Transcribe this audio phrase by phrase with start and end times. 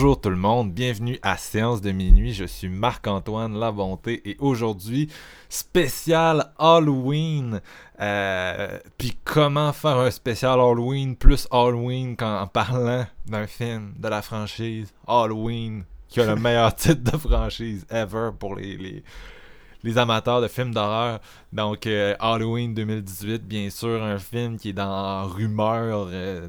[0.00, 2.32] Bonjour tout le monde, bienvenue à Séance de minuit.
[2.32, 5.10] Je suis Marc-Antoine Labonté et aujourd'hui,
[5.50, 7.60] spécial Halloween.
[8.00, 14.22] Euh, Puis comment faire un spécial Halloween plus Halloween qu'en parlant d'un film de la
[14.22, 19.04] franchise Halloween qui a le meilleur titre de franchise ever pour les, les,
[19.82, 21.20] les amateurs de films d'horreur.
[21.52, 26.08] Donc euh, Halloween 2018, bien sûr, un film qui est dans rumeur.
[26.10, 26.48] Euh,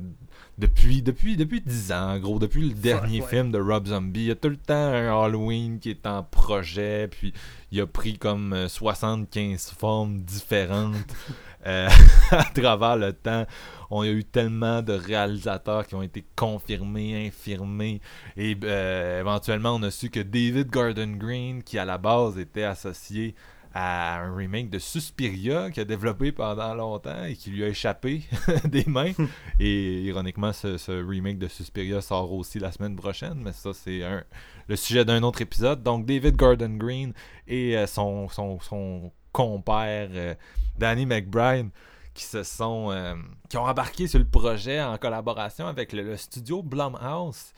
[0.58, 3.28] depuis, depuis, depuis 10 ans, en gros, depuis le dernier ouais.
[3.28, 6.24] film de Rob Zombie, il y a tout le temps un Halloween qui est en
[6.24, 7.34] projet, puis
[7.72, 10.96] il a pris comme euh, 75 formes différentes
[11.66, 11.90] euh,
[12.32, 13.46] à travers le temps.
[13.90, 18.02] On a eu tellement de réalisateurs qui ont été confirmés, infirmés,
[18.38, 22.64] et euh, éventuellement on a su que David Gordon Green, qui à la base était
[22.64, 23.36] associé
[23.74, 28.24] à un remake de Suspiria qu'il a développé pendant longtemps et qui lui a échappé
[28.66, 29.14] des mains.
[29.60, 34.04] Et ironiquement, ce, ce remake de Suspiria sort aussi la semaine prochaine, mais ça, c'est
[34.04, 34.24] un,
[34.68, 35.84] le sujet d'un autre épisode.
[35.84, 37.14] Donc, David Gordon Green
[37.48, 40.36] et euh, son, son, son compère euh,
[40.78, 41.70] Danny McBride
[42.14, 43.16] qui se sont euh,
[43.48, 47.54] qui ont embarqué sur le projet en collaboration avec le, le studio Blumhouse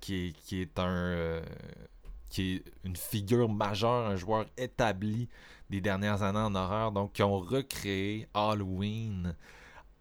[0.00, 1.42] qui, est, qui est un
[2.36, 5.26] qui est une figure majeure, un joueur établi
[5.70, 9.34] des dernières années en horreur, donc qui ont recréé Halloween.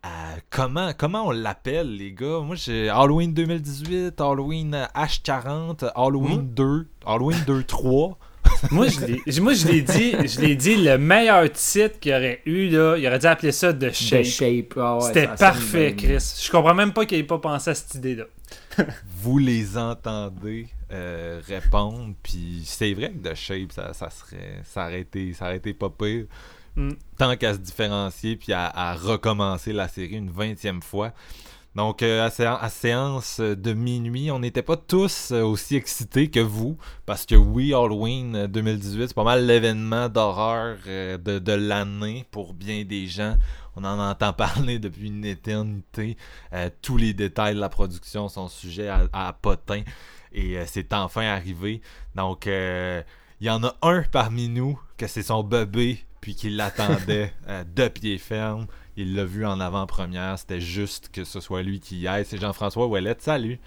[0.05, 0.09] Euh,
[0.49, 2.41] comment, comment on l'appelle, les gars?
[2.41, 8.15] Moi, j'ai Halloween 2018, Halloween H40, Halloween 2, Halloween 2-3.
[8.71, 12.15] moi, je l'ai, moi, je l'ai dit, je l'ai dit, le meilleur titre qu'il y
[12.15, 14.73] aurait eu, là, il aurait dû appeler ça The Shape.
[14.75, 15.95] Ah ouais, C'était parfait.
[15.97, 16.35] Chris.
[16.43, 18.25] Je comprends même pas qu'il ait pas pensé à cette idée-là.
[19.21, 24.85] Vous les entendez euh, répondre, puis c'est vrai que The Shape, ça, ça serait, ça
[24.85, 26.25] aurait été, ça aurait été pas pire.
[26.77, 26.91] Mm.
[27.17, 31.13] tant qu'à se différencier puis à, à recommencer la série une vingtième fois.
[31.73, 36.29] Donc, euh, à, séan- à séance de minuit, on n'était pas tous euh, aussi excités
[36.29, 41.51] que vous, parce que oui, Halloween euh, 2018, c'est pas mal l'événement d'horreur de, de
[41.53, 43.35] l'année pour bien des gens.
[43.77, 46.15] On en entend parler depuis une éternité.
[46.53, 49.81] Euh, tous les détails de la production sont sujets à, à potin,
[50.35, 51.81] et euh, c'est enfin arrivé.
[52.13, 53.01] Donc, euh,
[53.41, 57.63] il y en a un parmi nous que c'est son bébé, puis qui l'attendait euh,
[57.63, 58.67] de pied ferme.
[58.97, 60.37] Il l'a vu en avant-première.
[60.37, 62.25] C'était juste que ce soit lui qui y aille.
[62.25, 63.21] C'est Jean-François Ouellette.
[63.21, 63.59] Salut.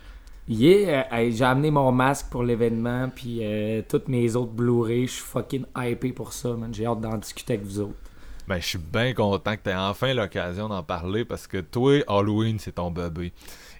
[0.48, 5.06] Yeah, euh, hey, j'ai amené mon masque pour l'événement, puis euh, toutes mes autres Blu-ray.
[5.06, 6.72] Je suis fucking hypé pour ça, man.
[6.72, 7.98] J'ai hâte d'en discuter avec vous autres.
[8.46, 12.02] Ben, je suis bien content que tu aies enfin l'occasion d'en parler parce que toi,
[12.08, 13.34] Halloween, c'est ton bébé.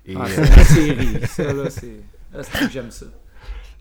[0.05, 1.27] Et, Ah, euh, c'est la série.
[1.27, 2.03] Ça, là, c'est.
[2.39, 3.07] Là, c'est que j'aime ça.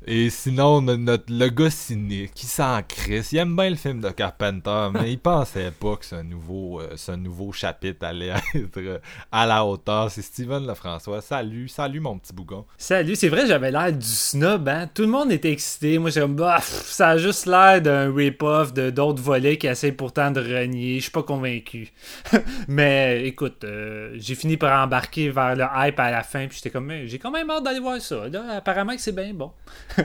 [0.09, 3.99] Et sinon, no- notre, le gars cynique, qui s'en crisse, il aime bien le film
[3.99, 8.77] de Carpenter, mais il pensait pas que ce nouveau, euh, ce nouveau chapitre allait être
[8.77, 8.99] euh,
[9.33, 10.09] à la hauteur.
[10.09, 11.19] C'est Steven Lefrançois.
[11.19, 12.65] Salut, salut mon petit bougon.
[12.77, 14.89] Salut, c'est vrai, j'avais l'air du snob, hein.
[14.93, 15.97] Tout le monde était excité.
[15.99, 19.91] Moi, j'étais comme, bah, ça a juste l'air d'un rip-off de d'autres volets qui essayent
[19.91, 20.99] pourtant de renier.
[20.99, 21.91] Je suis pas convaincu.
[22.69, 26.69] Mais écoute, euh, j'ai fini par embarquer vers le hype à la fin, puis j'étais
[26.69, 28.29] comme, j'ai quand même hâte d'aller voir ça.
[28.29, 29.51] Là, apparemment que c'est bien bon.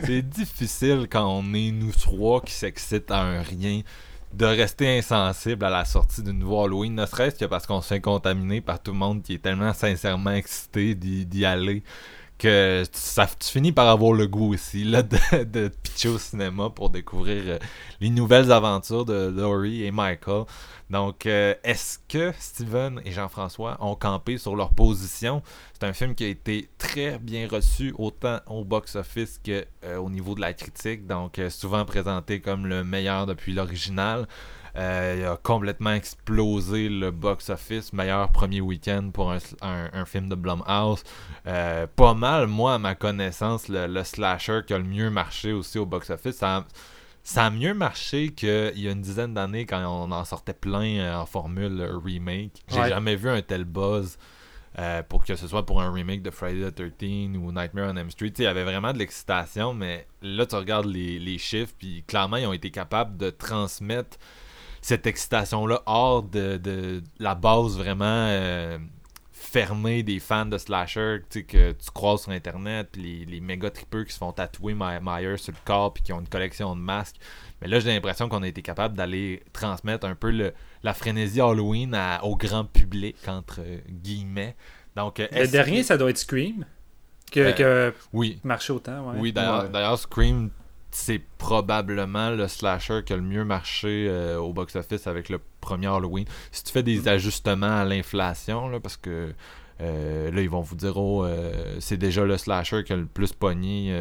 [0.01, 3.81] C'est difficile quand on est nous trois qui s'excitent à un rien
[4.33, 7.89] de rester insensible à la sortie du nouveau Halloween, ne serait-ce que parce qu'on se
[7.89, 11.83] fait contaminer par tout le monde qui est tellement sincèrement excité d'y aller
[12.43, 16.17] que tu, ça, tu finis par avoir le goût aussi là, de, de pitcher au
[16.17, 17.59] cinéma pour découvrir euh,
[18.01, 20.43] les nouvelles aventures de Laurie et Michael.
[20.89, 25.41] Donc, euh, est-ce que Steven et Jean-François ont campé sur leur position?
[25.73, 30.09] C'est un film qui a été très bien reçu, autant au box-office que euh, au
[30.09, 31.07] niveau de la critique.
[31.07, 34.27] Donc, souvent présenté comme le meilleur depuis l'original.
[34.75, 37.93] Euh, il a complètement explosé le box-office.
[37.93, 41.03] Meilleur premier week-end pour un, un- un film de Blumhouse.
[41.45, 45.53] Euh, pas mal, moi, à ma connaissance, le, le slasher qui a le mieux marché
[45.53, 46.37] aussi au box-office.
[46.37, 46.65] Ça, a-
[47.21, 50.97] ça a mieux marché qu'il y a une dizaine d'années quand on en sortait plein
[50.99, 52.63] euh, en formule remake.
[52.67, 52.89] J'ai Ouais.
[52.89, 54.17] jamais vu un tel buzz
[54.79, 57.95] euh, pour que ce soit pour un remake de Friday the 13 ou Nightmare on
[57.95, 58.33] M Street.
[58.39, 62.47] Il y avait vraiment de l'excitation, mais là, tu regardes les, chiffres, puis clairement, ils
[62.47, 64.17] ont été capables de transmettre
[64.83, 68.77] cette excitation-là hors de, la base vraiment euh,
[69.31, 74.13] fermée des fans de slasher que tu croises sur Internet, les, les méga tripeux qui
[74.13, 77.15] se font tatouer Myers sur le corps, puis qui ont une collection de masques.
[77.61, 80.53] Mais là, j'ai l'impression qu'on a été capable d'aller transmettre un peu le
[80.83, 84.55] la frénésie Halloween au grand public, entre guillemets.
[84.97, 86.65] Donc, euh, le dernier, ça doit être Scream.
[87.31, 88.39] Que, euh, que oui.
[88.43, 89.09] marche autant.
[89.09, 89.15] Ouais.
[89.17, 90.51] Oui, d'ailleurs, Scream,
[90.93, 95.87] c'est probablement le slasher qui a le mieux marché euh, au box-office avec le premier
[95.87, 96.25] Halloween.
[96.51, 97.07] Si tu fais des mm.
[97.07, 99.33] ajustements à l'inflation, parce que
[99.81, 103.07] euh, là, ils vont vous dire, oh, euh, c'est déjà le slasher qui a le
[103.07, 103.93] plus pogné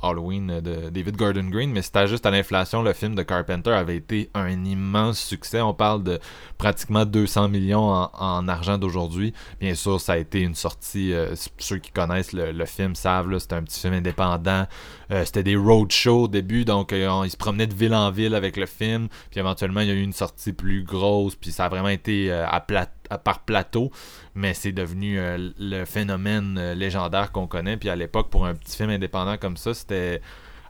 [0.00, 3.96] Halloween de David Gordon Green, mais c'était juste à l'inflation, le film de Carpenter avait
[3.96, 5.60] été un immense succès.
[5.60, 6.20] On parle de
[6.58, 9.34] pratiquement 200 millions en, argent d'aujourd'hui.
[9.58, 11.12] Bien sûr, ça a été une sortie,
[11.58, 14.66] ceux qui connaissent le, film savent, c'était un petit film indépendant.
[15.10, 18.66] C'était des roadshows au début, donc ils se promenaient de ville en ville avec le
[18.66, 21.88] film, puis éventuellement, il y a eu une sortie plus grosse, puis ça a vraiment
[21.88, 22.88] été à plat
[23.22, 23.90] par plateau,
[24.34, 27.76] mais c'est devenu euh, le phénomène euh, légendaire qu'on connaît.
[27.76, 30.20] Puis à l'époque, pour un petit film indépendant comme ça, c'était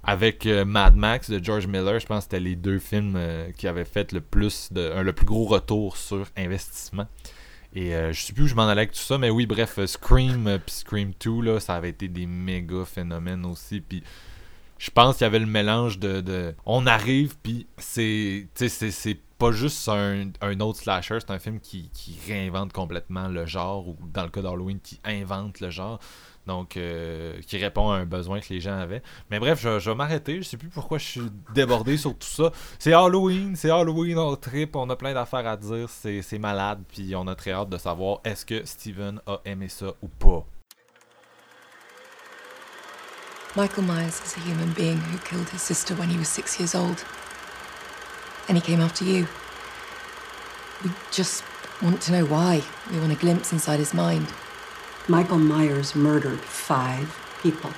[0.02, 3.18] avec euh, Mad Max de George Miller, je pense que c'était les deux films
[3.56, 7.06] qui avaient fait le plus de le plus gros retour sur investissement.
[7.74, 10.58] Et je sais plus où je m'en allais avec tout ça, mais oui, bref, Scream
[10.64, 13.82] puis Scream 2, là, ça avait été des méga phénomènes aussi.
[13.82, 14.02] Puis
[14.78, 19.88] je pense qu'il y avait le mélange de, on arrive puis c'est c'est pas juste
[19.88, 21.90] un, autre slasher, c'est un film qui,
[22.26, 25.98] réinvente complètement le genre, ou dans le cas d'Halloween, qui invente le genre.
[26.46, 29.02] Donc, euh, qui répond à un besoin que les gens avaient.
[29.30, 30.36] Mais bref, je, vais m'arrêter.
[30.42, 32.52] Je sais plus pourquoi je suis débordé sur tout ça.
[32.78, 37.16] C'est Halloween, c'est Halloween, on trip, on a plein d'affaires à dire, c'est malade, puis
[37.16, 40.46] on a très hâte de savoir est-ce que Steven a aimé ça ou pas?
[43.56, 46.74] Michael Myers is a human being who killed his sister when he was six years
[46.74, 47.06] old.
[48.48, 49.28] And he came after you.
[50.84, 51.42] We just
[51.80, 52.62] want to know why.
[52.92, 54.26] We want a glimpse inside his mind.
[55.08, 57.72] Michael Myers murdered five people.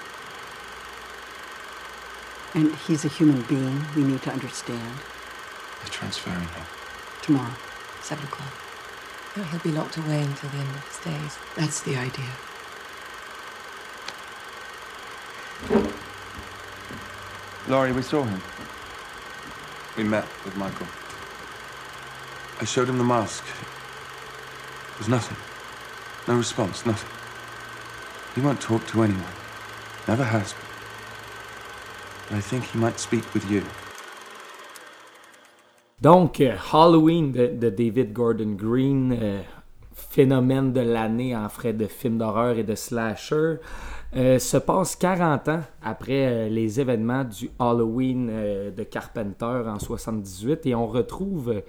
[2.54, 4.98] And he's a human being we need to understand.
[5.78, 6.66] They're transferring him.
[7.22, 7.54] Tomorrow,
[8.02, 8.52] 7 o'clock.
[9.36, 11.38] No, he'll be locked away until the end of his days.
[11.54, 12.32] That's the idea.
[17.69, 18.40] Laurie, we saw him.
[19.96, 20.87] We met with Michael.
[22.60, 23.44] I showed him the mask.
[23.44, 25.37] There was nothing.
[26.26, 27.10] No response, nothing.
[28.34, 29.34] He won't talk to anyone.
[30.06, 30.55] Never has.
[32.28, 33.62] But I think he might speak with you.
[36.00, 39.43] Donc, euh, Halloween de, de, David Gordon Green, euh,
[39.93, 43.56] phénomène de l'année en frais de films d'horreur et de slasher.
[44.16, 49.78] Euh, se passe 40 ans après euh, les événements du Halloween euh, de Carpenter en
[49.78, 51.62] 78 et on retrouve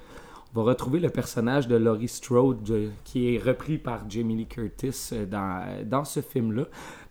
[0.55, 5.11] on va retrouver le personnage de Laurie Strode qui est repris par Jamie Lee Curtis
[5.29, 6.63] dans, dans ce film-là.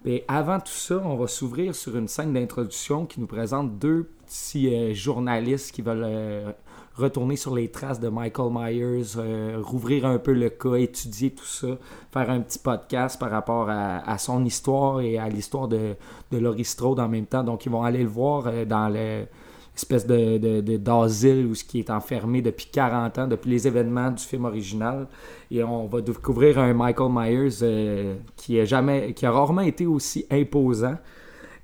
[0.04, 4.10] Mais avant tout ça, on va s'ouvrir sur une scène d'introduction qui nous présente deux
[4.26, 6.52] petits journalistes qui veulent
[6.98, 11.44] retourner sur les traces de Michael Myers, euh, rouvrir un peu le cas, étudier tout
[11.44, 11.68] ça,
[12.12, 15.94] faire un petit podcast par rapport à, son histoire et à l'histoire de,
[16.32, 17.44] de Laurie Strode en même temps.
[17.44, 21.90] Donc, ils vont aller le voir euh, dans l'espèce de, d'asile où ce qui est
[21.90, 25.06] enfermé depuis 40 ans, depuis les événements du film original.
[25.50, 30.26] Et on va découvrir un Michael Myers euh, qui, jamais, qui a rarement été aussi
[30.30, 30.96] imposant.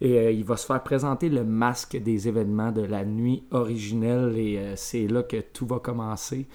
[0.01, 4.35] Et euh, il va se faire présenter le masque des événements de la nuit originelle
[4.37, 6.47] et euh, c'est là que tout va commencer.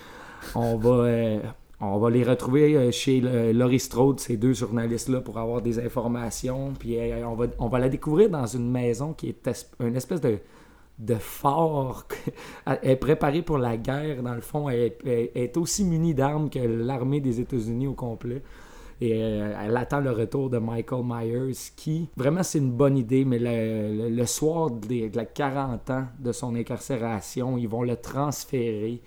[0.56, 1.40] On va, euh,
[1.82, 3.22] on va les retrouver chez
[3.54, 6.74] Laurie Strode, ces deux journalistes-là, pour avoir des informations.
[6.78, 10.40] Puis on, va, on va la découvrir dans une maison qui est une espèce de,
[10.98, 12.06] de fort.
[12.66, 14.70] elle est préparée pour la guerre, dans le fond.
[14.70, 18.42] elle est aussi munie d'armes que l'armée des États-Unis au complet.
[19.02, 23.24] Et euh, elle attend le retour de Michael Myers, qui, vraiment, c'est une bonne idée,
[23.24, 29.02] mais le, soir de, la 40 ans de son incarcération, ils vont le transférer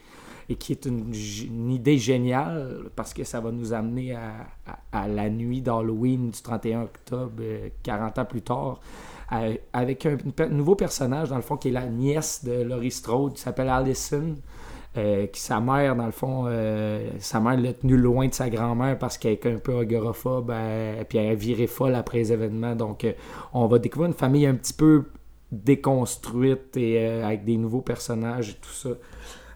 [0.49, 4.15] et qui est une, idée géniale parce que ça va nous amener
[4.93, 7.43] à, la nuit d'Halloween du 31 octobre,
[7.83, 8.81] 40 euh, ans plus tard,
[9.73, 10.17] avec un,
[10.51, 14.37] nouveau personnage, dans le fond, qui est la nièce de Laurie Strode, qui s'appelle Allison.
[14.99, 18.99] Euh, sa mère, dans le fond, euh, sa mère l'a tenue loin de sa grand-mère
[18.99, 22.33] parce qu'elle est un peu agoraphobe, et euh, puis elle a viré folle après les
[22.33, 22.75] événements.
[22.75, 23.07] Donc,
[23.55, 25.05] on va découvrir une famille un petit peu
[25.51, 28.91] déconstruite et avec des nouveaux personnages et tout ça.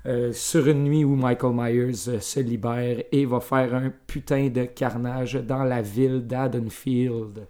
[0.07, 4.49] euh, sur une nuit où Michael Myers euh, se libère et va faire un putain
[4.49, 7.47] de carnage dans la ville d'Adenfield.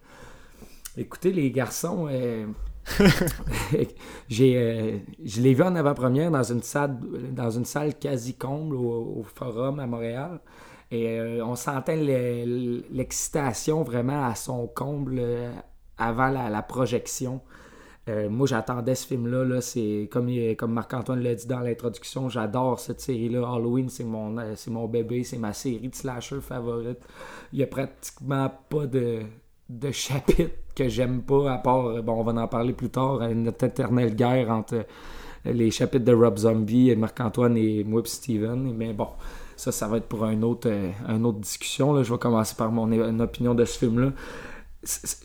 [0.97, 2.47] Écoutez, les garçons, euh,
[4.29, 6.99] j'ai, euh, je l'ai vu en avant-première dans une salle,
[7.33, 10.41] dans une salle quasi comble au, Forum à Montréal.
[10.91, 15.53] Et euh, on sentait le- l'excitation vraiment à son comble euh,
[15.99, 17.41] avant la, projection.
[18.09, 19.45] Moi, j'attendais ce film-là.
[19.45, 23.41] Là, c'est comme, comme Marc-Antoine l'a dit dans l'introduction, j'adore cette série-là.
[23.41, 27.01] Halloween, c'est mon, c'est mon bébé, c'est ma série de slasher favorite.
[27.53, 29.23] Il y a pratiquement pas de,
[29.69, 33.21] de chapitre que j'aime pas, à part, euh, bon, on va en parler plus tard,
[33.23, 34.85] euh, notre éternelle guerre entre euh,
[35.53, 38.75] les chapitres de Rob Zombie, et Marc-Antoine et moi et Steven.
[38.75, 39.09] Mais bon,
[39.57, 40.69] ça, ça va être pour un autre,
[41.09, 41.93] une autre discussion.
[41.95, 42.03] Là.
[42.03, 44.13] Je vais commencer par mon une opinion de ce film-là.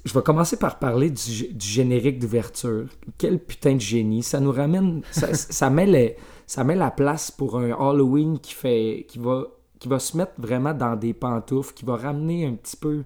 [0.06, 2.86] Je vais commencer par parler du, du générique d'ouverture.
[3.18, 4.24] Quel putain de génie.
[4.24, 5.02] Ça nous ramène.
[5.12, 6.16] Ça, ça met, les-
[6.48, 9.44] ça met la place pour un Halloween qui, fait, qui, va,
[9.80, 13.04] qui va se mettre vraiment dans des pantoufles, qui va ramener un petit peu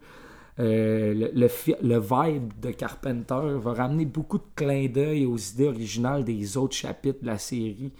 [0.59, 1.47] euh, le,
[1.81, 6.75] le, vibe de Carpenter, va ramener beaucoup de clins d'œil aux idées originales des autres
[6.75, 7.91] chapitres de la série.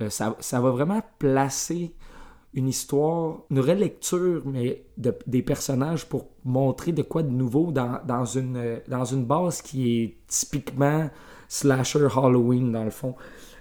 [0.00, 1.92] Euh, ça, ça va vraiment placer
[2.54, 8.00] une histoire, une relecture mais de- des personnages pour montrer de quoi de nouveau dans,
[8.06, 11.10] dans, une, dans une base qui est typiquement
[11.48, 13.14] slasher Halloween dans le fond.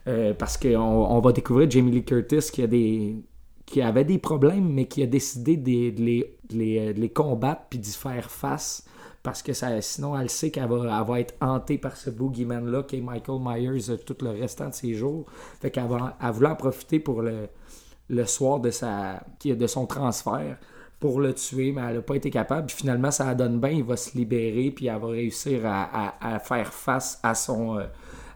[0.07, 3.15] Euh, parce qu'on on va découvrir Jamie Lee Curtis qui a des
[3.65, 7.91] qui avait des problèmes, mais qui a décidé de, les- de euh, combattre puis d'y
[7.91, 8.85] faire face.
[9.23, 13.01] Parce que ça, sinon, elle sait qu'elle va, être hantée par ce boogeyman-là qui est
[13.01, 15.25] Michael Myers euh, tout le restant de ses jours.
[15.59, 20.57] Fait qu'elle va, elle voulait en profiter pour le, soir de, sa, de son transfert
[20.99, 22.67] pour le tuer, mais elle n'a pas été capable.
[22.67, 26.39] Puis finalement, ça la donne bien, il va se libérer, puis elle va réussir à,
[26.39, 27.85] faire face à son, euh,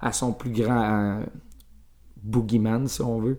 [0.01, 1.21] à son plus grand
[2.23, 3.37] boogeyman, si on veut.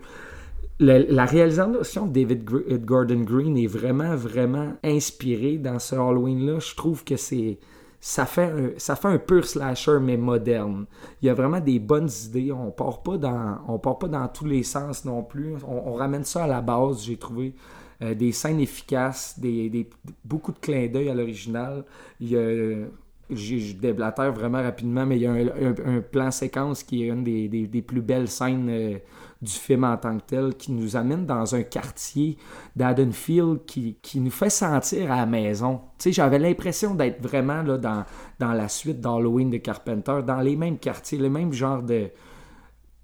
[0.81, 6.59] La réalisation de David euh, Gordon Green est vraiment, vraiment inspirée dans ce Halloween-là.
[6.59, 7.59] Je trouve que c'est.
[8.03, 10.87] Ça fait, un, ça pur slasher, mais moderne.
[11.21, 12.51] Il y a vraiment des bonnes idées.
[12.51, 15.57] On part dans, on part pas dans tous les sens non plus.
[15.69, 17.55] On, ramène ça à la base, j'ai trouvé.
[18.01, 19.91] Euh, des scènes efficaces, des, des-
[20.25, 21.85] beaucoup de clins d'œil à l'original.
[22.21, 22.89] Il
[23.29, 27.83] je déblatère vraiment rapidement, mais il y a un, plan séquence qui est une des
[27.83, 28.99] plus belles scènes euh,
[29.43, 32.37] du film en tant que tel, qui nous amène dans un quartier
[32.77, 35.81] d'Adenfield qui, qui nous fait sentir à la maison.
[35.99, 38.05] Tu sais, j'avais l'impression d'être vraiment là, dans,
[38.39, 42.11] dans la suite d'Halloween de Carpenter, dans les mêmes quartiers, le même genre de,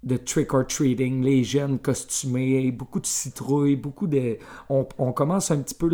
[0.03, 4.37] de trick-or-treating, les jeunes costumés, beaucoup de citrouilles, beaucoup de...
[4.69, 5.89] On, on commence un petit peu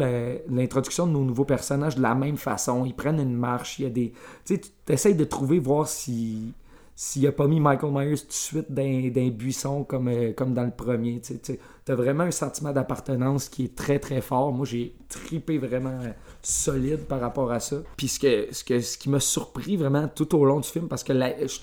[0.49, 2.83] l'introduction de nos nouveaux personnages de la même façon.
[2.83, 4.13] Ils prennent une marche, il y a des...
[4.43, 4.59] Tu
[4.89, 6.51] essaies de trouver, voir si
[6.95, 10.63] s'il a pas mis Michael Myers tout de suite dans, buisson comme, euh, comme dans
[10.63, 11.21] le premier.
[11.21, 14.51] Tu as vraiment un sentiment d'appartenance qui est très très fort.
[14.53, 16.11] Moi, j'ai tripé vraiment euh,
[16.43, 17.77] solide par rapport à ça.
[17.97, 20.87] Puis ce, que, ce, que, ce qui m'a surpris vraiment tout au long du film,
[20.87, 21.13] parce que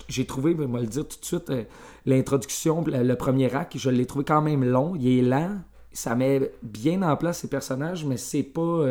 [0.09, 1.63] j'ai trouvé, je vais le dire tout de suite, euh,
[2.05, 4.95] l'introduction, le, premier acte, je l'ai trouvé quand même long.
[4.95, 5.59] Il est lent.
[5.93, 8.85] Ça met bien en place ces personnages, mais c'est pas.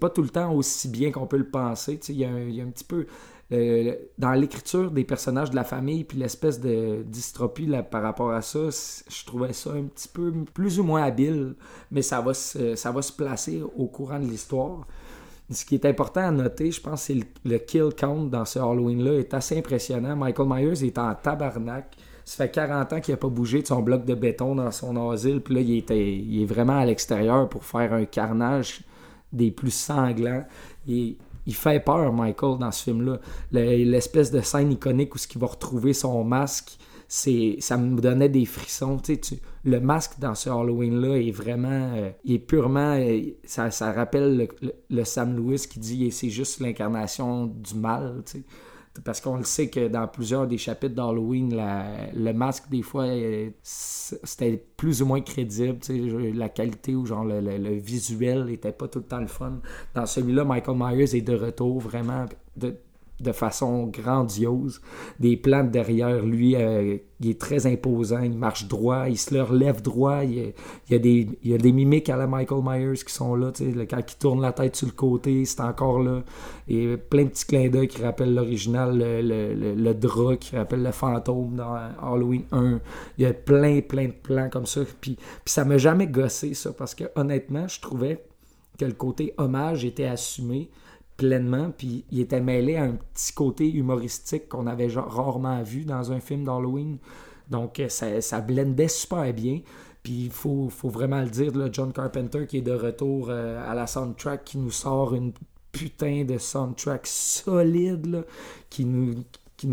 [0.00, 2.00] pas tout le temps aussi bien qu'on peut le penser.
[2.08, 3.06] Il y, y a un petit peu.
[3.50, 8.68] Dans l'écriture des personnages de la famille, puis l'espèce de dystropie par rapport à ça,
[9.08, 11.54] je trouvais ça un petit peu plus ou moins habile,
[11.90, 14.86] mais ça va se, ça placer au courant de l'histoire.
[15.48, 19.20] Ce qui est important à noter, je pense, c'est le, kill count dans ce Halloween-là
[19.20, 20.16] est assez impressionnant.
[20.16, 21.96] Michael Myers est en tabarnak.
[22.24, 25.08] Ça fait 40 ans qu'il n'a pas bougé de son bloc de béton dans son
[25.08, 25.40] asile.
[25.40, 28.80] Puis là, il, il est vraiment à l'extérieur pour faire un carnage
[29.32, 30.44] des plus sanglants.
[30.88, 33.20] Il, il fait peur, Michael, dans ce film-là.
[33.52, 36.76] Le- L'espèce de scène iconique où ce qu'il va retrouver son masque,
[37.08, 38.98] c'est ça me donnait des frissons.
[38.98, 39.16] Tu
[39.64, 41.92] le masque dans ce Halloween-là est vraiment...
[41.94, 42.96] euh, est purement...
[42.98, 44.48] euh, ça, ça rappelle
[44.90, 48.22] le, Sam Lewis qui dit c'est juste l'incarnation du mal.
[49.04, 51.54] Parce qu'on le sait que dans plusieurs des chapitres d'Halloween,
[52.14, 53.06] le masque, des fois,
[53.62, 55.78] c'était plus ou moins crédible.
[56.34, 59.60] La qualité ou genre le, le- le visuel n'était pas tout le temps le fun.
[59.94, 62.26] Dans celui-là, Michael Myers est de retour vraiment
[62.56, 62.74] de,
[63.20, 64.80] de façon grandiose.
[65.20, 69.32] Des plans de derrière lui, euh, il est très imposant, il marche droit, il se
[69.34, 70.52] leur lève droit, il
[70.90, 74.42] y a, des, mimiques à la Michael Myers qui sont là, le- quand il tourne
[74.42, 76.22] la tête sur le côté, c'est encore là.
[76.68, 80.54] Et plein de petits clins d'œil qui rappellent l'original, le, le, le- le drap qui
[80.56, 82.80] rappelle le fantôme dans Halloween 1.
[83.16, 84.82] Il y a plein, plein de plans comme ça.
[85.00, 88.22] Puis, puis ça m'a jamais gossé, ça, parce que honnêtement, je trouvais
[88.78, 90.68] que le côté hommage était assumé
[91.16, 96.12] pleinement, puis il était mêlé à un petit côté humoristique qu'on avait rarement vu dans
[96.12, 96.98] un film d'Halloween.
[97.50, 99.60] Donc euh, ça, ça blendait super bien.
[100.02, 103.88] Puis il faut, vraiment le dire, John Carpenter qui est de retour euh, à la
[103.88, 105.32] soundtrack, qui nous sort une
[105.72, 108.24] putain de soundtrack solide,
[108.70, 109.16] qui, nous,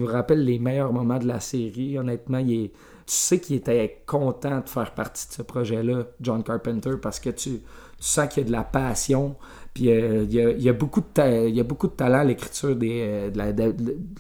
[0.06, 2.00] rappelle les meilleurs moments de la série.
[2.00, 2.72] Honnêtement, il
[3.06, 7.30] tu sais qu'il était content de faire partie de ce projet-là, John Carpenter, parce que
[7.30, 7.64] tu, tu
[8.00, 9.36] sens qu'il y a de la passion.
[9.74, 12.20] Puis euh, il, y a, il y a beaucoup de y a beaucoup de talent
[12.20, 13.76] à l'écriture euh, de, la, de-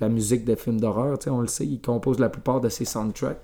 [0.09, 1.17] musique de films d'horreur.
[1.27, 3.41] On le sait, il compose la plupart de ses soundtracks.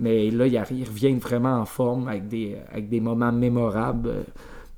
[0.00, 4.10] Mais là, il, il revient vraiment en forme avec des, avec des moments mémorables.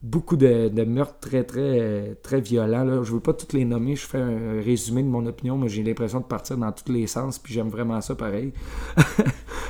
[0.09, 2.85] Beaucoup de, meurtres très, très, très violents.
[2.85, 3.03] Là.
[3.03, 3.97] Je ne veux pas toutes les nommer.
[3.97, 5.59] Je fais un résumé de mon opinion.
[5.59, 7.39] mais j'ai l'impression de partir dans tous les sens.
[7.41, 8.53] Puis j'aime vraiment ça pareil.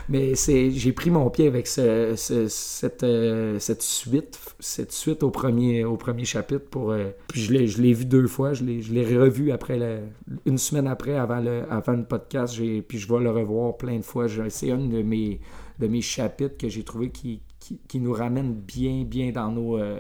[0.08, 5.22] Mais c'est, j'ai pris mon pied avec ce- ce- cette, euh, cette suite, cette suite
[5.22, 6.66] au premier, au premier chapitre.
[6.70, 7.52] Pour, euh, puis je
[7.82, 8.52] l'ai, vu deux fois.
[8.52, 10.00] Je l'ai, revu après le-
[10.44, 12.56] une semaine après, avant le, avant le podcast.
[12.86, 14.26] Puis je vais le revoir plein de fois.
[14.48, 15.40] C'est un de mes,
[15.78, 19.78] de mes chapitres que j'ai trouvé qui, qui, qui nous ramène bien, bien dans nos,
[19.78, 19.98] euh,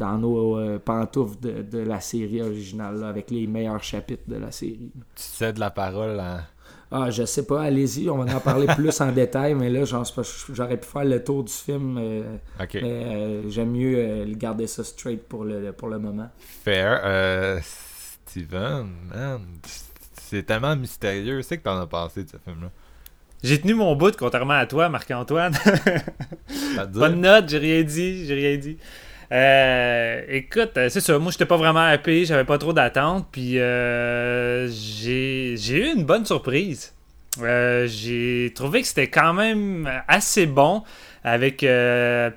[0.00, 4.36] dans nos euh, pantoufles de, de la série originale, là, avec les meilleurs chapitres de
[4.36, 4.90] la série.
[5.14, 6.40] Tu cèdes la parole à.
[6.92, 10.02] Ah, je sais pas, allez-y, on va en parler plus en détail, mais là, j'en-
[10.52, 12.70] j'aurais pu faire le tour du film, euh, Ok.
[12.74, 16.28] mais euh, j'aime mieux euh, garder ça straight pour le, pour le moment.
[16.64, 17.00] Fair.
[17.04, 17.60] Euh,
[18.26, 19.40] Steven, man.
[20.20, 21.42] C'est tellement mystérieux.
[21.42, 22.70] C'est que t'en as pensé de ce film-là.
[23.42, 25.52] J'ai tenu mon bout, contrairement à toi, Marc-Antoine.
[25.52, 26.88] Dire?
[26.88, 28.76] Bonne note, j'ai rien dit, j'ai rien dit.
[29.32, 33.58] Euh, écoute, euh, c'est ça, moi j'étais pas vraiment happy, j'avais pas trop d'attentes, puis
[33.60, 36.92] euh, j'ai eu une bonne surprise.
[37.40, 40.82] Euh, j'ai trouvé que c'était quand même assez bon,
[41.22, 41.64] avec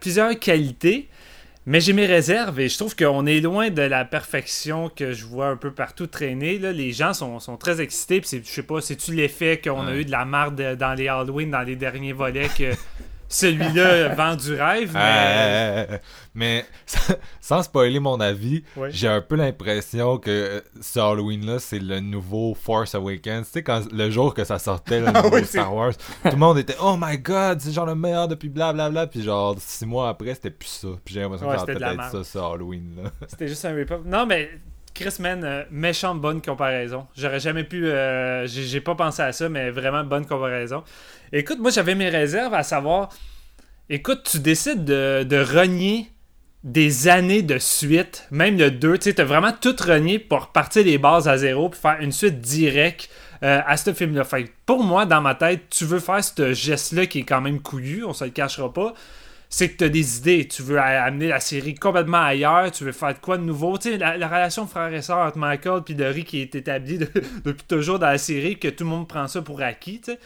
[0.01, 1.07] plusieurs qualités,
[1.65, 5.25] mais j'ai mes réserves et je trouve qu'on est loin de la perfection que je
[5.25, 6.59] vois un peu partout traîner.
[6.59, 6.71] Là.
[6.73, 9.95] Les gens sont, sont très excités, puis c'est- je sais pas, c'est-tu l'effet qu'on a
[9.95, 12.71] eu de la marde dans les Halloween, dans les derniers volets, que
[13.33, 15.85] celui-là vend du rêve, mais...
[15.89, 15.97] Euh,
[16.35, 16.65] mais
[17.41, 22.95] sans- spoiler mon avis, j'ai un peu l'impression que ce Halloween-là, c'est le nouveau Force
[22.95, 23.45] Awakens.
[23.47, 25.93] Tu sais, quand le jour que ça sortait, le nouveau oui, Star Wars,
[26.23, 29.07] tout le monde était Oh my god, c'est genre le meilleur depuis blablabla.
[29.07, 30.87] Puis genre, six mois après, c'était plus ça.
[31.05, 33.11] Puis j'ai l'impression Ouais, que ça peut-être ça, ce Halloween-là.
[33.27, 34.01] C'était juste un rip-off.
[34.05, 34.49] Non, mais
[34.95, 37.07] Chris, man, euh, méchante bonne comparaison.
[37.15, 37.87] J'aurais jamais pu.
[37.87, 40.83] euh, j'ai pas pensé à ça, mais vraiment bonne comparaison.
[41.35, 43.09] Écoute, moi, j'avais mes réserves à savoir.
[43.89, 46.07] Écoute, tu décides de, de renier
[46.63, 48.99] des années de suite, même le 2.
[48.99, 52.11] Tu sais, t'as vraiment tout renié pour repartir les bases à zéro puis faire une
[52.11, 53.09] suite directe
[53.41, 54.23] euh, à ce film-là.
[54.23, 57.61] Fait pour moi, dans ma tête, tu veux faire ce geste-là qui est quand même
[57.61, 58.93] couillu, on se le cachera pas
[59.53, 60.47] c'est que tu as des idées.
[60.47, 62.71] Tu veux amener la série complètement ailleurs.
[62.71, 63.77] Tu veux faire de quoi de nouveau?
[63.77, 66.97] Tu sais, la, la relation frère et sœur entre Michael et Dory qui est établie
[66.97, 67.07] de-
[67.45, 70.01] depuis toujours dans la série, que tout le monde prend ça pour acquis.
[70.01, 70.19] tu sais.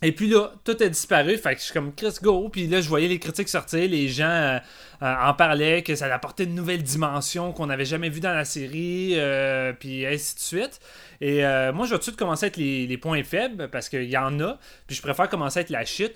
[0.00, 1.36] Et puis là, tout a disparu.
[1.38, 2.48] Fait que je suis comme Chris Go.
[2.50, 3.88] Puis là, je voyais les critiques sortir.
[3.88, 4.58] Les gens euh,
[5.02, 8.44] euh, en parlaient, que ça apportait une nouvelle dimension qu'on n'avait jamais vue dans la
[8.44, 9.14] série.
[9.16, 10.80] euh, puis ainsi de suite.
[11.20, 13.88] Et euh, moi, je vais tout de suite commencer avec les, les points faibles parce
[13.88, 14.58] qu'il y en a.
[14.86, 16.12] Puis je préfère commencer avec la shit.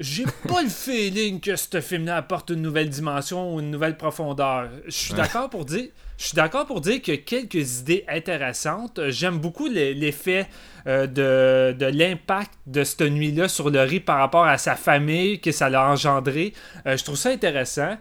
[0.00, 4.70] J'ai pas le feeling que ce film-là apporte une nouvelle dimension ou une nouvelle profondeur.
[4.86, 5.88] Je suis d'accord pour dire.
[6.18, 8.98] Je suis d'accord pour dire qu'il y a quelques idées intéressantes.
[9.08, 10.48] J'aime beaucoup le- l'effet
[10.88, 15.52] euh, de, de l'impact de cette nuit-là sur Laurie par rapport à sa famille, que
[15.52, 16.54] ça l'a engendré.
[16.86, 17.96] Euh, je trouve ça intéressant.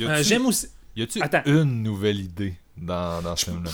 [0.00, 0.68] Euh, J'aime aussi.
[0.96, 3.70] y a-tu une nouvelle idée dans, dans ce film-là?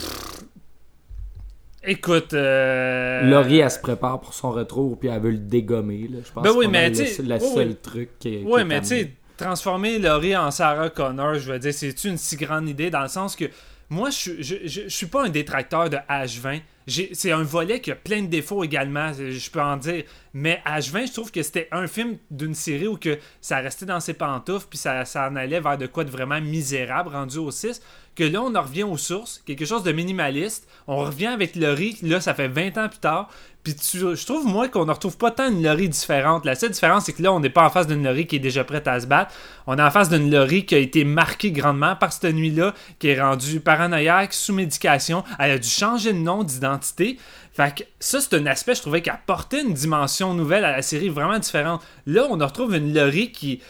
[1.85, 2.35] Écoute.
[2.35, 6.09] euh, Laurie, elle se prépare pour son retour, puis elle veut le dégommer.
[6.11, 6.19] Là.
[6.27, 7.77] Je pense Ben que oui, c'est le, le oui, seul oui.
[7.81, 12.05] truc qui, est mais tu sais, transformer Laurie en Sarah Connor, je veux dire, c'est
[12.05, 12.91] une si grande idée?
[12.91, 13.45] Dans le sens que
[13.89, 16.61] moi, je, je, je, je suis pas un détracteur de H20.
[16.89, 20.05] J'ai- C'est un volet qui a plein de défauts également, je peux en dire.
[20.35, 24.01] Mais H20, je trouve que c'était un film d'une série où que ça restait dans
[24.01, 27.51] ses pantoufles, puis ça, ça en allait vers de quoi de vraiment misérable, rendu au
[27.51, 27.81] 6.
[28.17, 30.67] Que là, on en revient aux sources, quelque chose de minimaliste.
[30.87, 33.29] On revient avec Laurie, là, ça fait 20 ans plus tard.
[33.63, 36.45] Puis je trouve, moi, qu'on ne retrouve pas tant une Laurie différente.
[36.45, 38.39] La seule différence, c'est que là, on n'est pas en face d'une Laurie qui est
[38.39, 39.35] déjà prête à se battre.
[39.67, 43.09] On est en face d'une Laurie qui a été marquée grandement par cette nuit-là, qui
[43.09, 45.25] est rendue paranoïaque, sous médication.
[45.41, 47.19] Elle a dû changer de nom, d'identité.
[47.53, 50.83] Fait que ça, c'est un aspect, je trouvais, qui apportait une dimension nouvelle à la
[50.83, 51.83] série vraiment différente.
[52.07, 53.61] Là, on retrouve une Laurie qui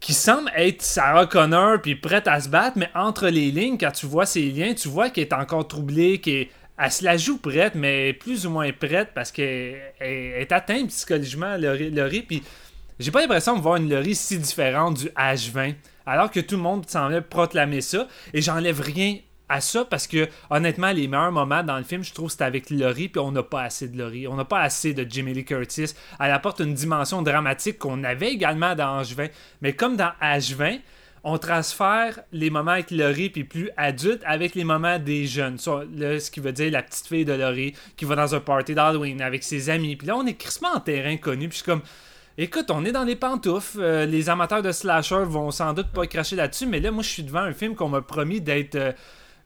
[0.00, 3.90] qui semble être Sarah Connor puis prête à se battre, mais entre les lignes, quand
[3.90, 6.46] tu vois ses liens, tu vois qu'elle est encore troublée, qu'elle
[6.80, 10.88] elle se la joue prête, mais plus ou moins prête parce qu'elle elle est atteinte
[10.88, 11.56] psychologiquement.
[11.56, 12.42] Laurie, puis
[13.00, 15.74] j'ai pas l'impression de voir une Laurie si différente du H20,
[16.06, 19.16] alors que tout le monde semblait proclamer ça, et j'enlève rien
[19.48, 22.70] à ça parce que honnêtement les meilleurs moments dans le film je trouve c'est avec
[22.70, 24.26] Laurie puis on n'a pas assez de Laurie.
[24.28, 25.94] On n'a pas assez de Jamie Lee Curtis.
[26.20, 29.30] Elle apporte une dimension dramatique qu'on avait également dans H20
[29.62, 30.80] mais comme dans H20
[31.24, 35.58] on transfère les moments avec Laurie puis plus adulte avec les moments des jeunes.
[35.94, 38.74] Là, ce qui veut dire la petite fille de Laurie qui va dans un party
[38.74, 39.96] d'Halloween avec ses amis.
[39.96, 41.82] Puis là on est crissement en terrain connu puis je suis comme
[42.40, 43.80] Écoute, on est dans les pantoufles.
[43.80, 47.08] Euh, les amateurs de slasher vont sans doute pas cracher là-dessus, mais là, moi, je
[47.08, 48.92] suis devant un film qu'on m'a promis d'être euh,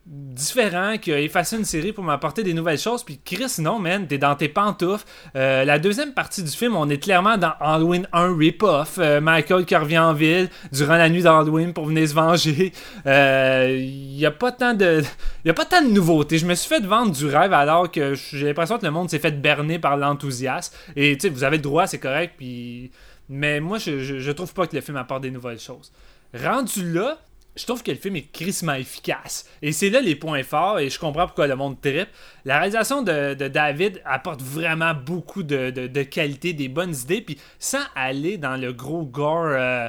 [0.05, 3.03] différent, qui a effacé une série pour m'apporter des nouvelles choses.
[3.03, 5.05] Puis Chris, non, man, t'es dans tes pantoufles.
[5.35, 8.97] Euh, la deuxième partie du film, on est clairement dans Halloween 1 rip-off.
[8.97, 12.73] Euh, Michael qui revient en ville durant la nuit d'Halloween pour venir se venger.
[12.73, 15.03] Il euh, y a pas tant de,
[15.45, 16.37] y a pas tant de nouveautés.
[16.37, 19.19] Je me suis fait vendre du rêve alors que j'ai l'impression que le monde s'est
[19.19, 20.75] fait berner par l'enthousiasme.
[20.97, 22.33] Et tu sais, vous avez droit, c'est correct.
[22.37, 22.91] Puis,
[23.29, 25.93] mais moi, je, je, je trouve pas que le film apporte des nouvelles choses.
[26.33, 27.19] Rendu là,
[27.55, 29.45] je trouve que le film est crissement efficace.
[29.61, 32.09] Et c'est là les points forts, et je comprends pourquoi le monde tripe.
[32.45, 37.83] La réalisation de, David apporte vraiment beaucoup de, de, qualité, des bonnes idées, puis sans
[37.95, 39.87] aller dans le gros gore euh,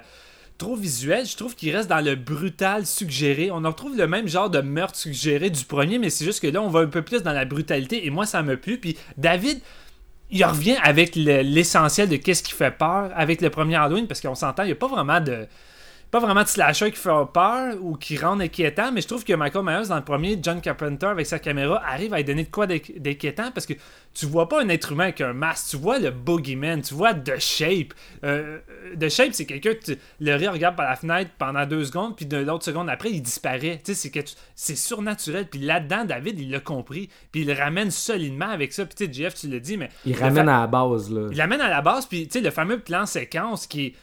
[0.58, 3.50] trop visuel, je trouve qu'il reste dans le brutal suggéré.
[3.50, 6.48] On en retrouve le même genre de meurtre suggéré du premier, mais c'est juste que
[6.48, 8.78] là, on va un peu plus dans la brutalité, et moi, ça me plu.
[8.78, 9.60] Puis David
[10.30, 14.34] il revient avec l'essentiel de qu'est-ce qui fait peur avec le premier Halloween, parce qu'on
[14.34, 15.46] s'entend, il n'y a pas vraiment de
[16.14, 19.32] pas vraiment de slasher qui fait peur ou qui rend inquiétant, mais je trouve que
[19.32, 22.50] Michael Myers, dans le premier, John Carpenter, avec sa caméra, arrive à lui donner de
[22.50, 23.72] quoi d'inquiétant parce que
[24.14, 27.14] tu vois pas un être humain avec un masque, tu vois le boogeyman, tu vois
[27.14, 27.94] The Shape.
[28.22, 28.60] Euh,
[29.00, 32.26] The Shape, c'est quelqu'un que le rire regarde par la fenêtre pendant deux secondes, puis
[32.26, 33.80] de l'autre seconde après, il disparaît.
[33.84, 34.24] Tu sais,
[34.54, 35.48] c'est surnaturel.
[35.48, 38.86] Puis là-dedans, David, il l'a compris, puis il le ramène solidement avec ça.
[38.86, 39.88] Puis tu sais, Jeff, tu le dis, mais.
[40.06, 41.28] Il ramène à la base, là.
[41.32, 43.94] Il ramène à la base, puis tu sais, le fameux plan séquence qui est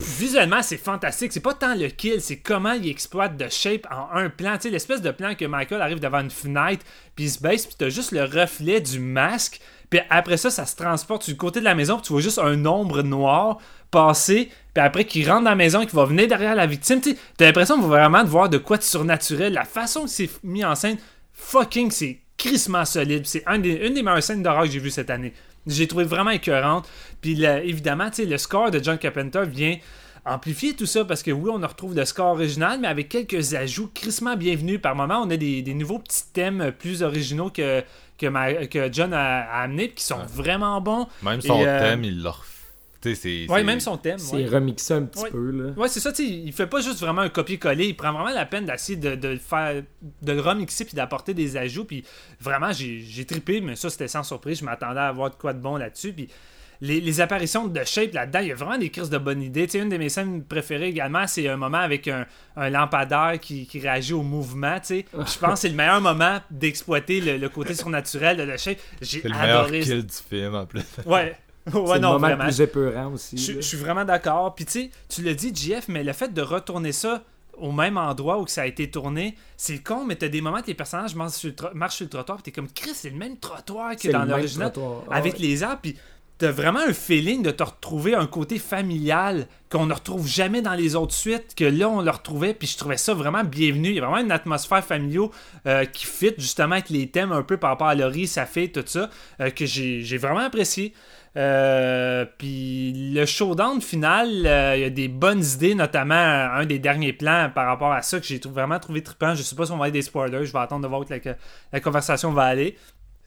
[0.00, 1.32] visuellement c'est fantastique.
[1.32, 4.56] C'est pas tant le kill c'est comment il exploite de shape en un plan.
[4.56, 7.66] Tu sais l'espèce de plan que Michael arrive devant une fenêtre puis il se baisse
[7.66, 11.60] puis t'as juste le reflet du masque puis après ça ça se transporte du côté
[11.60, 13.58] de la maison puis tu vois juste un ombre noir
[13.90, 17.00] passer puis après qu'il rentre dans la maison et qu'il va venir derrière la victime.
[17.00, 19.52] Tu t'as l'impression vraiment de voir de quoi de surnaturel.
[19.52, 20.98] La façon que c'est mis en scène
[21.32, 23.26] fucking c'est crissement solide.
[23.26, 25.34] C'est une des meilleures scènes d'horreur que j'ai vu cette année
[25.66, 26.88] j'ai trouvé vraiment écœurante.
[27.20, 29.76] Puis évidemment, le score de John Carpenter vient
[30.24, 33.90] amplifier tout ça parce que oui, on retrouve le score original, mais avec quelques ajouts
[33.94, 34.80] crissement bienvenus.
[34.80, 37.82] Par moment, on a des, nouveaux petits thèmes plus originaux que,
[38.18, 41.06] que, que John a, amenés qui sont vraiment bons.
[41.22, 42.22] Même son euh, thème, il
[43.04, 44.18] leur oui, même son thème.
[44.18, 45.50] C'est remixé un petit peu.
[45.50, 45.72] Là.
[45.76, 46.12] Ouais, c'est ça.
[46.18, 47.86] Il fait pas juste vraiment un copier-coller.
[47.86, 49.82] Il prend vraiment la peine d'essayer de, de, faire,
[50.22, 51.84] de le remixer puis d'apporter des ajouts.
[51.84, 52.04] Puis
[52.40, 54.60] vraiment, j'ai trippé, mais ça, c'était sans surprise.
[54.60, 56.12] Je m'attendais à avoir de quoi de bon là-dessus.
[56.12, 56.28] Puis
[56.80, 59.68] les, apparitions de Shape là-dedans, il y a vraiment des crises de bonnes idées.
[59.74, 64.22] une de mes scènes préférées également, c'est un moment avec un, lampadaire qui, réagit au
[64.22, 64.76] mouvement.
[64.88, 68.78] Je pense que c'est le meilleur moment d'exploiter le, côté surnaturel de The Shape.
[69.00, 69.32] J'ai adoré.
[69.32, 70.82] le meilleur kill du film en plus.
[71.06, 71.36] Ouais.
[71.74, 72.44] ouais, non, le moment vraiment.
[72.44, 73.36] plus épeurant aussi.
[73.36, 74.54] Je, suis vraiment d'accord.
[74.54, 77.22] Puis tu sais, tu l'as dit, JF, mais le fait de retourner ça
[77.58, 80.68] au même endroit où ça a été tourné, c'est con, mais t'as des moments que
[80.68, 83.16] les personnages marchent sur le, marchent sur le trottoir, puis t'es comme, Chris, c'est le
[83.16, 85.96] même trottoir que dans l'original, ah avec les arbres, puis
[86.40, 90.72] t'as vraiment un feeling de te retrouver un côté familial qu'on ne retrouve jamais dans
[90.72, 93.90] les autres suites, que là on le retrouvait, puis je trouvais ça vraiment bienvenu.
[93.90, 95.28] Il y a vraiment une atmosphère familiale
[95.66, 98.72] euh, qui fit justement avec les thèmes un peu par rapport à Laurie, sa fille,
[98.72, 100.94] tout ça, euh, que j'ai vraiment apprécié.
[101.36, 106.78] Euh, puis le showdown final, euh, il y a des bonnes idées, notamment un des
[106.78, 109.34] derniers plans par rapport à ça que j'ai vraiment trouvé trippant.
[109.34, 111.04] Je sais pas si on va être des spoilers, je vais attendre de voir où
[111.72, 112.76] la, conversation va aller.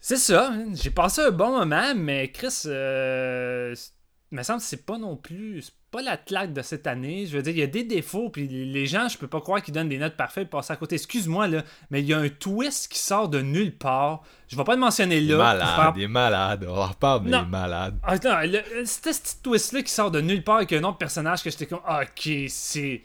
[0.00, 0.66] C'est ça, hein.
[0.74, 3.74] j'ai passé un bon moment, mais Chris, euh,
[4.30, 7.24] il me semble que c'est pas non plus pas la claque de cette année.
[7.24, 9.62] Je veux dire, il y a des défauts, puis les gens, je peux pas croire
[9.62, 10.96] qu'ils donnent des notes parfaites pour passer à côté.
[10.96, 14.24] Excuse-moi, là, mais il y a un twist qui sort de nulle part.
[14.48, 15.36] Je vais pas le mentionner là.
[15.36, 16.66] Malade, il est malade.
[16.68, 17.96] On reparle, mais il est malade.
[18.02, 18.40] Attends,
[18.84, 21.66] c'était ce petit twist-là qui sort de nulle part avec un autre personnage que j'étais
[21.66, 23.02] comme, ok, c'est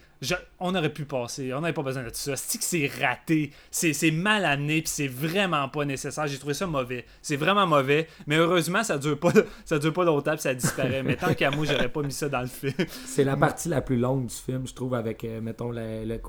[0.60, 2.36] on aurait pu passer, on n'avait pas besoin de tout ça.
[2.36, 6.28] C'est que c'est raté, c'est mal amené, puis c'est vraiment pas nécessaire.
[6.28, 7.06] J'ai trouvé ça mauvais.
[7.22, 9.32] C'est vraiment mauvais, mais heureusement, ça dure pas,
[9.66, 11.04] ça dure pas longtemps, puis ça disparaît.
[11.04, 12.74] mais tant qu'à moi, j'aurais pas mis ça dans le film.
[13.06, 16.20] C'est la partie la plus longue du film, je trouve, avec, euh, mettons, le, le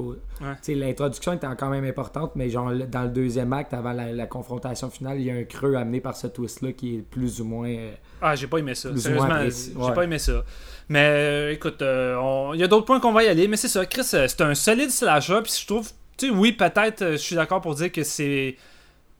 [0.62, 4.90] sais L'introduction était quand même importante, mais genre, dans le deuxième acte, avant la, confrontation
[4.90, 7.68] finale, il y a un creux amené par ce twist-là qui est plus ou moins.
[7.68, 7.90] Euh,
[8.22, 8.96] ah, j'ai pas aimé ça.
[8.96, 10.44] Sérieusement, j'ai pas aimé ça.
[10.90, 13.68] Mais euh, écoute, il euh, y a d'autres points qu'on va y aller, mais c'est
[13.68, 13.86] ça.
[13.86, 17.36] Chris, euh, c'est un solide slasher, puis je trouve, tu sais, oui, peut-être, je suis
[17.36, 18.56] d'accord pour dire que c'est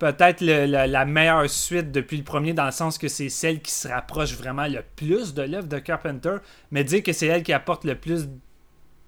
[0.00, 3.86] peut-être la, meilleure suite depuis le premier, dans le sens que c'est celle qui se
[3.86, 6.38] rapproche vraiment le plus de l'œuvre de Carpenter,
[6.72, 8.26] mais dire que c'est elle qui apporte le plus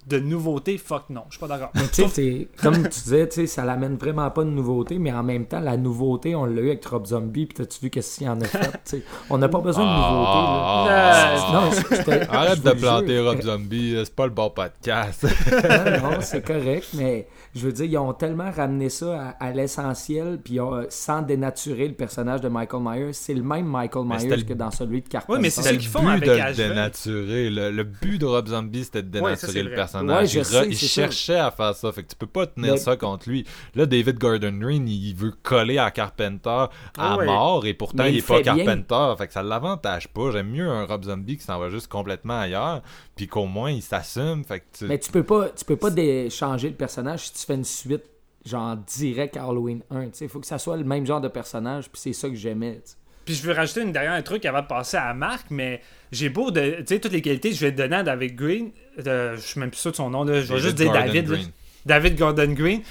[0.07, 1.71] de nouveauté, fuck non, je suis pas d'accord.
[1.75, 4.99] Mais tu sais, c'est- comme tu disais, tu sais, ça l'amène vraiment pas de nouveauté,
[4.99, 7.89] mais en même temps, la nouveauté, on l'a eu avec Rob Zombie, puis t'as-tu vu
[7.89, 9.03] qu'est-ce qu'il en a fait, tu sais?
[9.29, 11.35] On n'a pas besoin de nouveauté, là.
[11.35, 11.71] Ah, Non,
[12.21, 13.19] je Arrête de planter.
[13.19, 15.23] Rob Zombie, c'est pas le bon podcast.
[15.51, 19.51] non, non, c'est correct, mais je veux dire, ils ont tellement ramené ça à, à
[19.51, 23.13] l'essentiel, puis euh, sans dénaturer le personnage de Michael Myers.
[23.13, 25.33] C'est le même Michael Myers le- que dans celui de Carpenter.
[25.37, 27.49] Oui, mais c'est le qu'ils font but avec de le dénaturer.
[27.49, 29.75] Le, le but de Rob Zombie, c'était de Ouais, ça, c'est dénaturer le vrai.
[29.93, 30.21] Personnage.
[30.21, 31.01] Ouais, je il sais, re- il c'est ça.
[31.01, 31.91] cherchait à faire ça.
[31.91, 33.45] Fait que tu peux pas tenir Mais- ça contre lui.
[33.75, 37.25] Là, David Gordon Green, il veut coller à Carpenter à Ah ouais.
[37.25, 38.55] mort et pourtant Mais il il est pas bien.
[38.55, 39.13] Carpenter.
[39.17, 40.31] Fait que ça l'avantage pas.
[40.31, 42.81] J'aime mieux un Rob Zombie qui s'en va juste complètement ailleurs.
[43.15, 44.43] Puis qu'au moins il s'assume.
[44.43, 45.89] Fait que tu- Mais tu peux pas, tu peux pas
[46.29, 48.03] changer le personnage si tu fais une suite
[48.45, 50.07] genre direct à Halloween 1.
[50.19, 52.81] Il faut que ça soit le même genre de personnage, puis c'est ça que j'aimais.
[53.25, 55.81] Puis je veux rajouter une dernière truc avant de passer à Marc, mais
[56.11, 56.77] j'ai beau de.
[56.79, 58.71] Tu sais, toutes les qualités, je vais te donner à David Green.
[59.07, 60.41] euh, je suis même plus sûr de son nom, là.
[60.41, 61.25] Je vais juste dire Gordon David.
[61.25, 61.51] Green.
[61.85, 62.81] David Gordon Green.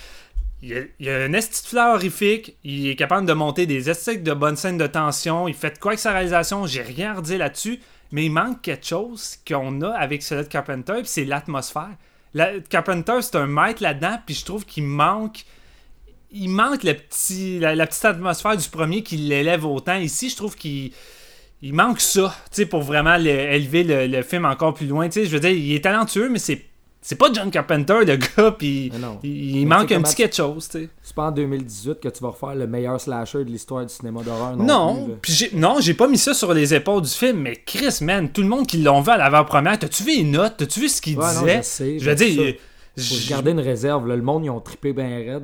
[0.64, 2.56] Il a, il a un esti de fleur horrifique.
[2.64, 5.48] Il est capable de monter des esthétiques de bonnes scènes de tension.
[5.48, 6.66] Il fait de quoi avec sa réalisation?
[6.66, 7.80] J'ai rien à redire là-dessus.
[8.12, 11.88] Mais il manque quelque chose qu'on a avec celui de Carpenter, puis c'est l'atmosphère.
[12.34, 15.44] La- Carpenter, c'est un maître là-dedans, puis je trouve qu'il manque.
[16.34, 19.96] Il manque le petit, la, la petite atmosphère du premier qui l'élève autant.
[19.96, 20.92] Ici, je trouve qu'il
[21.60, 25.08] il manque ça, tu sais, pour vraiment le- élever le, le film encore plus loin.
[25.08, 26.66] Tu sais, je veux dire, il est talentueux, mais c'est
[27.04, 28.92] c'est pas John Carpenter, le gars, puis
[29.24, 30.88] il, manque un petit quelque chose, tu sais.
[31.02, 34.22] C'est pas en 2018 que tu vas refaire le meilleur slasher de l'histoire du cinéma
[34.22, 34.56] d'horreur.
[34.56, 34.64] Non,
[35.08, 38.30] Non, j'ai, non, j'ai pas mis ça sur les épaules du film, mais Chris, man,
[38.30, 41.00] tout le monde qui l'ont vu à l'avant-première, t'as-tu vu les notes, t'as-tu vu ce
[41.02, 41.56] qu'il Ouais, non, disait?
[41.58, 42.54] je sais, je veux mais dire,
[42.96, 44.06] je- garder une réserve.
[44.06, 44.16] là.
[44.16, 45.42] Le monde, ils ont trippé bien raide.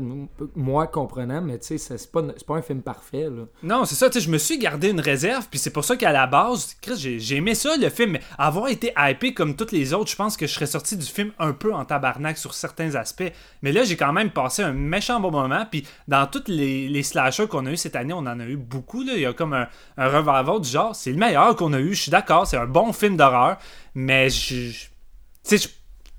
[0.55, 3.25] Moi, comprenant, mais tu sais, c'est pas, pas un film parfait.
[3.31, 3.45] Là.
[3.63, 5.97] Non, c'est ça, tu sais, je me suis gardé une réserve, puis c'est pour ça
[5.97, 9.73] qu'à la base, Chris, j'ai, aimé ça, le film, mais avoir été hypé comme tous
[9.73, 12.55] les autres, je pense que je serais sorti du film un peu en tabarnak sur
[12.55, 13.33] certains aspects.
[13.63, 17.03] Mais là, j'ai quand même passé un méchant bon moment, puis dans tous les, les
[17.03, 19.13] slashers qu'on a eu cette année, on en a eu beaucoup, là.
[19.15, 21.95] Il y a comme un, un revival du genre, c'est le meilleur qu'on a eu,
[21.95, 23.57] je suis d'accord, c'est un bon film d'horreur,
[23.95, 24.55] mais je.
[24.71, 24.87] je-
[25.49, 25.69] Tu sais, je-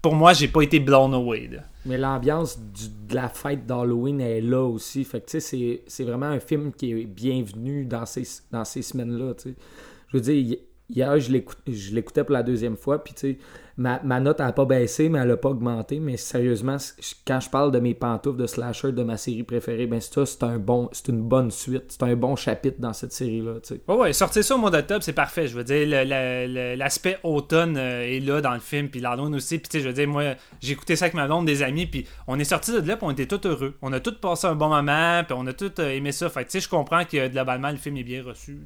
[0.01, 1.49] pour moi, j'ai pas été blown away.
[1.85, 5.03] Mais l'ambiance de la fête d'Halloween est là aussi.
[5.03, 8.65] Fait que tu sais, c'est- c'est vraiment un film qui est bienvenu dans ces, dans
[8.65, 9.33] ces semaines-là.
[9.45, 10.59] Je veux dire, hi-
[10.89, 11.31] hier, je
[11.67, 13.37] je l'écoutais pour la deuxième fois, puis tu sais,
[13.79, 15.99] ma, ma note n'a pas baissé, mais elle n'a pas augmenté.
[15.99, 16.77] Mais sérieusement,
[17.25, 20.43] quand je parle de mes pantoufles de slasher de ma série préférée, ben ça, c'est
[20.43, 21.85] un bon, c'est une bonne suite.
[21.87, 23.55] C'est un bon chapitre dans cette série-là.
[23.63, 23.81] sais.
[23.87, 25.47] Ouais, ouais, sortir ça au mois d'octobre, c'est parfait.
[25.47, 28.99] Je veux dire, le- le- le- l'aspect automne euh, est là dans le film, puis
[28.99, 29.57] l'Halloween aussi.
[29.59, 31.87] Puis, tu sais, je veux dire, moi, j'ai écouté ça avec ma blonde, des amis,
[31.87, 33.75] puis on est sortis de là, puis on était tous heureux.
[33.81, 36.29] On a tous passé un bon moment, puis on a tous euh, aimé ça.
[36.29, 38.59] Fait que, tu sais, je comprends que globalement, le film est bien reçu.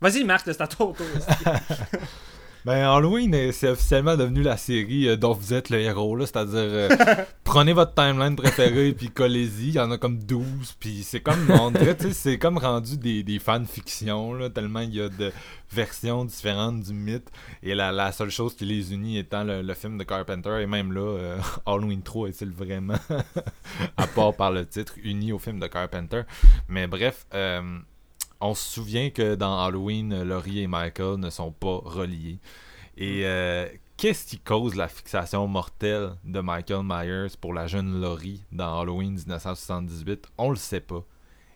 [0.00, 1.04] Vas-y, Marc, c'est à ton tour.
[2.64, 6.26] Ben, Halloween, c'est officiellement devenu la série euh, dont vous êtes le héros, là.
[6.26, 6.88] C'est-à-dire, euh,
[7.44, 9.68] prenez votre timeline préférée, puis collez-y.
[9.68, 12.58] Il y en a comme 12, puis c'est comme, on dirait, tu sais, c'est comme
[12.58, 15.32] rendu des, des fanfictions, là, tellement il y a de
[15.72, 17.28] versions différentes du mythe.
[17.64, 20.66] Et la, la seule chose qui les unit étant le, le film de Carpenter, et
[20.66, 22.94] même là, euh, Halloween 3 est-il vraiment,
[23.96, 26.22] à part par le titre, uni au film de Carpenter?
[26.68, 27.60] Mais bref, euh,
[28.42, 32.38] on se souvient que dans Halloween, Laurie et Michael ne sont pas reliés.
[32.96, 38.44] Et euh, qu'est-ce qui cause la fixation mortelle de Michael Myers pour la jeune Laurie
[38.50, 41.04] dans Halloween 1978 On le sait pas.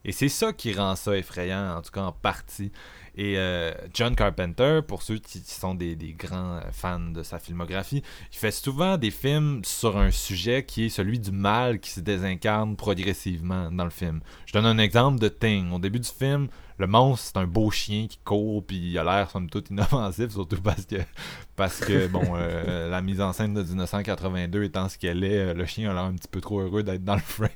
[0.04, 2.70] Et c'est ça qui rend ça effrayant, en tout cas en partie.
[3.16, 8.04] Et euh, John Carpenter, pour ceux qui sont des, des grands fans de sa filmographie,
[8.32, 11.98] il fait souvent des films sur un sujet qui est celui du mal qui se
[11.98, 14.20] désincarne progressivement dans le film.
[14.44, 15.72] Je donne un exemple de Thing.
[15.72, 16.46] Au début du film,
[16.78, 20.30] le monstre, c'est un beau chien qui court, puis il a l'air somme toute inoffensif,
[20.30, 20.96] surtout parce que,
[21.56, 25.54] parce que bon, euh, la mise en scène de 1982 étant ce qu'elle est, euh,
[25.54, 27.48] le chien a l'air un petit peu trop heureux d'être dans le frame.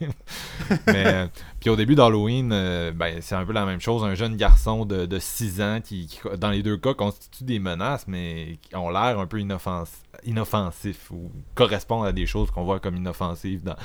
[0.86, 1.26] Mais, euh,
[1.60, 4.04] puis au début d'Halloween, euh, ben, c'est un peu la même chose.
[4.04, 7.58] Un jeune garçon de, de 6 ans qui, qui, dans les deux cas, constitue des
[7.58, 12.64] menaces, mais qui ont l'air un peu inoffens- inoffensifs ou correspondent à des choses qu'on
[12.64, 13.76] voit comme inoffensives dans,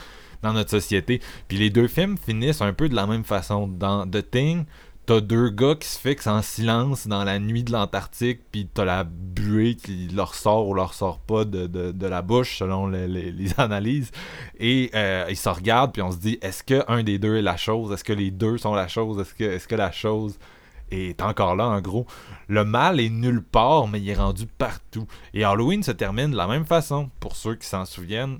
[0.42, 1.22] dans notre société.
[1.50, 3.68] Puis les deux films finissent un peu de la même façon.
[3.68, 4.66] Dans The Thing,
[5.06, 8.86] t'as deux gars qui se fixent en silence dans la nuit de l'Antarctique, puis t'as
[8.86, 14.12] la buée qui leur sort ou leur sort pas de, la bouche selon les, analyses.
[14.60, 17.42] Et euh, ils se regardent, puis on se dit est-ce que un des deux est
[17.42, 17.92] la chose?
[17.92, 19.20] Est-ce que les deux sont la chose?
[19.20, 20.40] Est-ce que, est-ce que la chose
[20.92, 22.08] est encore là en gros?
[22.48, 25.08] Le mal est nulle part, mais il est rendu partout.
[25.34, 27.10] Et Halloween se termine de la même façon.
[27.20, 28.40] Pour ceux qui s'en souviennent,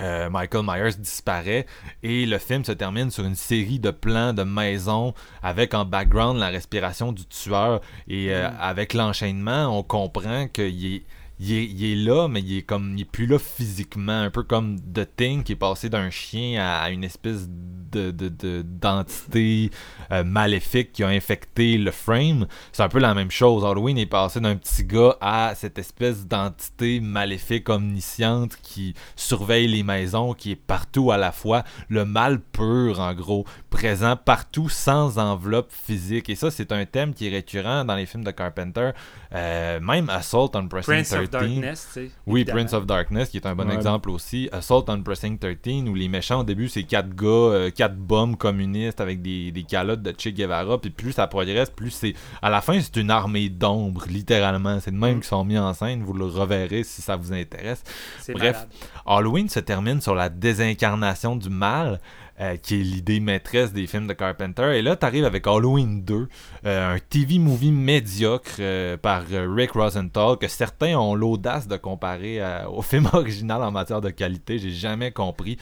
[0.00, 1.66] euh, Michael Myers disparaît
[2.02, 6.38] et le film se termine sur une série de plans de maison avec en background
[6.38, 11.02] la respiration du tueur et euh, avec l'enchaînement on comprend qu'il est
[11.40, 14.78] il est, là, mais il est comme il est plus là physiquement, un peu comme
[14.80, 19.70] The Thing qui est passé d'un chien à, une espèce de de- de- d'entité
[20.12, 22.46] euh, maléfique qui a infecté le frame.
[22.72, 23.64] C'est un peu la même chose.
[23.64, 29.82] Halloween est passé d'un petit gars à cette espèce d'entité maléfique omnisciente qui surveille les
[29.82, 35.18] maisons, qui est partout à la fois, le mal pur en gros, présent partout sans
[35.18, 36.30] enveloppe physique.
[36.30, 38.92] Et ça, c'est un thème qui est récurrent dans les films de Carpenter,
[39.34, 41.21] Euh, même Assault on Pressing Prince 13.
[41.24, 42.10] Of Darkness, tu sais.
[42.26, 42.58] Oui, évidemment.
[42.60, 43.74] Prince of Darkness, qui est un bon Ouais.
[43.74, 44.48] exemple aussi.
[44.52, 48.36] Assault on Pressing 13, où les méchants au début, c'est quatre gars, euh, quatre bombes
[48.36, 50.80] communistes avec des, des calottes de Che Guevara.
[50.80, 52.14] Puis plus ça progresse, plus c'est.
[52.40, 54.78] À la fin, c'est une armée d'ombre, littéralement.
[54.80, 55.20] C'est de même Mm.
[55.20, 56.02] qu'ils sont mis en scène.
[56.02, 57.82] Vous le reverrez si ça vous intéresse.
[58.28, 58.38] Bref.
[58.38, 58.68] malade.
[59.06, 62.00] Halloween se termine sur la désincarnation du mal,
[62.42, 64.76] euh, qui est l'idée maîtresse des films de Carpenter.
[64.76, 66.28] Et là, t'arrives avec Halloween 2,
[66.66, 72.40] euh, un TV movie médiocre euh, par Rick Rosenthal, que certains ont l'audace de comparer
[72.68, 74.58] au film original en matière de qualité.
[74.58, 75.56] J'ai jamais compris.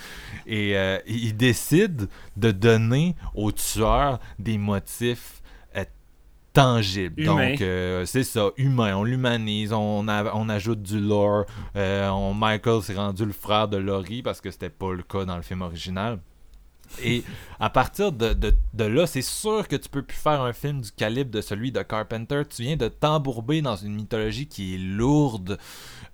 [0.46, 0.74] Et
[1.06, 5.36] il décide de donner au tueur des motifs
[6.52, 7.14] tangibles.
[7.22, 7.50] Humain.
[7.52, 8.96] Donc, euh, c'est ça, humain.
[8.96, 11.44] On l'humanise, on, a- on ajoute du lore.
[11.76, 15.24] Euh, on- Michael s'est rendu le frère de Laurie parce que c'était pas le cas
[15.24, 16.18] dans le film original.
[17.02, 17.22] Et
[17.58, 20.90] à partir de, de- là, c'est sûr que tu peux plus faire un film du
[20.90, 22.42] calibre de celui de Carpenter.
[22.48, 25.58] Tu viens de t'embourber dans une mythologie qui est lourde.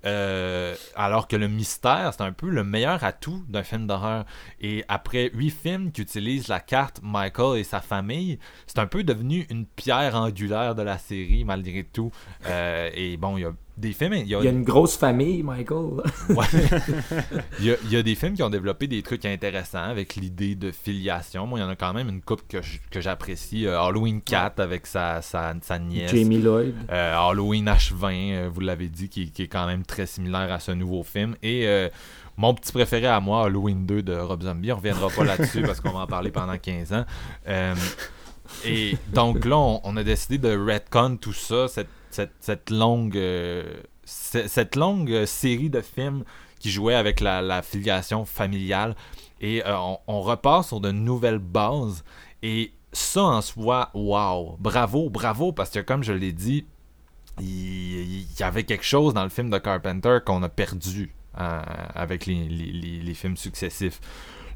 [0.04, 4.24] euh, alors que le mystère, c'est un peu le meilleur atout d'un film d'horreur.
[4.60, 9.02] Et après huit films qui utilisent la carte Michael et sa famille, c'est un peu
[9.02, 12.12] devenu une pierre angulaire de la série, malgré tout.
[12.46, 14.14] Euh, et bon, il y a des films.
[14.14, 16.00] Il y a, Il y a une grosse famille, Michael.
[16.30, 16.46] Ouais.
[17.60, 20.16] il, y a, il y a des films qui ont développé des trucs intéressants avec
[20.16, 21.46] l'idée de filiation.
[21.46, 23.66] Moi, il y en a quand même une coupe que j'apprécie.
[23.66, 26.10] Euh, Halloween 4 avec sa, sa, sa nièce.
[26.10, 26.74] Jamie Lloyd.
[26.90, 30.60] Euh, Halloween H20, euh, vous l'avez dit, qui, qui est quand même très similaire à
[30.60, 31.36] ce nouveau film.
[31.42, 31.88] Et euh,
[32.36, 34.72] mon petit préféré à moi, Halloween 2 de Rob Zombie.
[34.72, 37.04] On reviendra pas là-dessus parce qu'on va en parler pendant 15 ans.
[38.64, 41.88] Et donc là, on, on a décidé de retcon tout ça, cette,
[42.40, 43.62] cette, longue, euh,
[44.04, 46.24] ce- cette longue série de films
[46.58, 48.94] qui jouaient avec la, filiation familiale.
[49.40, 49.76] Et euh,
[50.06, 52.04] on, repart sur de nouvelles bases.
[52.42, 56.64] Et ça en soi, wow, bravo, bravo, parce que comme je l'ai dit,
[57.40, 61.62] il, y avait quelque chose dans le film de Carpenter qu'on a perdu euh,
[61.94, 64.00] avec les films successifs.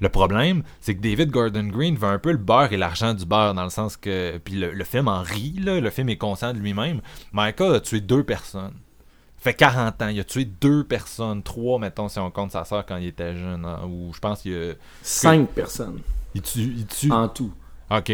[0.00, 3.26] Le problème, c'est que David Gordon Green veut un peu le beurre et l'argent du
[3.26, 4.38] beurre, dans le sens que.
[4.38, 7.00] Puis le, le film en rit, là, le film est conscient de lui-même.
[7.32, 8.74] Michael a tué deux personnes.
[9.36, 12.84] Fait 40 ans, il a tué deux personnes, trois, mettons, si on compte sa soeur
[12.84, 16.00] quand il était jeune, hein, ou je pense qu'il a- Cinq personnes
[16.34, 16.60] il tue.
[16.76, 17.10] Il tue.
[17.10, 17.52] en tout.
[17.90, 18.12] Ok.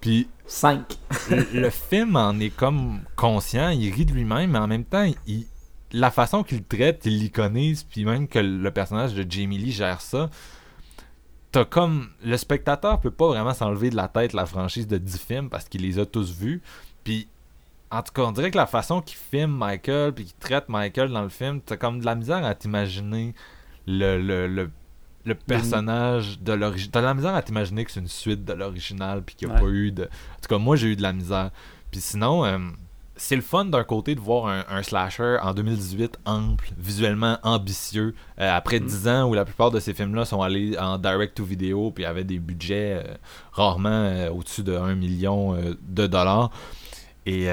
[0.00, 0.98] Puis Cinq.
[1.30, 5.10] le, le film en est comme conscient, il rit de lui-même, mais en même temps,
[5.26, 5.46] il,
[5.92, 10.00] la façon qu'il traite, il l'iconise, puis même que le personnage de Jamie Lee gère
[10.00, 10.28] ça,
[11.52, 12.08] t'as comme.
[12.24, 15.68] Le spectateur peut pas vraiment s'enlever de la tête la franchise de 10 films parce
[15.68, 16.62] qu'il les a tous vus.
[17.04, 17.28] Puis,
[17.90, 21.10] en tout cas, on dirait que la façon qu'il filme Michael, puis qu'il traite Michael
[21.10, 23.34] dans le film, t'as comme de la misère à t'imaginer
[23.86, 24.70] le, le, le,
[25.24, 26.90] le personnage de l'original.
[26.92, 29.54] T'as de la misère à t'imaginer que c'est une suite de l'original, puis qu'il n'y
[29.54, 29.62] a Ouais.
[29.62, 30.04] pas eu de.
[30.04, 31.50] En tout cas, moi, j'ai eu de la misère.
[31.90, 32.58] Puis sinon, euh,
[33.20, 38.14] c'est le fun d'un côté de voir un, un slasher en 2018 ample, visuellement ambitieux,
[38.40, 38.86] euh, après Mm.
[38.86, 42.38] 10 ans où la plupart de ces films-là sont allés en direct-to-video puis avaient des
[42.38, 43.14] budgets euh,
[43.52, 46.50] rarement euh, au-dessus de 1 million de dollars.
[47.26, 47.46] Et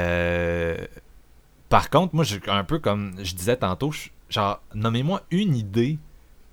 [1.68, 3.92] par contre, moi, j'ai un peu comme je disais tantôt,
[4.30, 6.00] genre, nommez-moi une idée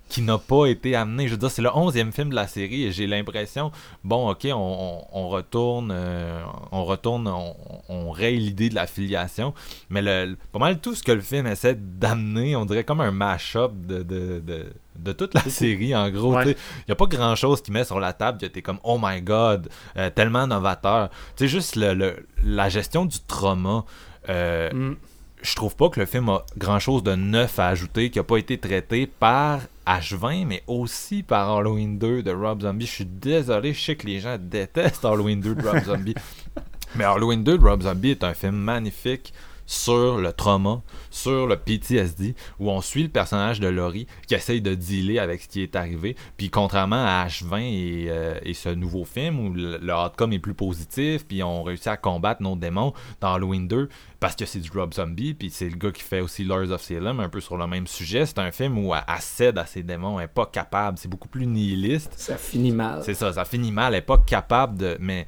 [0.07, 1.27] qui n'a pas été amenée.
[1.27, 3.71] Je veux dire, c'est le 11e film de la série et j'ai l'impression,
[4.03, 6.41] bon, ok, on, on- on retourne, euh,
[6.71, 7.55] on retourne, on,
[7.89, 9.53] on raye l'idée de la filiation,
[9.89, 13.11] mais le, pas mal tout ce que le film essaie d'amener, on dirait comme un
[13.11, 14.65] mash-up de, de, de,
[14.97, 16.35] de toute la série, en gros.
[16.35, 16.51] Ouais.
[16.51, 16.55] Il
[16.87, 19.69] n'y a pas grand-chose qui met sur la table que t'es comme, oh my god,
[19.97, 21.09] euh, tellement novateur.
[21.35, 23.83] Tu sais, juste le, le- la gestion du trauma.
[24.29, 24.95] euh, Mm.
[25.41, 28.23] je trouve pas que le film a grand chose de neuf à ajouter qui a
[28.23, 32.85] pas été traité par H20 mais aussi par Halloween 2 de Rob Zombie.
[32.85, 36.15] Je suis désolé, je sais que les gens détestent Halloween 2 de Rob Zombie.
[36.95, 39.33] mais Halloween 2 de Rob Zombie est un film magnifique
[39.65, 44.61] sur le trauma, sur le PTSD, où on suit le personnage de Laurie qui essaye
[44.61, 46.15] de dealer avec ce qui est arrivé.
[46.37, 50.39] Puis contrairement à H20 et, euh, et ce nouveau film où le, le outcome est
[50.39, 53.89] plus positif, puis on réussit à combattre nos démons dans Halloween 2,
[54.19, 56.81] parce que c'est du Rob Zombie, puis c'est le gars qui fait aussi Lords of
[56.81, 58.25] Salem, un peu sur le même sujet.
[58.25, 61.07] C'est un film où elle, elle cède à ses démons, elle est pas capable, c'est
[61.07, 62.13] beaucoup plus nihiliste.
[62.15, 63.01] Ça finit mal.
[63.03, 64.97] C'est ça, ça finit mal, elle est pas capable de.
[64.99, 65.25] Mais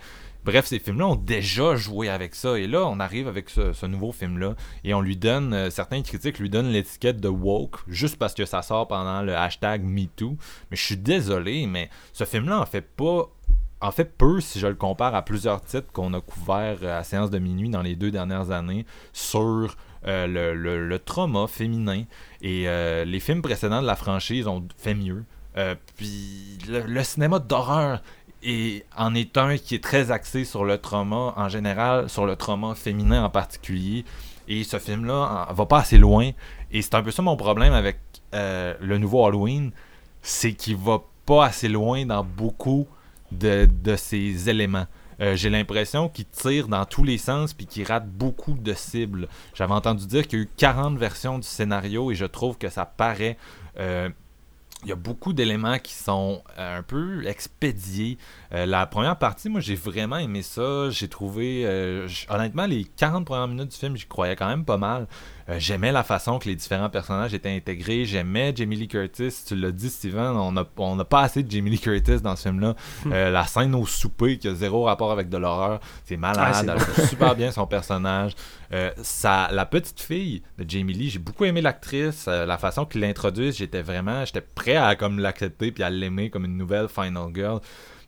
[0.48, 2.58] Bref, ces films-là ont déjà joué avec ça.
[2.58, 6.40] Et là, on arrive avec ce, nouveau film-là et on lui donne, euh, certains critiques
[6.40, 10.38] lui donnent l'étiquette de woke juste parce que ça sort pendant le hashtag MeToo.
[10.72, 13.30] Mais je suis désolé, mais ce film-là en fait pas
[13.82, 17.30] en fait peu si je le compare à plusieurs titres qu'on a couverts à séance
[17.30, 19.76] de minuit dans les deux dernières années sur
[20.08, 22.04] euh, le, trauma féminin.
[22.42, 25.26] Et euh, les films précédents de la franchise ont fait mieux.
[25.58, 28.02] Euh, puis le cinéma d'horreur
[28.44, 32.36] est, en est un qui est très axé sur le trauma en général, sur le
[32.36, 34.06] trauma féminin en particulier.
[34.48, 36.32] Et ce film-là va pas assez loin.
[36.72, 38.00] Et c'est un peu ça mon problème avec
[38.34, 39.72] euh, le nouveau Halloween,
[40.22, 42.88] c'est qu'il va pas assez loin dans beaucoup
[43.32, 44.86] de, de ces éléments.
[45.20, 49.28] Euh, J'ai l'impression qu'il tire dans tous les sens puis qu'il rate beaucoup de cibles.
[49.54, 52.70] J'avais entendu dire qu'il y a eu 40 versions du scénario et je trouve que
[52.70, 53.38] ça paraît.
[53.80, 54.10] euh,
[54.84, 58.18] il y a beaucoup d'éléments qui sont euh, un peu expédiés.
[58.54, 60.90] Euh, la première partie, moi, j'ai vraiment aimé ça.
[60.92, 64.78] J'ai trouvé, euh, honnêtement, les 40 premières minutes du film, j'y croyais quand même pas
[64.78, 65.08] mal.
[65.50, 68.06] Euh, J'aimais la façon que les différents personnages étaient intégrés.
[68.06, 69.44] J'aimais Jamie Lee Curtis.
[69.46, 72.36] Tu l'as dit, Steven, on n'a on n'a pas assez de Jamie Lee Curtis dans
[72.36, 72.76] ce film-là.
[73.08, 76.76] Euh, la scène au souper qui a zéro rapport avec de l'horreur, c'est malade.
[76.98, 78.34] Elle super bien son personnage.
[78.74, 82.86] Euh, ça, la petite fille de Jamie Lee, j'ai beaucoup aimé l'actrice, euh, la façon
[82.86, 86.88] qu'il l'introduise, j'étais vraiment, j'étais prêt à comme l'accepter puis à l'aimer comme une nouvelle
[86.90, 87.62] Final Girl.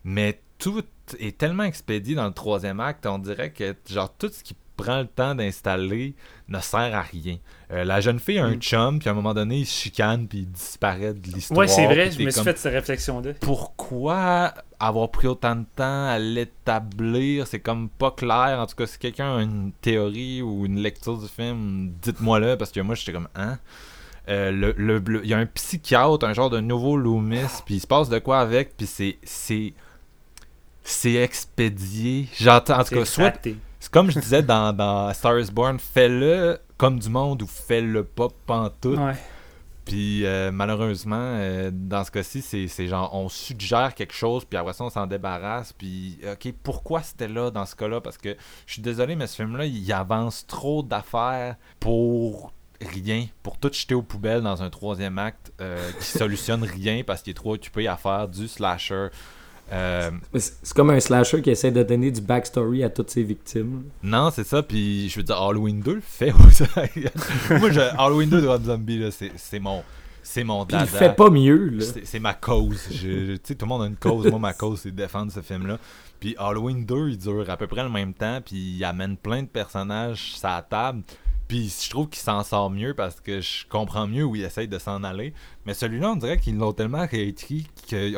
[0.04, 0.82] Mais tout
[1.18, 5.00] est tellement expédié dans le troisième acte, on dirait que genre tout ce qui prend
[5.00, 6.14] le temps d'installer
[6.48, 7.36] ne sert à rien.
[7.72, 10.26] Euh, la jeune fille a un chum, puis à un moment donné, il se chicane,
[10.26, 11.60] puis il disparaît de l'histoire.
[11.60, 13.32] Ouais, c'est vrai, je me suis comme, fait cette réflexion-là.
[13.40, 17.46] pourquoi avoir pris autant de temps à l'établir?
[17.46, 18.58] C'est comme pas clair.
[18.58, 22.72] En tout cas, si quelqu'un a une théorie ou une lecture du film, dites-moi-le, parce
[22.72, 23.58] que moi, j'étais comme, hein?
[24.28, 27.86] Euh, le, il y a un psychiatre, un genre de nouveau Loomis, puis il se
[27.86, 29.72] passe de quoi avec, puis c'est c'est
[30.84, 32.28] c'est expédié.
[32.38, 33.32] J'entends en tout cas soit.
[33.80, 38.04] C'est comme je disais dans, dans Star is Born, fais-le comme du monde ou fais-le
[38.04, 38.98] pas pantoute.
[38.98, 39.16] Ouais.
[39.86, 44.56] Puis euh, malheureusement, euh, dans ce cas-ci, c'est c'est genre on suggère quelque chose, puis
[44.56, 45.72] après ça, on s'en débarrasse.
[45.72, 48.00] Puis, ok, pourquoi c'était là dans ce cas-là?
[48.00, 53.58] Parce que je suis désolé, mais ce film-là, il avance trop d'affaires pour rien, pour
[53.58, 57.34] tout jeter aux poubelles dans un troisième acte euh, qui solutionne rien parce qu'il est
[57.34, 59.08] trop occupé à faire du slasher.
[59.72, 63.84] Euh, C'est comme un slasher qui essaie de donner du backstory à toutes ses victimes.
[64.02, 66.64] Non, c'est ça, puis je veux dire, Halloween 2 le fait aussi.
[67.50, 69.82] Moi, je, Halloween 2 de Rob Zombie, c'est mon,
[70.22, 70.98] c'est mon Puis il dada.
[70.98, 71.78] fait pas mieux.
[72.04, 72.80] C'est ma cause.
[72.90, 74.26] Je- je- tu sais, tout le monde a une cause.
[74.26, 75.78] Moi, ma cause, c'est de défendre ce film-là.
[76.18, 79.42] Puis Halloween 2, il dure à peu près le même temps, puis il amène plein
[79.42, 81.02] de personnages sur la table.
[81.48, 84.68] Puis je trouve qu'il s'en sort mieux parce que je comprends mieux où il essaye
[84.68, 85.32] de s'en aller.
[85.66, 88.14] Mais celui-là, on dirait qu'ils l'ont tellement réécrit que...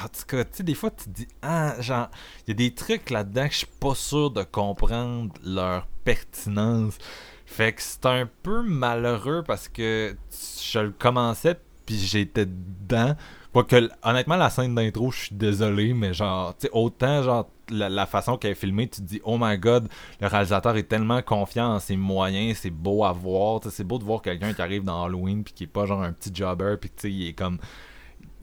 [0.00, 2.08] En tout cas, tu sais, des fois, tu dis, ah, genre,
[2.46, 6.98] il y a des trucs là-dedans que je suis pas sûr de comprendre leur pertinence.
[7.46, 10.16] Fait que c'est un peu malheureux parce que
[10.62, 13.16] je le commençais puis j'étais dedans.
[13.52, 18.06] Quoique, honnêtement, la scène d'intro, je suis désolé, mais genre, tu sais, autant, genre, la,
[18.06, 19.88] façon qu'elle est filmée, tu te dis, oh my god,
[20.20, 24.04] le réalisateur est tellement confiant en ses moyens, c'est beau à voir, c'est beau de
[24.04, 26.90] voir quelqu'un qui arrive dans Halloween puis qui est pas genre un petit jobber puis
[26.90, 27.58] tu sais, il est comme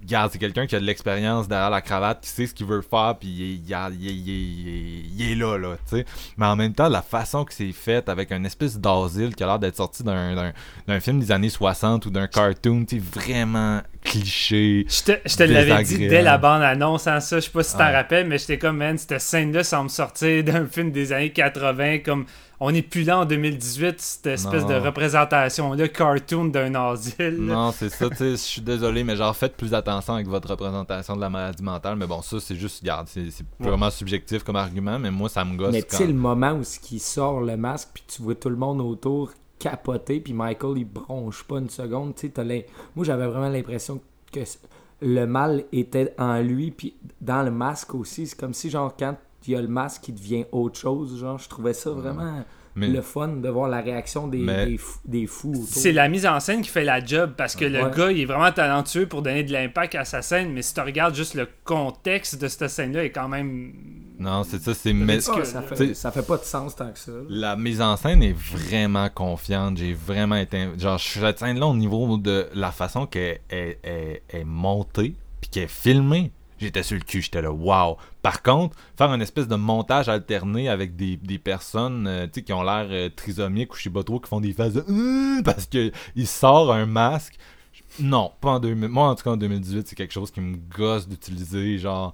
[0.06, 2.82] Regarde, c'est quelqu'un qui a de l'expérience derrière la cravate, qui sait ce qu'il veut
[2.82, 5.58] faire, puis il est, il a- il est- il est- il est- il est là,
[5.58, 6.06] là, tu sais.
[6.38, 9.48] Mais en même temps, la façon que c'est fait, avec une espèce d'asile qui a
[9.48, 10.52] l'air d'être sorti d'un,
[11.00, 14.86] film des années 60 ou d'un cartoon, tu sais, vraiment cliché.
[14.88, 17.74] Je te, je te l'avais dit dès la bande-annonce, hein, ça, je sais pas si
[17.76, 17.96] t'en Ouais.
[17.96, 22.26] rappelles, mais j'étais comme, man, cette scène-là semble sortir d'un film des années 80, comme,
[22.60, 24.70] on n'est plus là en 2018, cette espèce Non.
[24.70, 27.38] de représentation-là, cartoon d'un asile.
[27.40, 30.50] Non, c'est ça, tu sais, je suis désolé, mais genre, faites plus attention avec votre
[30.50, 31.96] représentation de la maladie mentale.
[31.98, 33.30] Mais bon, ça, c'est juste, regarde, c'est,
[33.60, 35.98] vraiment subjectif comme argument, mais moi, ça me gosse Mais tu quand...
[35.98, 39.32] sais, le moment où il sort le masque, puis tu vois tout le monde autour
[39.60, 42.16] capoter, puis Michael, il bronche pas une seconde.
[42.16, 42.62] Tu sais, t'as l'im-
[42.96, 44.02] Moi, j'avais vraiment l'impression
[44.32, 44.42] que
[45.02, 48.28] le mal était en lui, puis dans le masque aussi.
[48.28, 49.16] C'est comme si, genre, quand
[49.48, 51.20] il y a le masque, il devient autre chose.
[51.20, 52.44] Genre, je trouvais ça vraiment
[52.76, 55.66] Mais- le fun de voir la réaction des, Mais- des, fou- des fous autour.
[55.68, 57.92] C'est la mise en scène qui fait la job parce que le Ouais.
[57.96, 60.82] gars il est vraiment talentueux pour donner de l'impact à sa scène, mais si tu
[60.82, 63.74] regardes juste le contexte de cette scène-là, est quand même.
[64.20, 64.94] Non, c'est ça, c'est...
[64.94, 67.12] mais- Ah, ça, fait, ça fait pas de sens tant que ça.
[67.30, 69.78] La mise en scène est vraiment confiante.
[69.78, 70.68] J'ai vraiment été.
[70.78, 75.64] Genre, cette scène-là, au niveau de la façon qu'elle est, est- est montée, puis qu'elle
[75.64, 76.32] est filmée,
[76.66, 77.22] j'étais sur le cul.
[77.22, 77.96] J'étais là, waouh.
[78.22, 82.64] Par contre, faire une espèce de montage alterné avec des, des personnes euh, qui ont
[82.64, 84.86] l'air euh, trisomiques ou je sais pas trop, qui font des phases de.
[84.88, 85.92] Hum parce qu'il
[86.28, 87.36] sort un masque.
[88.00, 88.90] Non, pas en 2000.
[88.90, 91.78] Moi, en tout cas, en 2018, c'est quelque chose qui me gosse d'utiliser.
[91.78, 92.14] Genre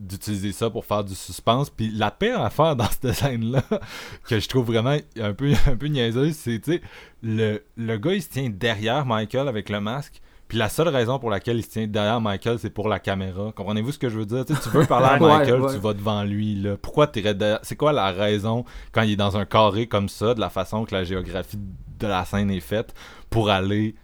[0.00, 1.70] d'utiliser ça pour faire du suspense.
[1.70, 3.62] Puis la pire affaire dans cette scène-là,
[4.28, 6.82] que je trouve vraiment un peu, un peu niaiseuse, c'est, tu sais,
[7.22, 10.20] le, le gars, il se tient derrière Michael avec le masque.
[10.50, 13.52] Puis la seule raison pour laquelle il se tient derrière Michael, c'est pour la caméra.
[13.54, 14.44] Comprenez-vous ce que je veux dire?
[14.44, 15.72] Tu, veux parler à Ouais, Michael, ouais.
[15.72, 16.56] tu vas devant lui.
[16.56, 16.76] Là.
[16.76, 17.60] Pourquoi tu derrière...
[17.62, 20.84] C'est quoi la raison quand il est dans un carré comme ça, de la façon
[20.84, 21.56] que la géographie
[22.00, 22.94] de la scène est faite,
[23.30, 23.94] pour aller...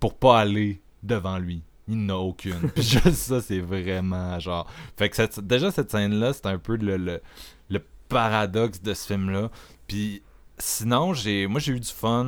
[0.00, 1.62] pour pas aller devant lui?
[1.86, 2.68] Il n'a aucune.
[2.74, 4.66] Puis juste ça, c'est vraiment genre...
[4.96, 7.20] Fait que cette- déjà, cette scène-là, c'est un peu le, le,
[7.68, 9.50] le paradoxe de ce film-là.
[9.86, 10.24] Puis
[10.60, 12.24] sinon, j'ai moi j'ai eu du fun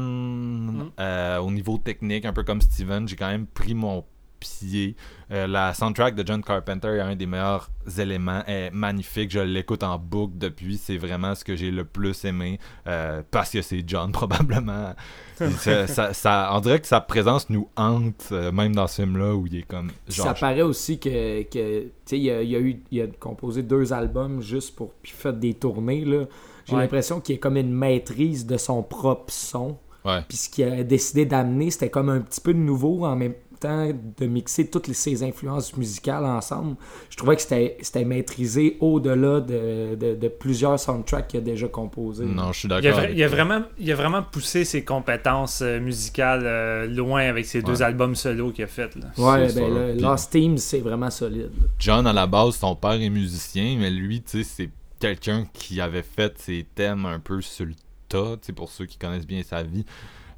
[0.98, 3.06] euh, au niveau technique, un peu comme Steven.
[3.08, 4.04] J'ai quand même pris mon
[4.40, 4.96] pied.
[5.30, 8.42] Euh, la soundtrack de John Carpenter est un des meilleurs éléments.
[8.46, 9.30] Est magnifique.
[9.30, 10.76] Je l'écoute en boucle depuis.
[10.78, 12.58] C'est vraiment ce que j'ai le plus aimé.
[12.88, 14.94] euh, parce que c'est John, probablement.
[15.36, 19.34] ça, ça- ça- on dirait que sa présence nous hante, euh, même dans ce film-là,
[19.36, 19.90] où il est comme.
[20.08, 23.92] Genre, ça paraît aussi que, que il a, il a eu, il a composé deux
[23.92, 26.24] albums juste pour puis fait des tournées là.
[26.66, 26.82] J'ai Ouais.
[26.82, 29.76] l'impression qu'il est comme une maîtrise de son propre son.
[30.04, 30.20] Ouais.
[30.28, 33.34] Puis ce qu'il a décidé d'amener, c'était comme un petit peu de nouveau en même
[33.60, 33.88] temps
[34.18, 36.74] de mixer toutes les- ses influences musicales ensemble.
[37.10, 41.68] Je trouvais que c'était c'était maîtrisé au-delà de, de- de plusieurs soundtracks qu'il a déjà
[41.68, 42.24] composés.
[42.24, 43.04] Non, je suis Il a, d'accord.
[43.08, 47.62] il a vraiment, il a vraiment poussé ses compétences euh, musicales euh, loin avec ses
[47.62, 47.82] deux Ouais.
[47.82, 48.96] albums solo qu'il a fait.
[48.96, 49.06] Là.
[49.16, 51.50] Ouais, ben Puis- Lost Teams, c'est vraiment solide.
[51.60, 51.66] là.
[51.78, 54.70] John, à la base, son père est musicien, mais lui, tu sais, c'est
[55.02, 57.74] quelqu'un qui avait fait ses thèmes un peu sur le
[58.08, 59.84] tas, pour ceux qui connaissent bien sa vie.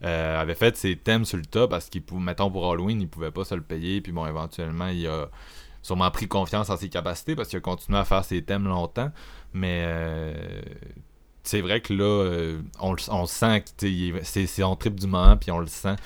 [0.03, 3.31] euh, avait fait ses thèmes sur le tas parce qu'il mettons pour Halloween, il pouvait
[3.31, 5.29] pas se le payer, puis bon, éventuellement, il a
[5.83, 9.11] sûrement pris confiance en ses capacités parce qu'il a continué à faire ses thèmes longtemps,
[9.53, 10.63] mais euh,
[11.43, 13.87] c'est vrai que là, euh, on, on sent que
[14.23, 15.97] c'est on trip du moment, puis on le sent.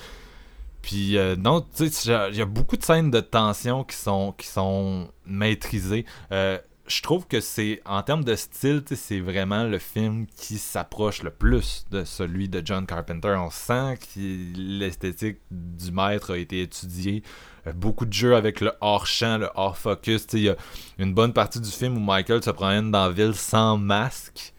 [0.81, 4.33] Puis euh, non, tu sais, il y a beaucoup de scènes de tension qui sont,
[4.37, 6.05] qui sont maîtrisées.
[6.89, 11.29] Je trouve que c'est, en termes de style, c'est vraiment le film qui s'approche le
[11.29, 13.35] plus de celui de John Carpenter.
[13.37, 14.19] On sent que
[14.57, 17.21] l'esthétique du maître a été étudiée.
[17.67, 20.25] Euh, beaucoup de jeux avec le hors-champ, le hors-focus.
[20.33, 20.55] Il y a
[20.97, 24.53] une bonne partie du film où Michael se promène dans la ville sans masque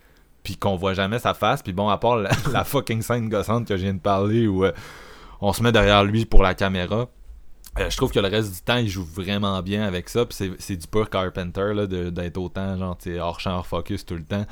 [0.44, 1.62] puis qu'on voit jamais sa face.
[1.62, 4.64] Puis bon, à part la, la fucking scène gossante que je viens de parler où
[4.64, 4.72] euh,
[5.40, 7.08] on se met derrière lui pour la caméra.
[7.78, 10.26] Euh, je trouve que le reste du temps, il joue vraiment bien avec ça.
[10.26, 11.72] Puis c'est- du pur Carpenter
[12.10, 14.46] d'être autant genre, hors champ, hors focus tout le temps.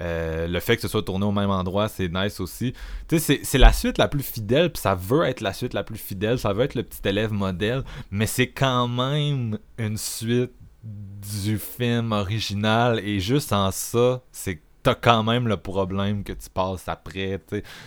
[0.00, 2.72] Euh, le fait que ce soit tourné au même endroit, c'est nice aussi.
[3.08, 5.82] Tu sais, c'est- la suite la plus fidèle, puis ça veut être la suite la
[5.82, 7.82] plus fidèle, ça veut être le petit élève modèle,
[8.12, 10.52] mais c'est quand même une suite
[10.84, 16.48] du film original, et juste en ça, c'est t'as quand même le problème que tu
[16.50, 17.40] passes après.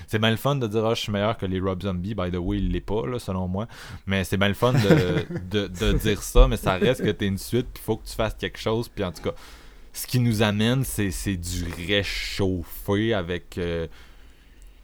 [0.08, 2.32] C'est bien le fun de dire ah, je suis meilleur que les Rob Zombie, by
[2.32, 3.68] the way, il l'est pas, là, selon moi.
[4.06, 7.38] Mais c'est bien le fun de, de, dire ça, mais ça reste que t'es une
[7.38, 9.34] suite, puis faut que tu fasses quelque chose, puis en tout cas
[9.94, 13.58] ce qui nous amène, c'est c'est du réchauffé avec.
[13.58, 13.88] euh,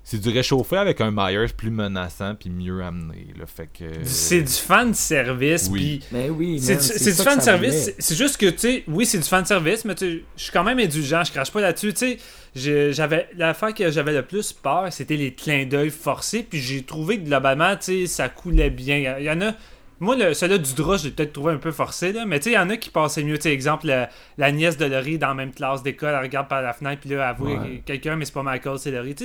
[0.10, 3.28] c'est du réchauffé avec un Myers plus menaçant puis mieux amené.
[3.38, 3.84] Là, fait que.
[4.04, 5.68] C'est du fan service.
[5.70, 6.00] Oui.
[6.00, 7.92] puis Ben oui, C'est du, c'est du fan service.
[8.00, 10.52] c'est- juste que, tu sais, oui, c'est du fan service, mais tu sais, je suis
[10.54, 11.94] quand même indulgent, je crache pas là-dessus.
[11.94, 12.18] Tu
[12.56, 16.84] sais, j'avais l'affaire que j'avais le plus peur, c'était les clins d'œil forcés, puis j'ai
[16.84, 19.18] trouvé que globalement, tu sais, ça coulait bien.
[19.20, 19.52] Il y en a.
[20.00, 22.46] Moi, le, celui-là du drap, je l'ai peut-être trouvé un peu forcé, là, mais tu
[22.46, 23.38] sais, il y en a qui passaient mieux.
[23.38, 26.48] Tu sais, exemple, la, la nièce de Laurie dans la même classe d'école, elle regarde
[26.48, 27.82] par la fenêtre, puis là, elle voit Ouais.
[27.84, 29.16] quelqu'un, mais c'est pas Michael, c'est Laurie.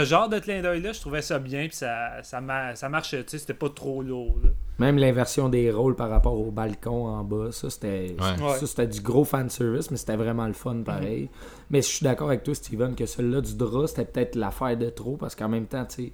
[0.00, 3.24] Ce genre de clin d'œil-là, je trouvais ça bien, puis ça, ça, ma- ça marchait,
[3.24, 4.36] tu sais, c'était pas trop lourd.
[4.44, 4.50] là.
[4.78, 8.42] Même l'inversion des rôles par rapport au balcon en bas, ça c'était Ouais.
[8.44, 8.58] Ouais.
[8.58, 11.30] ça, c'était du gros fan service, mais c'était vraiment le fun pareil.
[11.70, 14.90] Mais je suis d'accord avec toi, Steven, que celui-là du drap, c'était peut-être l'affaire de
[14.90, 16.12] trop, parce qu'en même temps, tu sais,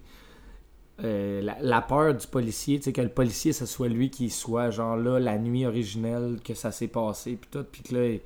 [1.02, 4.30] euh, la, la peur du policier, tu sais, que le policier, ce soit lui qui
[4.30, 8.18] soit genre là, la nuit originelle, que ça s'est passé, puis tout, puis que là,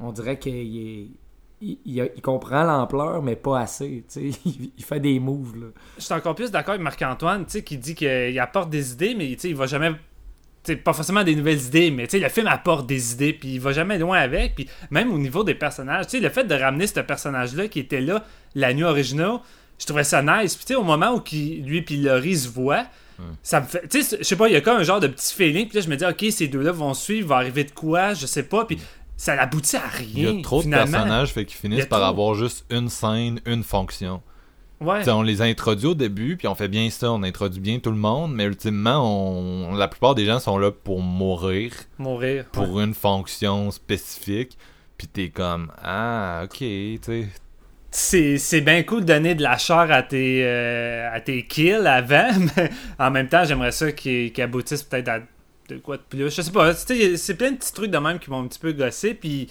[0.00, 1.06] on dirait qu'il est.
[1.62, 4.04] Il, il a- il comprend l'ampleur, mais pas assez.
[4.16, 4.34] Il,
[4.78, 5.56] il fait des moves.
[5.60, 5.66] Là.
[5.98, 9.14] Je suis encore plus d'accord avec Marc-Antoine, tu sais, qui dit qu'il apporte des idées,
[9.14, 9.90] mais tu sais, il va jamais.
[10.84, 13.60] pas forcément des nouvelles idées, mais tu sais, le film apporte des idées, puis il
[13.60, 14.54] va jamais loin avec.
[14.54, 17.80] Puis même au niveau des personnages, tu sais, le fait de ramener ce personnage-là qui
[17.80, 19.40] était là la nuit originale,
[19.78, 20.56] je trouvais ça nice.
[20.56, 22.86] Puis tu sais, au moment où qui, lui puis Laurie se voient,
[23.42, 23.86] ça me fait.
[23.86, 25.76] Tu sais, je sais pas, il y a comme un genre de petit feeling, puis
[25.76, 28.44] là, je me dis, ok, ces deux-là vont suivre, va arriver de quoi, je sais
[28.44, 28.78] pas, puis
[29.20, 30.38] ça n'aboutit à Il y rien.
[30.38, 32.08] a trop de personnages, fait qu'ils finissent par trop.
[32.08, 34.22] avoir juste une scène, une fonction.
[34.80, 35.06] Ouais.
[35.10, 37.98] On les introduit au début, puis on fait bien ça, on introduit bien tout le
[37.98, 42.46] monde, mais ultimement, on, la plupart des gens sont là pour mourir, Mourir.
[42.46, 44.56] pour une fonction spécifique,
[44.96, 47.28] puis t'es comme, ah, ok, tu
[47.90, 52.30] c'est, bien cool de donner de la chair à tes, euh, à tes kills avant,
[52.56, 55.18] mais en même temps, j'aimerais ça qu'ils, qu'ils aboutissent peut-être à
[55.74, 56.34] de quoi de plus.
[56.34, 58.72] Je sais pas, c'est plein de petits trucs de même qui m'ont un petit peu
[58.72, 59.48] gossé, puis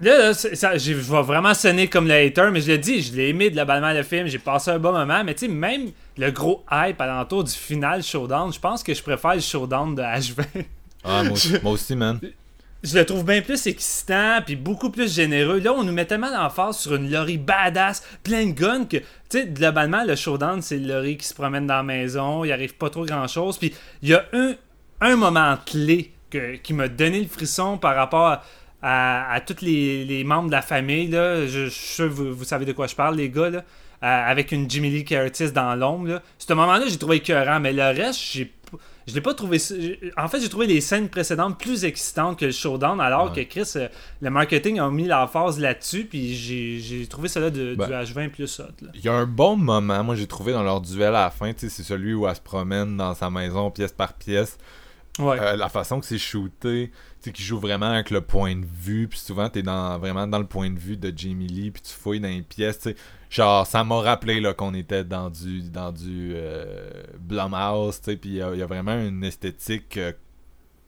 [0.00, 3.28] là, ça, je vais vraiment sonner comme le hater, mais je l'ai dit, je l'ai
[3.28, 6.64] aimé globalement le film, j'ai passé un bon moment, mais tu sais, même le gros
[6.70, 10.64] hype alentour du final showdown, je pense que je préfère le showdown de H20.
[11.04, 12.20] Ah, moi, aussi, moi aussi, man.
[12.82, 15.58] je le trouve bien plus excitant puis beaucoup plus généreux.
[15.60, 19.04] Là, on nous met tellement d'emphase sur une Laurie badass, plein de guns que, tu
[19.30, 22.90] sais, globalement, le showdown, c'est Laurie qui se promène dans la maison, il arrive pas
[22.90, 23.58] trop grand chose.
[23.58, 24.54] Puis il y a un,
[25.00, 28.42] un moment clé que- qui m'a donné le frisson par rapport à,
[28.82, 31.08] à, à tous les, les membres de la famille.
[31.08, 31.46] Là.
[31.46, 33.50] Je, vous, vous savez de quoi je parle, les gars.
[33.50, 33.58] Là.
[34.02, 36.22] Euh, avec une Jimmy Lee Curtis dans l'ombre.
[36.38, 38.52] Ce moment-là, j'ai trouvé écœurant, mais le reste, j'ai
[39.06, 39.58] je l'ai pas trouvé.
[40.16, 43.44] En fait, j'ai trouvé les scènes précédentes plus excitantes que le showdown, alors Ouais.
[43.44, 43.88] que Chris, euh,
[44.20, 47.86] le marketing a mis la phase là-dessus, puis j'ai trouvé cela de, Ben.
[47.88, 48.86] du H20 plus hot.
[48.94, 51.50] Il y a un bon moment, moi j'ai trouvé dans leur duel à la fin,
[51.56, 54.58] c'est celui où elle se promène dans sa maison pièce par pièce.
[55.20, 55.38] Ouais.
[55.40, 58.64] Euh, la façon que c'est shooté, tu sais, qui joue vraiment avec le point de
[58.66, 61.82] vue, puis souvent t'es dans, vraiment dans le point de vue de Jamie Lee, puis
[61.82, 62.96] tu fouilles dans les pièces, tu sais.
[63.28, 68.16] Genre, ça m'a rappelé là, qu'on était dans du, dans du euh, Blumhouse, tu sais,
[68.16, 69.96] puis il y, a- il y a vraiment une esthétique.
[69.98, 70.12] euh,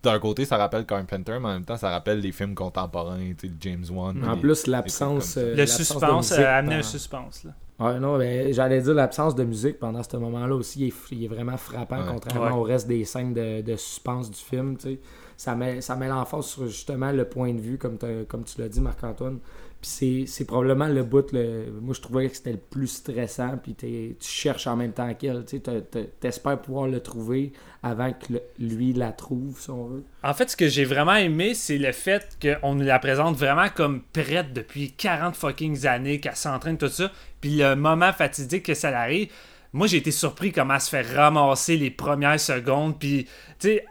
[0.02, 3.46] d'un côté, ça rappelle Carpenter, mais en même temps, ça rappelle les films contemporains, tu
[3.46, 4.24] sais, James Wan.
[4.24, 5.36] En les- plus, l'absence.
[5.36, 7.44] le suspense, amener un suspense.
[7.44, 7.52] Là.
[7.80, 11.24] Ouais, non, mais j'allais dire l'absence de musique pendant ce moment-là aussi, il est, il
[11.24, 12.04] est vraiment frappant Ouais.
[12.12, 12.60] contrairement Ouais.
[12.60, 14.76] au reste des scènes de, de suspense du film.
[14.76, 14.98] tu sais.
[15.36, 18.60] Ça met, ça met l'emphase sur justement le point de vue, comme, t'as- comme tu
[18.60, 19.38] l'as dit, Marc-Antoine.
[19.82, 23.74] Puis c'est, probablement le bout, le, moi je trouvais que c'était le plus stressant, puis
[23.74, 25.44] t'es- tu cherches en même temps qu'elle.
[25.44, 25.60] Tu
[26.20, 27.52] t'espères pouvoir le trouver
[27.82, 30.04] avant que le- lui la trouve, si on veut.
[30.22, 33.68] En fait, ce que j'ai vraiment aimé, c'est le fait qu'on nous la présente vraiment
[33.74, 37.10] comme prête depuis 40 fucking années, qu'elle s'entraîne, tout ça.
[37.40, 39.32] Puis le moment fatidique que ça arrive,
[39.72, 43.00] moi j'ai été surpris comment elle se fait ramasser les premières secondes.
[43.00, 43.24] Puis,
[43.58, 43.84] tu sais,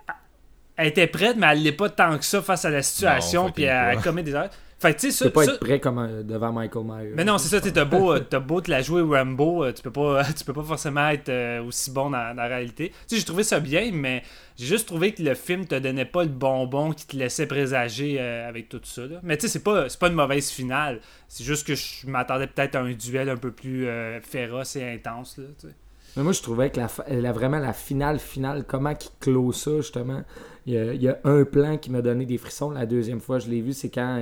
[0.78, 3.52] elle était prête, mais elle l'est pas tant que ça face à la situation.
[3.52, 4.02] puis elle pas.
[4.02, 4.50] commet des erreurs.
[4.82, 7.12] Fait tu sais, peux pas ça- être prêt comme euh, devant Michael Myers.
[7.16, 9.84] mais non, c'est ça, t'as beau, euh, t'as beau te la jouer Rambo, euh, tu
[9.84, 12.90] peux pas, tu peux pas forcément être euh, aussi bon dans, dans la réalité.
[12.90, 14.24] Tu sais, j'ai trouvé ça bien, mais
[14.58, 18.18] j'ai juste trouvé que le film te donnait pas le bonbon qui te laissait présager
[18.20, 19.06] euh, avec tout ça.
[19.06, 19.20] là.
[19.22, 21.00] Mais tu sais, c'est pas, pas une mauvaise finale.
[21.28, 24.84] C'est juste que je m'attendais peut-être à un duel un peu plus euh, féroce et
[24.94, 25.38] intense.
[25.38, 25.74] Là, tu sais.
[26.18, 29.78] Mais moi, je trouvais que la, la- vraiment la finale, finale, comment qu'il clôt ça,
[29.78, 30.24] justement.
[30.66, 32.72] Il y, a, il y a un plan qui m'a donné des frissons.
[32.72, 34.18] La deuxième fois, je l'ai vu, c'est quand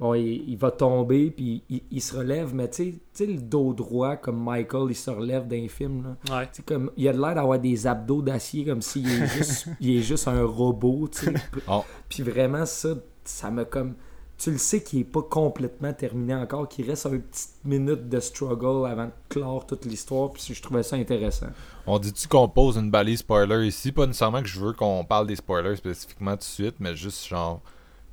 [0.00, 2.54] bon, il, il va tomber, puis il, il se relève.
[2.54, 5.68] Mais tu sais- tu sais, le dos droit, comme Michael, il se relève dans les
[5.68, 6.16] films.
[6.28, 6.38] Là.
[6.38, 6.48] Ouais.
[6.64, 10.28] Comme, il a l'air d'avoir des abdos d'acier, comme s'il est juste, il est juste
[10.28, 11.08] un robot.
[11.12, 11.34] tu sais.
[11.68, 11.84] Oh.
[12.08, 12.90] Puis vraiment, ça,
[13.24, 13.94] ça me comme.
[14.38, 18.20] Tu le sais qu'il est pas complètement terminé encore, qu'il reste une petite minute de
[18.20, 21.46] struggle avant de clore toute l'histoire, puis je trouvais ça intéressant.
[21.86, 23.92] On dit-tu qu'on pose une balise spoiler ici?
[23.92, 27.26] Pas nécessairement que je veux qu'on parle des spoilers spécifiquement tout de suite, mais juste
[27.26, 27.62] genre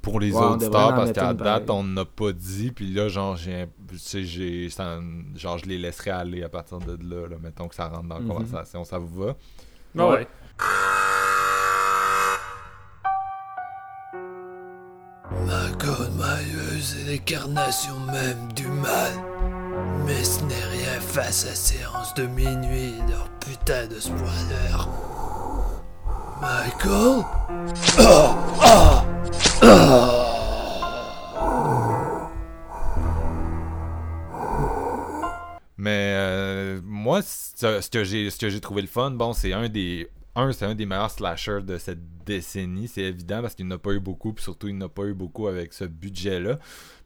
[0.04, 3.38] pour les Ouais, auditeurs, en parce qu'à date, on n'a pas dit, puis là, genre,
[3.38, 4.68] j'ai, tu sais, j'ai,
[5.36, 8.16] genre, je les laisserai aller à partir de là, là, mettons que ça rentre dans
[8.16, 8.28] la Mhm.
[8.28, 9.36] conversation, ça vous va?
[9.96, 10.10] Ouais.
[10.12, 10.28] ouais.
[15.46, 19.12] Michael Myers est l'incarnation même du mal.
[20.06, 24.86] Mais ce n'est rien face à séance de minuit et leur putain de spoiler.
[26.42, 27.24] Michael?
[35.78, 39.54] Mais euh, moi, ce, ce que j'ai ce que j'ai trouvé le fun, bon, c'est
[39.54, 43.68] un des un, c'est un des meilleurs slashers de cette décennie, c'est évident parce qu'il
[43.68, 46.58] n'a pas eu beaucoup, puis surtout il n'a pas eu beaucoup avec ce budget-là.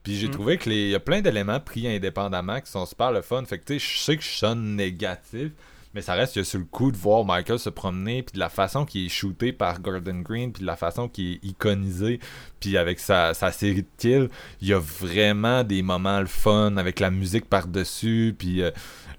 [0.03, 0.32] Puis j'ai Mm.
[0.32, 3.43] trouvé qu'il y a plein d'éléments pris indépendamment qui sont super le fun.
[3.45, 5.51] Fait que tu sais, je sais que je sonne négatif,
[5.98, 8.86] mais ça reste sur le coup de voir Michael se promener, puis de la façon
[8.86, 12.20] qu'il est shooté par Gordon Green, puis de la façon qu'il est iconisé,
[12.60, 14.30] puis avec sa, sa série de kills,
[14.62, 18.70] il y a vraiment des moments le fun avec la musique par-dessus, puis euh,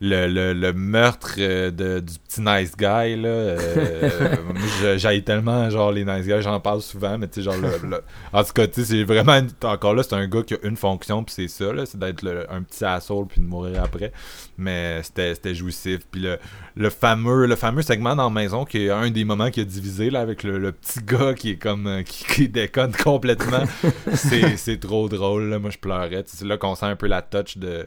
[0.01, 3.29] le, le, le meurtre euh, de, du petit nice guy, là.
[3.29, 4.09] euh,
[4.97, 8.03] j'haïs tellement, genre, les nice guys, j'en parle souvent, mais tu sais, genre, le, le-
[8.33, 10.77] en tout cas, tu sais, c'est vraiment, encore là, c'est un gars qui a une
[10.77, 14.13] fonction, puis c'est ça, là, c'est d'être un petit asshole, puis de mourir après.
[14.57, 16.01] Mais c'était c'était jouissif.
[16.11, 16.39] Puis le,
[16.77, 19.65] le fameux le fameux segment dans la maison qui est un des moments qui a
[19.65, 23.63] divisé là avec le, petit gars qui est comme euh, qui, qui déconne complètement
[24.15, 25.59] c'est c'est trop drôle là.
[25.61, 27.87] moi je pleurais c'est là qu'on sent un peu la touch de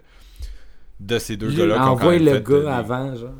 [1.01, 3.33] de ces deux gars là Envoie le gars avant, genre.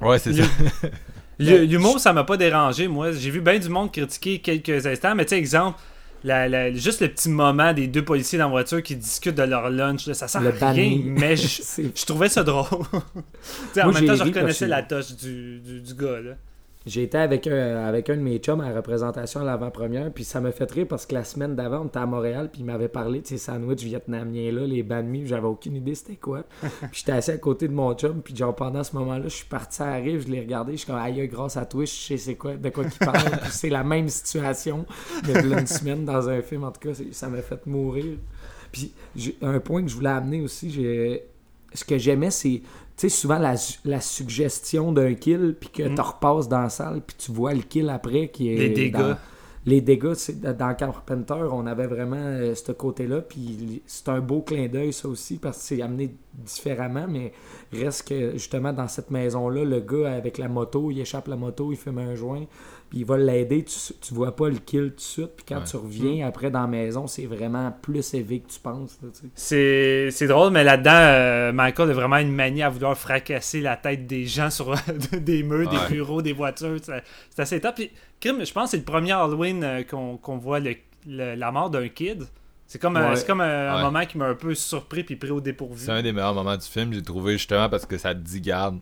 [0.00, 0.42] ouais c'est ça
[1.40, 3.12] Le- L'humour, ça m'a pas dérangé, moi.
[3.12, 5.78] J'ai vu bien du monde critiquer quelques instants, mais tu sais, exemple,
[6.24, 9.44] la- la- juste le petit moment des deux policiers dans la voiture qui discutent de
[9.44, 12.66] leur lunch, là, ça sert Le à rien, mais je, trouvais ça drôle.
[13.80, 16.20] En Moi, même temps, je reconnaissais la touche du, du, du gars.
[16.20, 16.32] Là.
[16.88, 20.24] J'ai été avec un, avec un de mes chums à la représentation à l'avant-première, puis
[20.24, 22.64] ça m'a fait rire parce que la semaine d'avant, on était à Montréal, puis il
[22.64, 26.44] m'avait parlé de ces sandwichs vietnamiens-là, les banh mi, j'avais aucune idée c'était quoi.
[26.62, 29.46] puis j'étais assis à côté de mon chum, puis genre pendant ce moment-là, je suis
[29.46, 32.06] parti à la rive, je l'ai regardé, je suis comme aïe, grâce à Twitch, je
[32.06, 34.86] sais c'est quoi, de quoi qu'il parle, puis c'est la même situation
[35.26, 38.16] de une semaine dans un film, en tout cas, ça m'a fait mourir.
[38.72, 38.92] Puis
[39.42, 41.26] un point que je voulais amener aussi, j'ai
[41.74, 42.62] ce que j'aimais, c'est
[42.98, 45.94] sais, souvent la, la suggestion d'un kill, puis que mm.
[45.94, 48.56] tu repasses dans la salle, puis tu vois le kill après qui est.
[48.56, 49.14] Les dégâts.
[49.66, 54.66] les dégâts, dans Carpenter, on avait vraiment euh, ce côté-là, puis c'est un beau clin
[54.68, 57.32] d'œil, ça aussi, parce que c'est amené différemment, mais
[57.72, 61.70] reste que justement dans cette maison-là, le gars avec la moto, il échappe la moto,
[61.70, 62.44] il fume un joint,
[62.88, 65.60] puis il va l'aider, tu, tu vois pas le kill tout de suite, puis quand
[65.62, 66.28] tu reviens mm.
[66.28, 68.98] après dans la maison, c'est vraiment plus élevé que tu penses.
[69.34, 74.06] C'est drôle, mais là-dedans, euh, Michael a vraiment une manie à vouloir fracasser la tête
[74.06, 74.74] des gens sur
[75.12, 76.78] des murs, des bureaux, des voitures.
[76.82, 77.76] C'est assez top.
[77.76, 77.90] Puis,
[78.22, 80.74] je pense que c'est le premier Halloween euh, qu'on voit le,
[81.06, 82.24] la mort d'un kid.
[82.66, 85.86] C'est comme, euh, comme un, moment qui m'a un peu surpris puis pris au dépourvu.
[85.86, 88.42] C'est un des meilleurs moments du film, j'ai trouvé justement parce que ça te dit
[88.42, 88.78] garde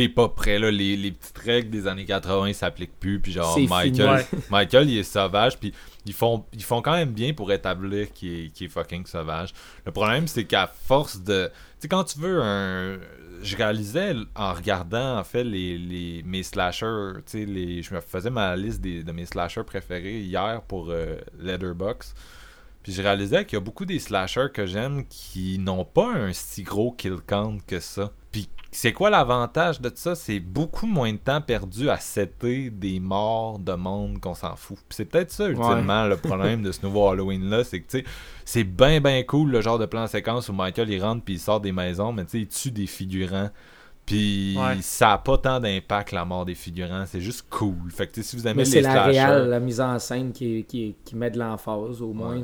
[0.00, 0.70] t'es pas prêt là.
[0.70, 5.02] Les, les petites règles des années 80 s'appliquent plus puis genre Michael Michael il est
[5.02, 5.74] sauvage puis
[6.06, 9.52] ils font ils font quand même bien pour établir qu'il est, est, fucking sauvage.
[9.84, 12.98] Le problème c'est qu'à force de tu sais quand tu veux un
[13.42, 18.00] je réalisais en regardant en fait les, les mes slashers tu sais les je me
[18.00, 22.14] faisais ma liste des, de mes slashers préférés hier pour euh, Leatherbox
[22.82, 26.32] puis je réalisais qu'il y a beaucoup des slashers que j'aime qui n'ont pas un
[26.32, 28.12] si gros kill count que ça.
[28.32, 30.14] Puis c'est quoi l'avantage de ça?
[30.14, 34.78] C'est beaucoup moins de temps perdu à setter des morts de monde qu'on s'en fout.
[34.90, 37.64] c'est peut-être ça, ultimement, le problème de ce nouveau Halloween-là.
[37.64, 38.04] C'est que, tu sais,
[38.44, 41.40] c'est bien, bien cool le genre de plan séquence où Michael, il rentre puis il
[41.40, 43.50] sort des maisons, mais tu sais, il tue des figurants.
[44.10, 47.92] Puis ça a pas tant d'impact la mort des figurants, c'est juste cool.
[47.92, 50.96] Fait que si vous aimez Mais c'est la réelle, la mise en scène qui, qui,
[51.04, 52.42] qui met de l'emphase au moins.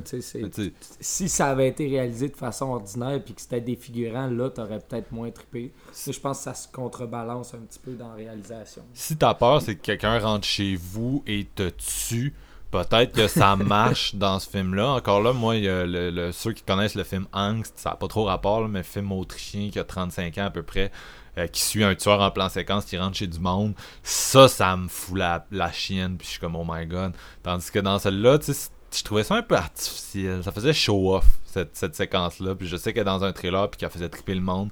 [1.01, 4.79] Si ça avait été réalisé de façon ordinaire puis que c'était des figurants, là, t'aurais
[4.79, 5.73] peut-être moins trippé.
[5.93, 8.83] Je pense que ça se contrebalance un petit peu dans la réalisation.
[8.95, 12.33] Si t'as peur, c'est que quelqu'un rentre chez vous et te tue.
[12.71, 14.91] Peut-être que ça marche dans ce film-là.
[14.93, 18.09] Encore là, moi, y a le, ceux qui connaissent le film Angst, ça n'a pas
[18.09, 20.91] trop rapport, mais film autrichien qui a 35 ans à peu près,
[21.39, 24.77] euh, qui suit un tueur en plan séquence qui rentre chez du monde, ça, ça
[24.77, 27.13] me fout la, la chienne, puis je suis comme, oh my god.
[27.43, 30.43] Tandis que dans celle-là, tu sais, je trouvais ça un peu artificiel.
[30.43, 32.55] Ça faisait show-off, cette, cette séquence-là.
[32.55, 34.71] Puis je sais qu'elle est dans un trailer, puis qu'elle faisait triper le monde.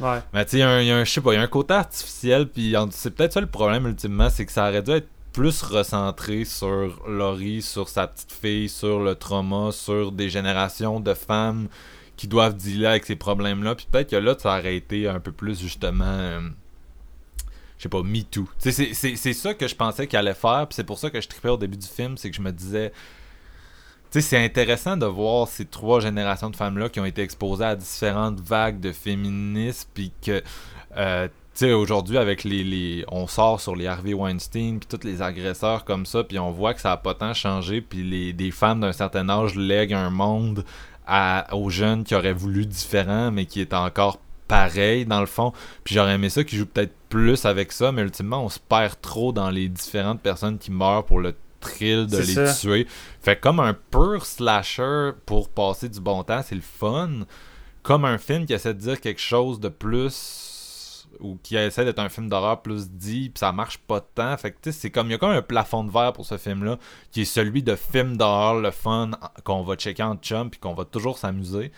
[0.00, 0.20] Ouais.
[0.32, 1.74] Mais tu sais, il y, a un, je sais pas, il y a un côté
[1.74, 5.62] artificiel, puis c'est peut-être ça le problème, ultimement, c'est que ça aurait dû être plus
[5.62, 11.68] recentré sur Laurie, sur sa petite fille, sur le trauma, sur des générations de femmes
[12.18, 13.76] qui doivent dealer avec ces problèmes-là.
[13.76, 16.04] Puis peut-être que là, ça aurait été un peu plus justement.
[16.04, 16.40] Euh,
[17.78, 18.50] je sais pas, Me Too.
[18.58, 20.66] C'est ça que je pensais qu'il allait faire.
[20.68, 22.18] Puis c'est pour ça que je tripais au début du film.
[22.18, 22.92] C'est que je me disais.
[24.10, 27.64] Tu sais, c'est intéressant de voir ces trois générations de femmes-là qui ont été exposées
[27.64, 29.88] à différentes vagues de féminisme.
[29.94, 30.42] Puis que.
[30.96, 35.04] Euh, tu sais, aujourd'hui, avec les, les, On sort sur les Harvey Weinstein, puis tous
[35.04, 38.32] les agresseurs comme ça, puis on voit que ça a pas tant changé, puis les,
[38.32, 40.64] des femmes d'un certain âge lèguent un monde
[41.52, 45.52] aux jeunes qui auraient voulu différent, mais qui est encore pareil dans le fond.
[45.84, 49.00] Puis j'aurais aimé ça qui joue peut-être plus avec ça, mais ultimement on se perd
[49.00, 52.86] trop dans les différentes personnes qui meurent pour le thrill de les tuer.
[53.20, 57.10] Fait comme un pur slasher pour passer du bon temps, c'est le fun.
[57.82, 60.57] Comme un film qui essaie de dire quelque chose de plus
[61.20, 64.36] ou qui essaie d'être un film d'horreur plus dit, puis ça marche pas tant.
[64.36, 66.78] Fait que c'est comme il y a comme un plafond de verre pour ce film-là,
[67.10, 69.10] qui est celui de film d'horreur, le fun,
[69.44, 71.72] qu'on va checker en chum, puis qu'on va toujours s'amuser.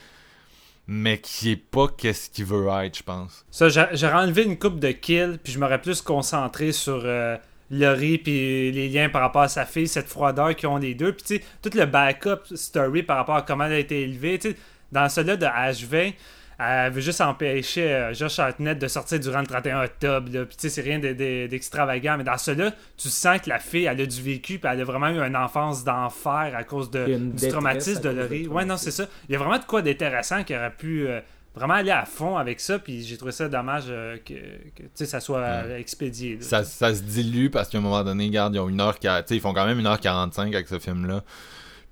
[0.87, 3.45] Mais qui est pas qu'est-ce qu'il veut être, je pense.
[3.51, 7.37] Ça, j'ai enlevé une coupe de kills, puis je m'aurais plus concentré sur euh,
[7.71, 11.13] Laurie, puis les liens par rapport à sa fille, cette froideur qu'ils ont les deux.
[11.13, 14.39] Puis tu sais, tout le backup story par rapport à comment elle a été élevée.
[14.39, 14.57] Tu sais,
[14.91, 16.15] dans celui-là de H20,
[16.63, 20.29] elle veut juste empêcher euh, Josh Hartnett de sortir durant le 31 octobre.
[20.31, 22.19] Puis tu sais, c'est rien d'extravagant.
[22.19, 24.85] Mais dans cela, tu sens que la fille, elle a du vécu, puis elle a
[24.85, 28.47] vraiment eu une enfance d'enfer à cause de, du traumatisme de Laurie.
[28.47, 29.07] Ouais, non, c'est ça.
[29.29, 31.21] Il y a vraiment de quoi d'intéressant qui aurait pu euh,
[31.55, 32.79] vraiment aller à fond avec ça.
[32.79, 36.39] Puis j'ai trouvé ça dommage euh, que, que ça soit expédié.
[36.43, 38.99] ça, ça, se dilue parce qu'à un moment donné, regarde, ils, ont une heure,
[39.31, 41.23] ils font quand même 1h45 avec ce film-là.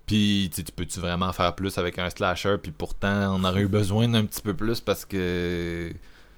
[0.09, 4.09] Puis tu peux-tu vraiment faire plus avec un slasher, puis pourtant on aurait eu besoin
[4.09, 5.93] d'un petit peu plus parce que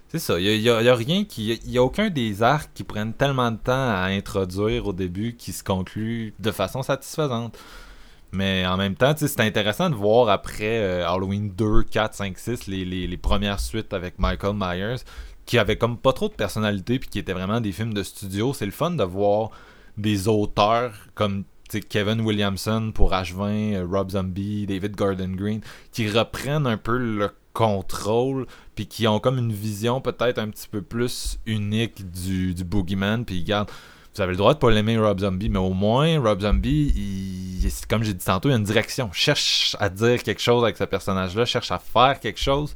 [0.08, 1.52] c'est ça, il y a, rien qui.
[1.64, 5.36] Il y a aucun des arcs qui prennent tellement de temps à introduire au début
[5.36, 7.56] qui se conclut de façon satisfaisante.
[8.32, 12.66] Mais en même temps, c'est intéressant de voir après euh, Halloween 2, 4, 5, 6,
[12.66, 15.02] les, premières suites avec Michael Myers,
[15.46, 18.52] qui avaient comme pas trop de personnalité puis qui étaient vraiment des films de studio.
[18.52, 19.50] C'est le fun de voir
[19.96, 21.44] des auteurs comme
[21.78, 25.60] Kevin Williamson pour H20, euh, Rob Zombie, David Gordon Green,
[25.92, 30.68] qui reprennent un peu le contrôle puis qui ont comme une vision peut-être un petit
[30.68, 33.70] peu plus unique du, du Boogeyman puis ils gardent
[34.14, 37.70] vous avez le droit de pas l'aimer Rob Zombie, mais au moins Rob Zombie, il,
[37.88, 39.10] comme j'ai dit tantôt, il a une direction.
[39.12, 42.74] Cherche à dire quelque chose avec ce personnage-là, cherche à faire quelque chose.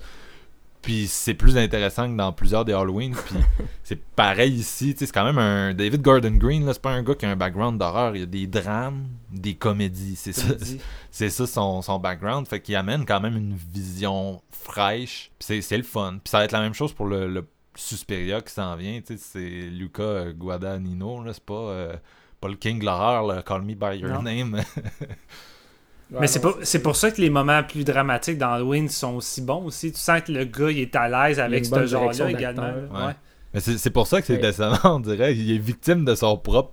[0.84, 3.14] Puis c'est plus intéressant que dans plusieurs des Halloween.
[3.14, 3.36] Puis
[3.82, 4.94] c'est pareil ici.
[4.98, 5.72] C'est quand même un.
[5.72, 8.14] David Gordon Green, c'est pas un gars qui a un background d'horreur.
[8.14, 10.14] Il y a des drames, des comédies.
[10.14, 10.54] C'est ça,
[11.10, 12.46] c'est ça son, son background.
[12.46, 15.30] Fait qu'il amène quand même une vision fraîche.
[15.38, 16.18] Puis c'est le fun.
[16.22, 19.00] Puis ça va être la même chose pour le, le Suspiria qui s'en vient.
[19.16, 21.24] C'est Luca Guadagnino.
[21.32, 21.96] C'est pas, euh,
[22.42, 24.60] pas le King de l'horreur, Call Me By Your Name.
[26.10, 29.64] Mais c'est pour, pour ça que les moments plus dramatiques dans Halloween sont aussi bons
[29.64, 29.92] aussi.
[29.92, 32.72] Tu sens que le gars il est à l'aise avec ce genre-là également.
[33.52, 35.34] Mais c'est pour ça que c'est décevant, on dirait.
[35.36, 36.72] Il est victime de son propre.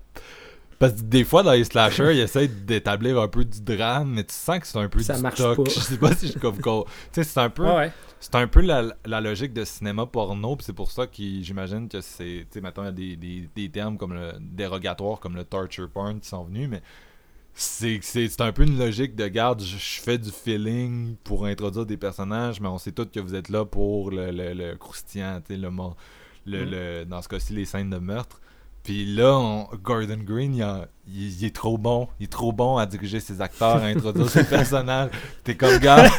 [0.80, 4.24] Parce que des fois, dans les slashers, il essaie d'établir un peu du drame, mais
[4.24, 5.58] tu sens que c'est un peu ça du marche stock.
[5.58, 5.64] Pas.
[5.76, 6.86] Je sais pas si je comprends.
[6.86, 7.68] tu sais, c'est un peu.
[8.20, 12.02] C'est un peu la, logique de cinéma porno, puis c'est pour ça que j'imagine que
[12.02, 12.24] c'est.
[12.24, 15.44] Tu sais, maintenant, il y a des, des, des, termes comme le dérogatoire, comme le
[15.44, 16.82] torture porn qui sont venus, mais
[17.54, 22.60] c'est un peu une logique de garde, je, fais du feeling pour introduire des personnages,
[22.62, 25.70] mais on sait tous que vous êtes là pour le, le, le croustillant, le,
[26.46, 28.42] le, le, dans ce cas-ci, les scènes de meurtre.
[28.84, 30.56] Puis là, Gordon Green,
[31.08, 32.08] il, est trop bon.
[32.20, 35.12] Il est trop bon à diriger ses acteurs, à introduire ses personnages.
[35.44, 36.10] T'es comme, gars,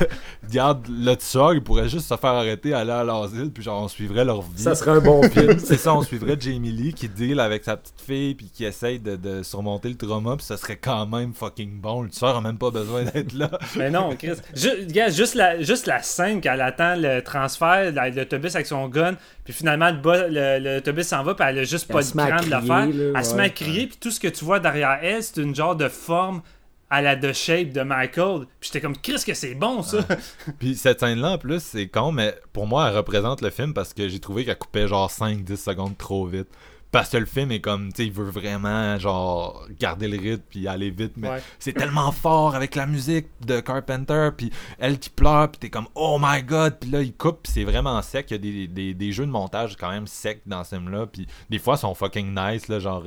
[0.47, 3.89] regarde, le tueur, il pourrait juste se faire arrêter, aller à l'asile, puis genre, on
[3.89, 4.63] suivrait leur vie.
[4.63, 5.59] Ça serait un bon film.
[5.59, 9.01] C'est ça, on suivrait Jamie Lee qui deal avec sa petite fille, puis qui essaye
[9.01, 12.03] de, surmonter le trauma, puis ça serait quand même fucking bon.
[12.03, 13.51] Le tueur a même pas besoin d'être là.
[13.77, 14.37] Mais non, Chris.
[14.55, 19.91] juste, la, juste la scène qu'elle attend le transfert, l'autobus avec son gun, puis finalement,
[19.91, 22.89] l'autobus s'en va, puis elle a juste pas le cran de le faire.
[23.15, 25.55] elle se met à crier, puis tout ce que tu vois derrière elle, c'est une
[25.55, 26.43] genre de forme
[26.93, 28.47] à la The Shape de Michael.
[28.61, 30.01] Puis j'étais comme, Chris, que c'est bon ça!
[30.59, 33.95] Puis cette scène-là, en plus, c'est con, mais pour moi, elle représente le film parce
[33.95, 36.49] que j'ai trouvé qu'elle coupait genre 5-10 secondes trop vite.
[36.93, 40.43] Parce que le film est comme, tu sais, il veut vraiment, genre, garder le rythme
[40.51, 45.09] puis aller vite, mais c'est tellement fort avec la musique de Carpenter, puis elle qui
[45.09, 48.27] pleure, puis t'es comme, oh my god, puis là, il coupe, puis c'est vraiment sec.
[48.31, 51.07] Il y a des, des, des, jeux de montage quand même secs dans ce film-là,
[51.07, 53.05] puis des fois, ils sont fucking nice, là, genre.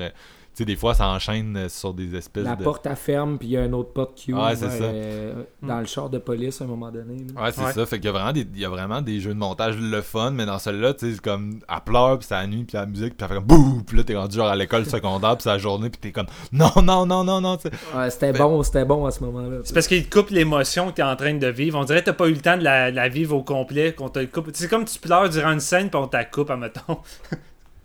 [0.55, 2.63] Tu sais, des fois, ça enchaîne euh, sur des espèces La de...
[2.63, 5.81] porte, à ferme, puis il y a une autre porte qui ouvre c'est euh, dans
[5.81, 7.17] le char de police à un moment donné.
[7.37, 7.85] Ouais, c'est ça.
[7.85, 10.01] Fait qu'il y a, vraiment des, il y a vraiment des jeux de montage le
[10.01, 12.77] fun, mais dans celui-là, tu sais, c'est comme, elle pleure, puis c'est la nuit, puis
[12.77, 15.35] la musique, puis elle fait comme bouh, puis là, t'es rendu genre à l'école secondaire,
[15.35, 17.57] puis c'est la journée, puis t'es comme, non, non, non, non, non,
[17.93, 19.57] Ouais, c'était bon, c'était bon à ce moment-là.
[19.65, 21.77] C'est parce qu'il te coupe l'émotion que t'es en train de vivre.
[21.77, 24.23] On dirait que t'as pas eu le temps de la, vivre au complet, qu'on te
[24.23, 24.51] coupe.
[24.53, 26.99] C'est comme tu pleures durant une scène, puis on t'a coupe, admettons.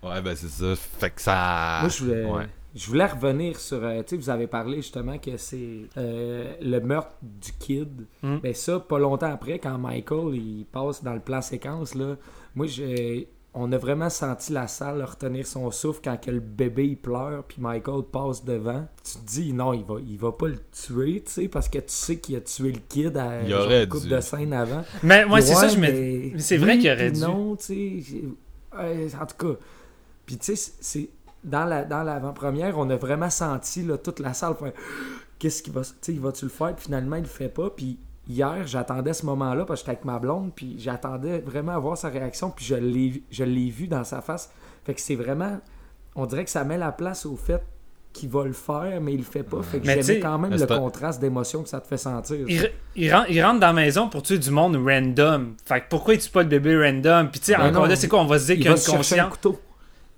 [0.03, 0.73] ouais, ben c'est ça.
[0.99, 1.79] Fait que ça.
[1.81, 2.25] Moi, je voulais.
[2.73, 3.83] Je voulais revenir sur.
[3.83, 8.05] Euh, tu sais, vous avez parlé justement que c'est euh, le meurtre du kid.
[8.23, 8.39] Mais hmm.
[8.39, 12.15] ben, ça, pas longtemps après, quand Michael il passe dans le plan séquence, là,
[12.55, 13.27] moi, j'ai.
[13.53, 17.43] On a vraiment senti la salle retenir son souffle quand que le bébé il pleure
[17.43, 18.87] puis Michael passe devant.
[19.03, 21.79] Tu te dis non, il va il va pas le tuer, tu sais parce que
[21.79, 24.85] tu sais qu'il a tué le kid à une coupe de scène avant.
[25.03, 27.19] Mais moi c'est ça je me c'est vrai qu'il aurait dû.
[27.19, 29.59] Non, tu sais en tout cas.
[30.25, 31.09] Puis tu sais c'est
[31.43, 34.55] dans la dans l'avant-première, on a vraiment senti là, toute la salle
[35.39, 36.75] qu'est-ce qu'il va tu va-tu le faire?
[36.75, 40.05] Puis finalement il le fait pas puis hier j'attendais ce moment-là parce que j'étais avec
[40.05, 43.87] ma blonde puis j'attendais vraiment à voir sa réaction puis je l'ai je l'ai vu
[43.87, 44.51] dans sa face
[44.83, 45.59] fait que c'est vraiment
[46.15, 47.63] on dirait que ça met la place au fait
[48.13, 49.61] qu'il va le faire, mais il le fait pas.
[49.61, 52.45] Fait que j'aimais quand même le contraste d'émotion que ça te fait sentir.
[52.95, 55.55] Il, rentre, dans la maison pour tuer du monde random.
[55.65, 57.29] Fait que pourquoi il tue pas le bébé random?
[57.31, 58.21] Puis tu sais, ben encore là, c'est quoi?
[58.21, 59.39] On va se dire qu'il y a une conscience.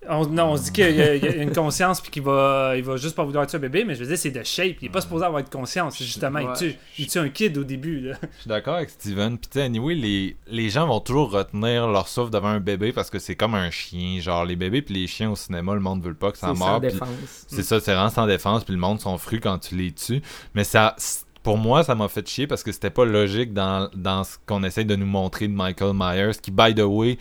[0.10, 2.98] On, non, on se dit qu'il y, a une conscience puis qu'il va, il va
[2.98, 4.78] juste pas vouloir tuer un bébé, mais je veux dire, c'est de shape.
[4.82, 5.98] Il est pas supposé avoir de conscience.
[5.98, 8.00] Justement, il, tue, il tue un kid au début.
[8.00, 8.16] Là.
[8.22, 9.38] Je suis d'accord avec Steven.
[9.38, 12.92] Puis, tu sais, anyway, les, les gens vont toujours retenir leur souffle devant un bébé
[12.92, 14.20] parce que c'est comme un chien.
[14.20, 16.82] Genre, les bébés puis les chiens au cinéma, le monde veut pas que ça meure.
[17.48, 18.64] C'est ça, c'est vraiment sans défense.
[18.64, 20.22] Puis le monde sont frus quand tu les tues.
[20.54, 20.96] Mais ça
[21.44, 24.64] pour moi, ça m'a fait chier parce que c'était pas logique dans, dans ce qu'on
[24.64, 27.18] essaie de nous montrer de Michael Myers, qui, by the way,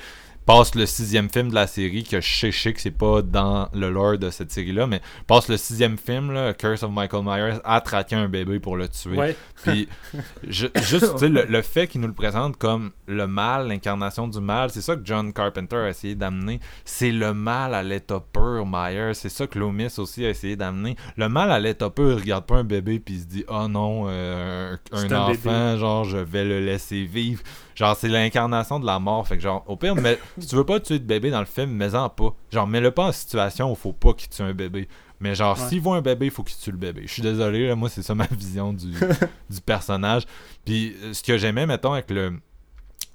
[0.47, 3.91] passe le sixième film de la série, que je sais, que c'est pas dans le
[3.91, 7.81] lore de cette série-là, mais passe le sixième film, là, Curse of Michael Myers, à
[7.81, 9.37] traquer un bébé pour le tuer.
[9.63, 9.89] Puis,
[10.49, 14.81] juste, le, le fait qu'il nous le présente comme le mal, l'incarnation du mal, c'est
[14.81, 16.61] ça que John Carpenter a essayé d'amener.
[16.85, 19.15] C'est le mal à l'état pur, Myers.
[19.15, 20.97] C'est ça que Loomis aussi a essayé d'amener.
[21.17, 23.69] Le mal à l'état pur, il regarde pas un bébé puis il se dit, oh
[23.69, 27.43] non, euh, un, enfant, genre, je vais le laisser vivre
[27.75, 29.27] Genre, c'est l'incarnation de la mort.
[29.27, 31.47] Fait que, genre, au pire, mais, si tu veux pas tuer de bébé dans le
[31.47, 32.35] film, mets-en pas.
[32.51, 34.89] Genre, mets-le pas en situation où faut pas qu'il tue un bébé.
[35.21, 35.69] Mais genre, Ouais.
[35.69, 37.03] s'il voit un bébé, il faut qu'il tue le bébé.
[37.07, 38.93] Je suis désolé, là, moi, c'est ça ma vision du,
[39.51, 40.25] du personnage.
[40.65, 42.41] Puis, euh, ce que j'aimais, mettons, avec le,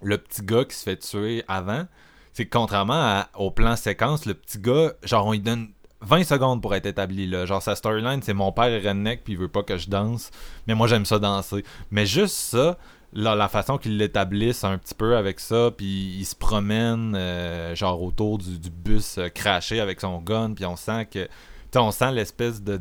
[0.01, 1.86] le petit gars qui se fait tuer avant,
[2.34, 5.70] c'est que contrairement à- au plan séquence, le petit gars, genre, on lui donne
[6.01, 7.45] 20 secondes pour être établi là.
[7.47, 10.30] Genre, sa storyline, c'est mon père est redneck puis il veut pas que je danse.
[10.68, 11.64] Mais moi, j'aime ça danser.
[11.89, 12.78] Mais juste ça,
[13.18, 18.01] la façon qu'ils l'établissent un petit peu avec ça, puis il se promène, euh, genre,
[18.01, 21.28] autour du, bus euh, craché avec son gun, puis on sent que.
[21.76, 22.78] on sent l'espèce de-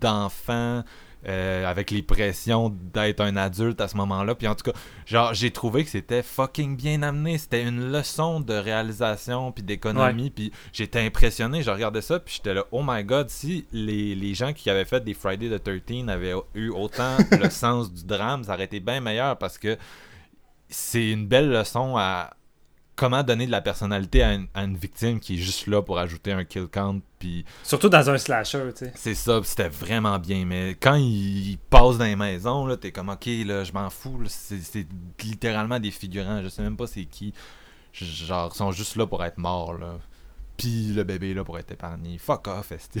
[0.00, 0.82] d'enfant
[1.26, 4.34] euh, avec les pressions d'être un adulte à ce moment-là.
[4.34, 7.38] Puis en tout cas, genre, j'ai trouvé que c'était fucking bien amené.
[7.38, 10.30] C'était une leçon de réalisation puis d'économie.
[10.30, 11.62] Puis j'étais impressionné.
[11.62, 14.84] Je regardais ça, puis j'étais là, oh my god, si les, les gens qui avaient
[14.84, 18.80] fait des Friday the 13 avaient eu autant le sens du drame, ça aurait été
[18.80, 19.76] bien meilleur parce que
[20.68, 22.30] c'est une belle leçon à
[22.98, 26.00] comment donner de la personnalité à une, à une victime qui est juste là pour
[26.00, 27.00] ajouter un kill count.
[27.20, 28.92] Puis Surtout dans un slasher, tu sais.
[28.96, 30.44] c'est ça, c'était vraiment bien.
[30.44, 33.88] Mais quand ils il passent dans les maisons, là, t'es comme, ok, là, je m'en
[33.88, 34.20] fous.
[34.26, 34.86] C'est
[35.22, 36.42] littéralement des figurants.
[36.42, 37.32] Je sais même pas c'est qui.
[37.92, 39.98] Genre, ils sont juste là pour être morts, là.
[40.56, 42.18] Puis le bébé là pour être épargné.
[42.18, 43.00] Fuck off, esti.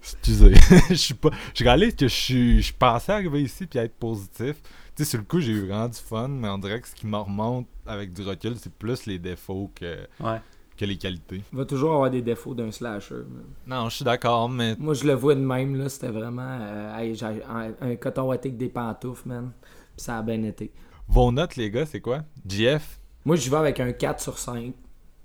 [0.00, 0.54] Excusez.
[0.88, 1.30] Je suis pas.
[1.54, 2.60] Je réalise que je suis.
[2.60, 4.56] Je pensais arriver ici puis être positif.
[4.94, 6.94] Tu sais, sur le coup, j'ai eu vraiment du fun, mais on dirait que ce
[6.94, 10.38] qui me remonte avec du recul, c'est plus les défauts que, Ouais.
[10.76, 11.42] que les qualités.
[11.52, 13.22] Il va toujours avoir des défauts d'un slasher.
[13.66, 15.88] Non, je suis d'accord, mais Moi, je le vois de même, là.
[15.88, 16.58] C'était vraiment.
[16.60, 17.16] euh, hey,
[17.48, 19.52] un, un coton ouaté avec des pantoufles, man.
[19.96, 20.70] Puis ça a bien été.
[21.08, 22.20] Vos notes, les gars, c'est quoi?
[22.46, 23.00] GF?
[23.24, 24.74] Moi, je vais avec un 4 sur 5.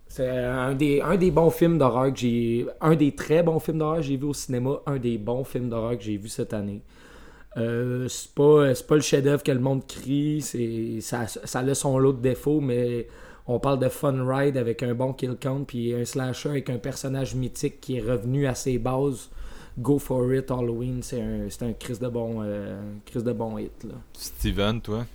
[0.07, 2.65] C'est un des, un des bons films d'horreur que j'ai.
[2.79, 4.77] Un des très bons films d'horreur que j'ai vu au cinéma.
[4.85, 6.81] Un des bons films d'horreur que j'ai vu cette année.
[7.57, 10.41] Euh, c'est pas, c'est pas le chef-d'œuvre que le monde crie.
[10.41, 13.07] C'est, ça, ça a son lot de défauts, mais
[13.47, 15.63] on parle de fun ride avec un bon kill count.
[15.65, 19.29] Puis un slasher avec un personnage mythique qui est revenu à ses bases.
[19.79, 21.01] Go for it, Halloween.
[21.01, 23.83] C'est un, c'est un Chris de bon, euh, Chris de bon hit.
[23.83, 23.95] Là.
[24.13, 25.05] Steven, toi?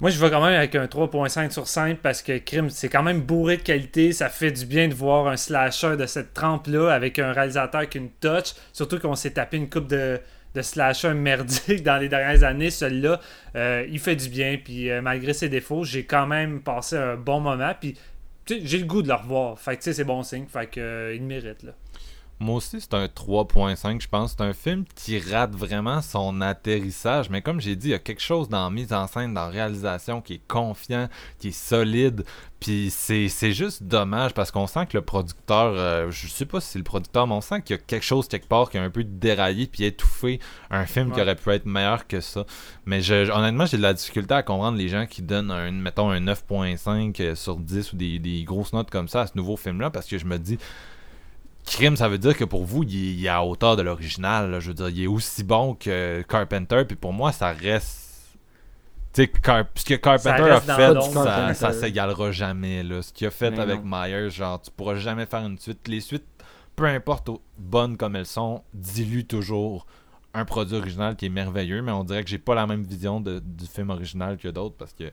[0.00, 3.02] Moi, je vais quand même avec un 3.5 sur 5 parce que Crime, c'est quand
[3.02, 4.12] même bourré de qualité.
[4.12, 7.98] Ça fait du bien de voir un slasher de cette trempe-là avec un réalisateur qui
[7.98, 8.54] a une touch.
[8.72, 10.18] Surtout qu'on s'est tapé une coupe de,
[10.54, 12.70] de slasher merdique dans les dernières années.
[12.70, 13.20] Celui-là,
[13.56, 14.58] euh, il fait du bien.
[14.62, 17.72] Puis euh, malgré ses défauts, j'ai quand même passé un bon moment.
[17.78, 17.96] Puis
[18.46, 19.58] j'ai le goût de le revoir.
[19.58, 20.46] Fait que tu sais, c'est bon signe.
[20.46, 21.72] Fait que euh, il mérite là.
[22.42, 24.30] Moi aussi, c'est un 3.5, je pense.
[24.30, 27.28] C'est un film qui rate vraiment son atterrissage.
[27.28, 29.42] Mais comme j'ai dit, il y a quelque chose dans la mise en scène, dans
[29.42, 32.24] la réalisation qui est confiant, qui est solide.
[32.58, 36.68] Puis c'est juste dommage parce qu'on sent que le producteur, euh, je sais pas si
[36.68, 38.82] c'est le producteur, mais on sent qu'il y a quelque chose quelque part qui a
[38.82, 42.46] un peu déraillé puis étouffé un film qui aurait pu être meilleur que ça.
[42.86, 46.10] Mais je, honnêtement, j'ai de la difficulté à comprendre les gens qui donnent un, mettons,
[46.10, 49.90] un 9.5 sur 10 ou des, des grosses notes comme ça à ce nouveau film-là
[49.90, 50.58] parce que je me dis,
[51.70, 54.60] crime, ça veut dire que pour vous, il est, il est à hauteur de l'original.
[54.60, 56.84] Je veux dire, il est aussi bon que Carpenter.
[56.86, 58.36] Puis pour moi, ça reste.
[59.12, 62.82] Tu sais, Car- ce que Carpenter a fait, ça, ça s'égalera jamais.
[62.82, 63.02] Là.
[63.02, 63.98] Ce qu'il a fait Mais avec non.
[64.04, 65.86] Myers, genre, tu pourras jamais faire une suite.
[65.88, 66.26] Les suites,
[66.76, 69.86] peu importe bonnes comme elles sont, diluent toujours
[70.32, 71.82] un produit original qui est merveilleux.
[71.82, 74.76] Mais on dirait que j'ai pas la même vision de- du film original que d'autres
[74.76, 75.10] parce que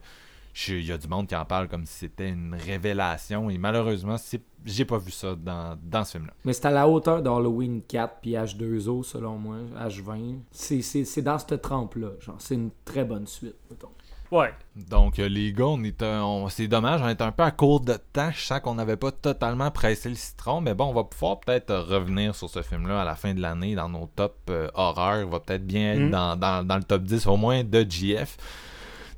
[0.70, 3.50] il y a du monde qui en parle comme si c'était une révélation.
[3.52, 6.34] Et malheureusement, c'est- j'ai pas vu ça dans, dans ce film-là.
[6.46, 9.58] Mais c'est à la hauteur d'Halloween 4 puis H2O selon moi,
[9.88, 10.36] H20.
[10.52, 12.10] C'est, c'est, c'est dans cette trempe-là.
[12.20, 13.90] Genre, c'est une très bonne suite, mettons.
[14.30, 14.54] Ouais.
[14.90, 17.52] Donc, euh, les gars, on est un- on- c'est dommage, on est un peu à
[17.52, 18.30] court de temps.
[18.32, 21.70] Je sens qu'on n'avait pas totalement pressé le citron, mais bon, on va pouvoir peut-être
[21.72, 25.22] euh, revenir sur ce film-là à la fin de l'année dans nos top euh, horreurs.
[25.22, 26.12] Il va peut-être bien être Mhm.
[26.12, 28.36] dans, dans- dans le top 10 au moins de GF.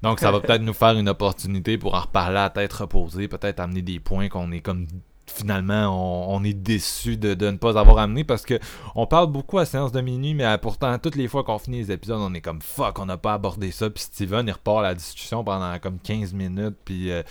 [0.03, 3.59] Donc, ça va peut-être nous faire une opportunité pour en reparler à tête reposée, peut-être
[3.59, 4.85] amener des points qu'on est comme
[5.29, 8.59] finalement on, on est déçu de, de ne pas avoir amené parce que
[8.95, 11.91] on parle beaucoup à séance de minuit mais pourtant toutes les fois qu'on finit les
[11.91, 13.89] épisodes on est comme fuck on n'a pas abordé ça.
[13.89, 17.23] Puis Steven il repart la discussion pendant comme 15 minutes puis euh,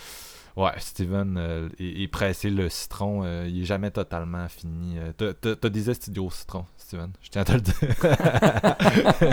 [0.59, 5.69] ouais Steven euh, est, pressé le citron euh, il est jamais totalement fini Euh, t'as-
[5.69, 7.75] des studios citron Steven je tiens à te le dire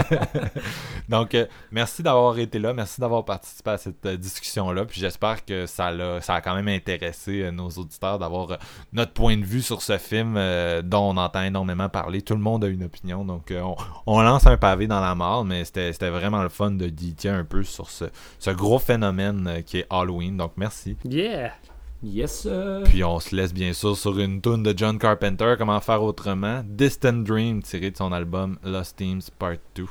[1.10, 5.00] donc euh, merci d'avoir été là merci d'avoir participé à cette euh, discussion là puis
[5.00, 8.58] j'espère que ça l'a ça a quand même intéressé euh, nos auditeurs d'avoir
[8.94, 10.36] notre point de vue sur ce film
[10.84, 12.22] dont on entend énormément parler.
[12.22, 15.46] Tout le monde a une opinion, donc on, on lance un pavé dans la mort,
[15.46, 18.06] mais c'était vraiment le fun de geeker un peu sur ce,
[18.40, 20.38] ce gros phénomène qui est Halloween.
[20.38, 20.96] Donc merci.
[22.04, 22.84] Yes, sir.
[22.86, 26.62] Puis on se laisse bien sûr sur une tune de John Carpenter, comment faire autrement,
[26.66, 29.84] Distant Dream, tiré de son album Lost Teams Part 2.
[29.84, 29.90] One,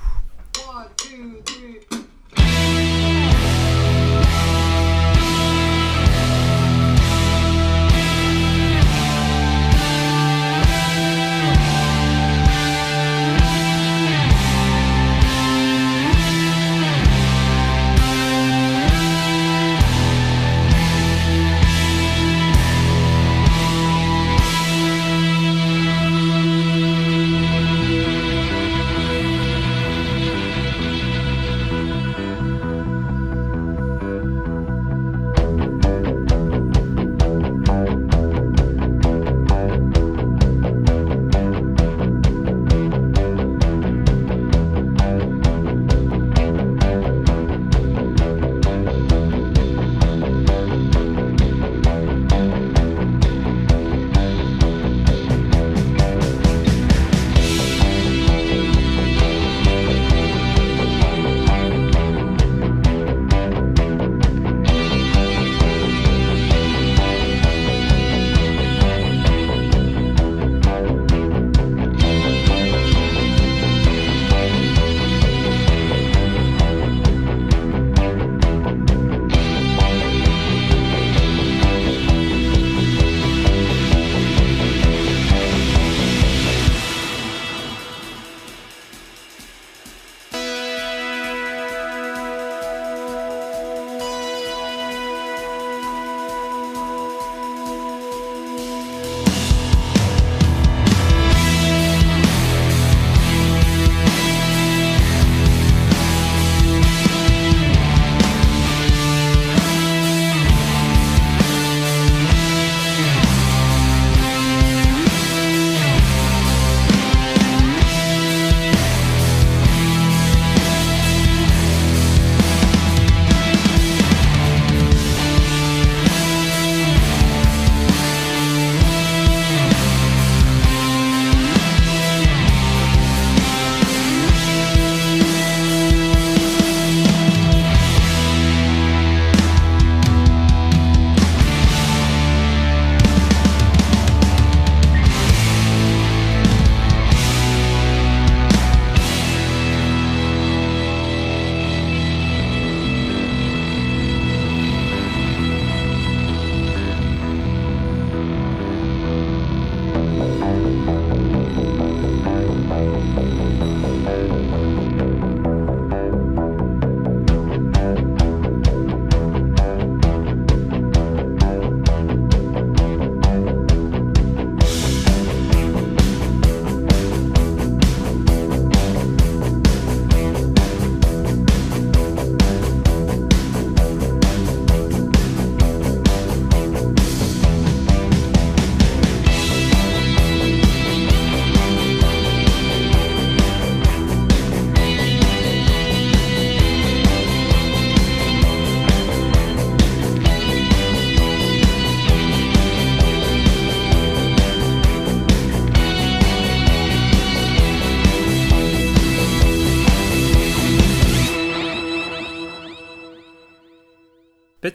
[0.97, 3.14] two, three.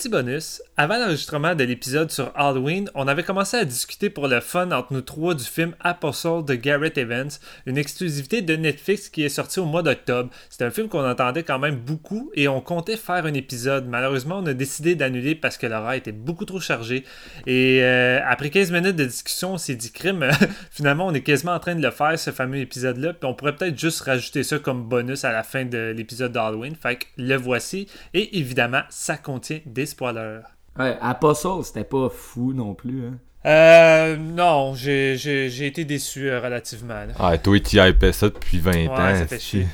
[0.09, 4.71] Bonus, avant l'enregistrement de l'épisode sur Halloween, on avait commencé à discuter pour le fun
[4.71, 7.29] entre nous trois du film Apostle de Garrett Evans,
[7.65, 10.29] une exclusivité de Netflix qui est sortie au mois d'octobre.
[10.49, 13.87] C'est un film qu'on entendait quand même beaucoup et on comptait faire un épisode.
[13.87, 17.03] Malheureusement, on a décidé d'annuler parce que l'horaire était beaucoup trop chargé.
[17.45, 20.27] Et euh, après 15 minutes de discussion, on s'est dit crime,
[20.71, 23.55] finalement on est quasiment en train de le faire, ce fameux épisode-là, puis on pourrait
[23.55, 26.75] peut-être juste rajouter ça comme bonus à la fin de l'épisode d'Halloween.
[26.75, 27.87] Fait que le voici.
[28.13, 30.41] Et évidemment, ça contient des spoilers.
[30.77, 33.05] Ouais, Apostle, c'était pas fou non plus.
[33.07, 33.17] Hein.
[33.45, 37.05] Euh, non, j'ai, été déçu euh, relativement.
[37.05, 37.13] là.
[37.19, 38.95] Ah, toi, tu hypais ça depuis 20 Ouais, ans.
[39.15, 39.47] ça fait esti.
[39.49, 39.67] chier.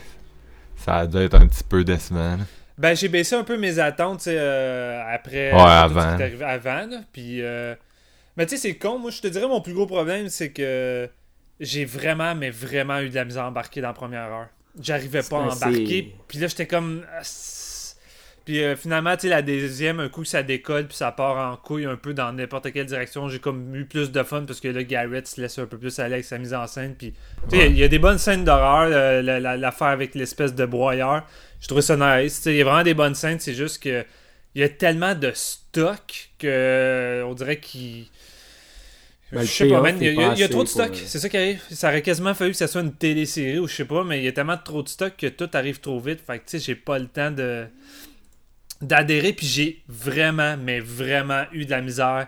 [0.77, 2.37] Ça a dû être un petit peu décevant.
[2.37, 2.43] là.
[2.77, 5.51] Ben, j'ai baissé un peu mes attentes, euh, après.
[5.51, 6.01] Ouais, tout avant.
[6.11, 6.97] ce qui est arrivé avant, là.
[7.13, 7.73] Puis, euh,
[8.35, 8.99] mais tu sais, c'est con.
[8.99, 11.09] Moi, je te dirais, mon plus gros problème, c'est que
[11.59, 14.47] j'ai vraiment, mais vraiment eu de la misère à embarquer dans la première heure.
[14.81, 16.13] J'arrivais pas à embarquer.
[16.27, 17.03] Puis là, j'étais comme.
[18.45, 21.85] Puis euh, finalement, tu la deuxième, un coup, ça décolle, puis ça part en couille
[21.85, 23.27] un peu dans n'importe quelle direction.
[23.27, 25.97] J'ai comme eu plus de fun parce que là, Garrett se laisse un peu plus
[25.97, 26.93] aller avec sa mise en scène.
[26.95, 27.13] Puis,
[27.51, 31.25] il y a des bonnes scènes d'horreur, euh, la- la- l'affaire avec l'espèce de broyeur.
[31.59, 32.43] Je trouvais ça nice.
[32.45, 34.05] Il y a vraiment des bonnes scènes, c'est juste que
[34.53, 38.05] il y a tellement de stock que euh, on dirait qu'il.
[39.31, 39.97] Ben, je sais pas, man.
[39.99, 40.91] Il y a, il y trop de stock.
[40.95, 41.61] C'est ça qui arrive.
[41.71, 44.23] Ça aurait quasiment fallu que ça soit une télésérie ou je sais pas, mais il
[44.23, 46.19] y a tellement trop de stock que tout arrive trop vite.
[46.25, 47.65] Fait que tu sais, j'ai pas le temps de
[48.81, 49.33] d'adhérer.
[49.33, 52.27] Puis j'ai vraiment, mais vraiment eu de la misère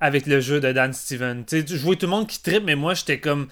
[0.00, 1.44] avec le jeu de Dan Steven.
[1.46, 3.48] Tu sais, je vois tout le monde qui tripe, mais moi j'étais comme.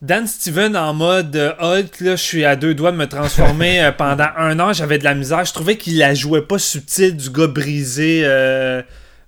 [0.00, 3.82] Dan Steven en mode euh, Hulk, là, je suis à deux doigts de me transformer
[3.82, 5.44] euh, pendant un an, j'avais de la misère.
[5.44, 8.80] Je trouvais qu'il la jouait pas subtil du gars brisé euh,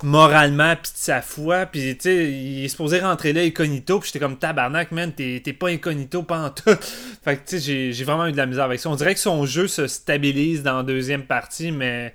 [0.03, 1.67] moralement puis de sa foi.
[1.67, 5.41] Puis tu sais, il est supposé rentrer là incognito, puis j'étais comme tabarnak, man, t'es
[5.59, 6.77] pas incognito pas en tout.
[7.25, 8.89] fait que tu sais, j'ai- vraiment eu de la misère avec ça.
[8.91, 12.15] On dirait que son jeu se stabilise dans la deuxième partie, mais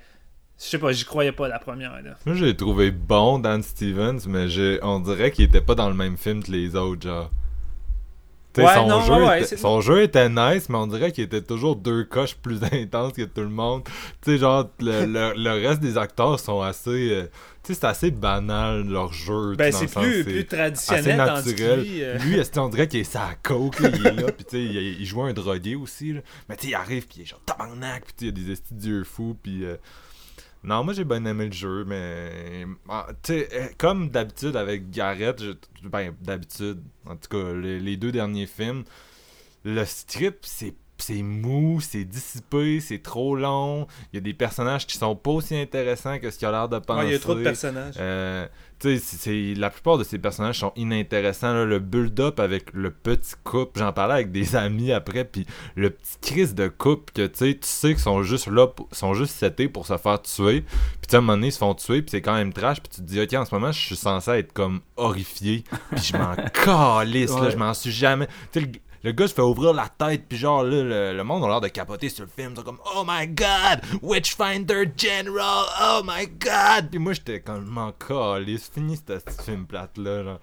[0.59, 1.91] je sais pas, j'y croyais pas la première.
[2.01, 2.11] Là.
[2.25, 4.47] Moi, j'ai trouvé bon Dan Stevens, mais
[4.83, 7.29] on dirait qu'il était pas dans le même film que les autres, genre.
[8.57, 11.41] Ouais, son, non, jeu ouais, était, son jeu était nice, mais on dirait qu'il était
[11.41, 13.83] toujours deux coches plus intenses que tout le monde.
[14.21, 17.11] Tu sais, genre, le, le, le reste des acteurs sont assez.
[17.11, 17.27] euh,
[17.65, 19.55] tu sais, c'est assez banal leur jeu.
[19.55, 21.79] Ben c'est plus, assez traditionnel que naturel.
[21.81, 24.51] lui, euh, Lui, qu'on dirait qu'il est sa coke, là, il est là, pis tu
[24.51, 26.21] sais, il, il joue un drogué aussi, là.
[26.47, 28.31] Mais tu sais, il arrive, pis il est genre tabarnak, pis tu il y a
[28.45, 29.63] des estis d'yeux fous, pis...
[29.63, 29.77] euh,
[30.63, 32.65] Non, moi j'ai bien aimé le jeu, mais...
[32.89, 37.97] ah, Tu euh, comme d'habitude avec Garrett, je- ben, d'habitude, en tout cas, les, les
[37.97, 38.83] deux derniers films,
[39.63, 43.87] le strip, c'est c'est mou, c'est dissipé, c'est trop long.
[44.11, 46.69] Il y a des personnages qui sont pas aussi intéressants que ce qu'il a l'air
[46.69, 46.99] de penser.
[46.99, 47.95] ouais, il y a trop de personnages.
[47.99, 48.47] Euh,
[48.79, 51.53] tu sais, la plupart de ces personnages sont inintéressants.
[51.53, 51.65] là.
[51.65, 55.45] Le build-up avec le petit couple, j'en parlais avec des amis après, puis
[55.75, 59.13] le petit crise de couple que tu sais, tu sais qu'ils sont juste là, sont
[59.13, 60.63] juste setés pour se faire tuer.
[61.01, 62.89] Puis à un moment donné, ils se font tuer, puis c'est quand même trash, puis
[62.89, 66.17] tu te dis, ok, en ce moment, je suis censé être comme horrifié, puis je
[66.17, 68.27] m'en calisse, là, je m'en suis jamais.
[68.51, 68.71] Tu sais,
[69.05, 71.61] le, gars se fait ouvrir la tête, puis genre, là, le, le monde a l'air
[71.61, 72.53] de capoter sur le film.
[72.57, 76.89] Ils comme, oh my god, Witchfinder General, oh my god.
[76.89, 80.39] Puis moi, j'étais comme, m'en calisse, fini ce film plate-là, genre.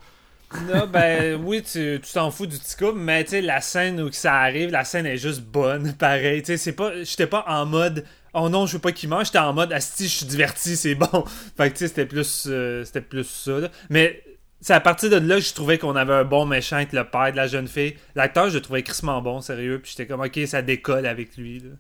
[0.69, 4.13] Non, ben oui, tu t'en fous du petit couple, mais tu sais, la scène où
[4.13, 6.43] ça arrive, la scène est juste bonne, pareil.
[6.43, 6.75] Tu sais.
[7.05, 8.05] J'étais pas en mode.
[8.35, 10.95] Oh non, je veux pas qu'il mange, j'étais en mode Asti, je suis diverti, c'est
[10.95, 11.25] bon.
[11.57, 12.45] Fait que tu sais, c'était plus.
[12.47, 13.61] euh, c'était plus ça.
[13.61, 13.69] là.
[13.91, 14.23] Mais
[14.63, 17.05] c'est à partir de là que je trouvais qu'on avait un bon méchant avec le
[17.05, 17.97] père de la jeune fille.
[18.15, 19.79] L'acteur, je le trouvais crissement bon, sérieux.
[19.83, 21.61] Puis j'étais comme, ok, ça décolle avec lui.
[21.61, 21.71] Là.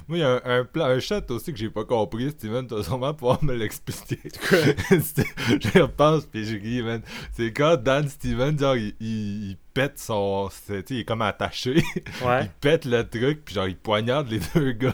[0.09, 2.67] Moi, il y a un, un, plan, un shot aussi que j'ai pas compris, Steven,
[2.67, 4.19] tu vas sûrement pouvoir me l'expliquer.
[5.61, 7.03] J'y repense, puis j'ai ri, man.
[7.33, 10.48] C'est quand Dan Steven, genre, il, il- il pète son.
[10.51, 11.82] sais, Il est comme attaché.
[12.24, 12.44] Ouais.
[12.44, 14.93] il pète le truc, puis genre, il poignarde les deux gars.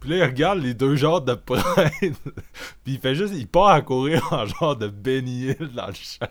[0.00, 1.64] puis là, il regarde les deux genres de prêtres.
[2.00, 3.34] puis il fait juste.
[3.36, 6.28] Il part à courir en genre de Hill dans le champ.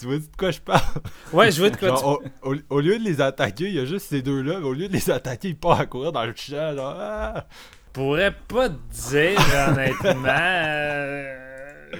[0.00, 0.80] tu vois de quoi je parle?
[1.32, 3.80] Ouais, je vois de quoi tu au, au- au lieu de les attaquer, il y
[3.80, 6.24] a juste ces deux-là, mais au lieu de les attaquer, il part à courir dans
[6.24, 7.46] le champ, genre, ah!
[7.92, 8.74] pourrais pas te
[9.10, 11.43] dire honnêtement.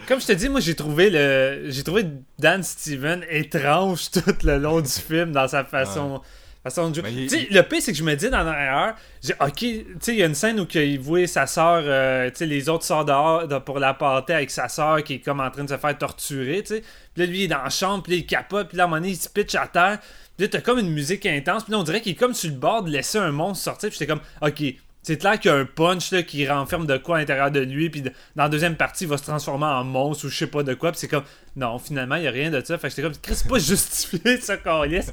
[0.09, 2.07] Comme je te dis, moi j'ai trouvé le j'ai trouvé
[2.39, 6.21] Dan Steven étrange tout le long du film dans sa façon
[6.63, 7.11] façon de jouer.
[7.11, 9.87] Il- Tu sais, le pire c'est que je me dis dans l'erreur, j'ai OK, tu
[10.01, 12.69] sais il y a une scène où il voit sa sœur euh, tu sais les
[12.71, 15.65] autres sortent dehors de- pour la pâter avec sa sœur qui est comme en train
[15.65, 16.81] de se faire torturer, tu sais.
[17.15, 18.87] Puis là lui il est dans la chambre, puis là, il capote, puis là à
[18.87, 19.99] un moment donné il se pitch à terre.
[20.37, 22.51] Puis là t'as comme une musique intense, puis là on dirait qu'il est comme sur
[22.51, 24.63] le bord de laisser un monstre sortir, puis j'étais comme OK,
[25.05, 27.61] c'est clair qu'il y a un punch là, qui renferme de quoi à l'intérieur de
[27.61, 30.47] lui, puis dans la deuxième partie, il va se transformer en monstre ou je sais
[30.47, 31.25] pas de quoi, puis c'est comme,
[31.57, 32.79] non, finalement, il y a rien de ça.
[32.79, 35.13] Fait que j'étais comme, c'est pas justifié, ça, câlisse.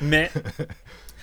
[0.00, 0.30] Mais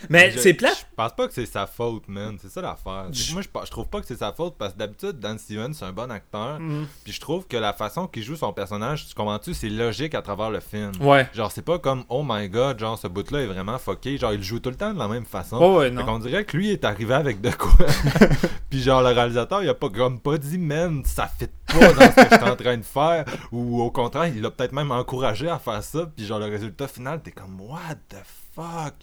[0.09, 0.85] Mais Je- c'est plate.
[0.91, 2.38] Je pense pas que c'est sa faute, man.
[2.41, 3.07] C'est ça l'affaire.
[3.11, 5.73] Je- Moi, je, je trouve pas que c'est sa faute parce que d'habitude, Dan Stevens,
[5.73, 6.59] c'est un bon acteur.
[6.59, 6.88] Mhm.
[7.03, 10.21] Puis je trouve que la façon qu'il joue son personnage, tu comprends-tu, c'est logique à
[10.21, 10.91] travers le film.
[11.01, 11.27] Ouais.
[11.34, 14.17] Genre, c'est pas comme Oh my god, genre, ce bout-là est vraiment fucké.
[14.17, 15.57] Genre, il joue tout le temps de la même façon.
[15.59, 16.05] Oh, ouais, Fait non.
[16.05, 17.71] qu'on dirait que lui est arrivé avec de quoi.
[18.69, 22.01] Puis genre, le réalisateur, il a pas comme pas dit, man, ça fit pas dans
[22.01, 23.26] ce que j'étais en train de faire.
[23.51, 26.05] Ou au contraire, il l'a peut-être même encouragé à faire ça.
[26.15, 28.17] Puis genre, le résultat final, t'es comme, what the
[28.55, 28.93] fuck?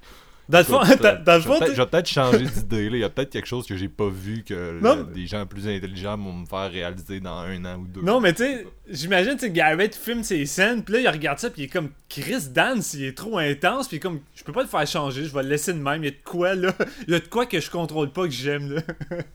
[0.49, 2.89] Dans le fond, dans- le je vais fond, peut-être- t'es- je vais peut-être changer d'idée.
[2.91, 2.97] là.
[2.97, 5.45] Il y a peut-être quelque chose que j'ai pas vu que Non, le- des gens
[5.45, 8.03] plus intelligents vont me faire réaliser dans un an ou deux.
[8.03, 11.51] Non, mais tu sais, j'imagine, sais, Garrett filme ses scènes, puis là, il regarde ça,
[11.51, 14.63] puis il est comme, Chris Dance, il est trop intense, puis comme, je peux pas
[14.63, 16.73] le faire changer, je vais le laisser de même, il y a de quoi, là,
[17.09, 18.83] il y a de quoi que je contrôle pas, que j'aime, là.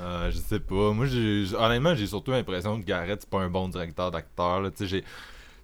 [0.00, 0.92] Euh, je sais pas.
[0.92, 1.06] Moi,
[1.58, 4.60] honnêtement, j'ai surtout l'impression que Garrett, c'est pas un bon directeur d'acteur.
[4.60, 4.70] là.
[4.70, 5.04] Tu sais, j'ai.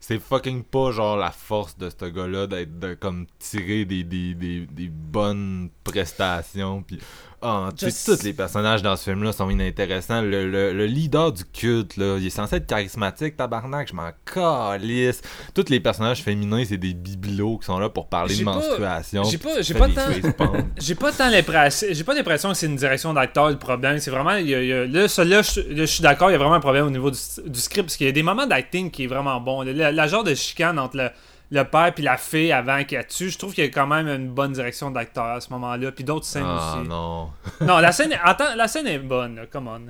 [0.01, 4.35] C'est fucking pas genre la force de ce gars-là d'être de comme tirer des, des,
[4.35, 6.83] des, des bonnes prestations.
[6.83, 6.99] Puis,
[7.43, 10.23] ah, tu sais, tous les personnages dans ce film-là sont inintéressants.
[10.23, 14.11] Le, le, le leader du culte, là, il est censé être charismatique, tabarnak, je m'en
[14.25, 15.21] calisse.
[15.55, 19.25] Tous les personnages féminins, c'est des bibelots qui sont là pour parler de pas- menstruation.
[19.25, 20.53] j'ai pas- j'ai tant-.
[20.79, 24.11] J'ai pas tant l'impression, j'ai pas l'impression que c'est une direction d'acteur le problème, c'est
[24.11, 26.39] vraiment, il y a, il y a- là, là, je suis d'accord, il y a
[26.39, 28.91] vraiment un problème au niveau du, du script, parce qu'il y a des moments d'acting
[28.91, 31.11] qui est vraiment bon, la, la genre de chicane entre le,
[31.51, 34.07] le père puis la fille avant qu'elle tue, je trouve qu'il y a quand même
[34.09, 36.89] une bonne direction d'acteur à ce moment-là, puis d'autres scènes Ah aussi.
[36.89, 37.31] non,
[37.63, 39.83] Non, la scène, attends, la scène est bonne, là, come on.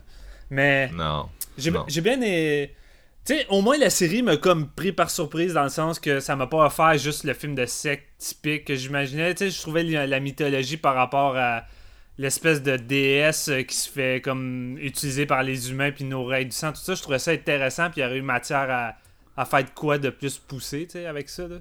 [0.51, 1.29] Mais non.
[1.57, 1.71] j'ai
[2.01, 2.21] bien.
[2.23, 2.75] é-
[3.27, 6.21] Tu sais, au moins la série m'a comme pris par surprise dans le sens que
[6.21, 9.35] ça m'a pas offert juste le film de secte typique que j'imaginais.
[9.35, 11.65] Tu sais, je trouvais la, la mythologie par rapport à
[12.17, 16.51] l'espèce de déesse euh, qui se fait comme utiliser par les humains puis nos règles
[16.51, 18.95] du sang, tout ça, je trouvais ça intéressant puis il y aurait eu matière à,
[19.39, 21.47] à faire de quoi de plus poussé, avec ça.
[21.49, 21.57] Là.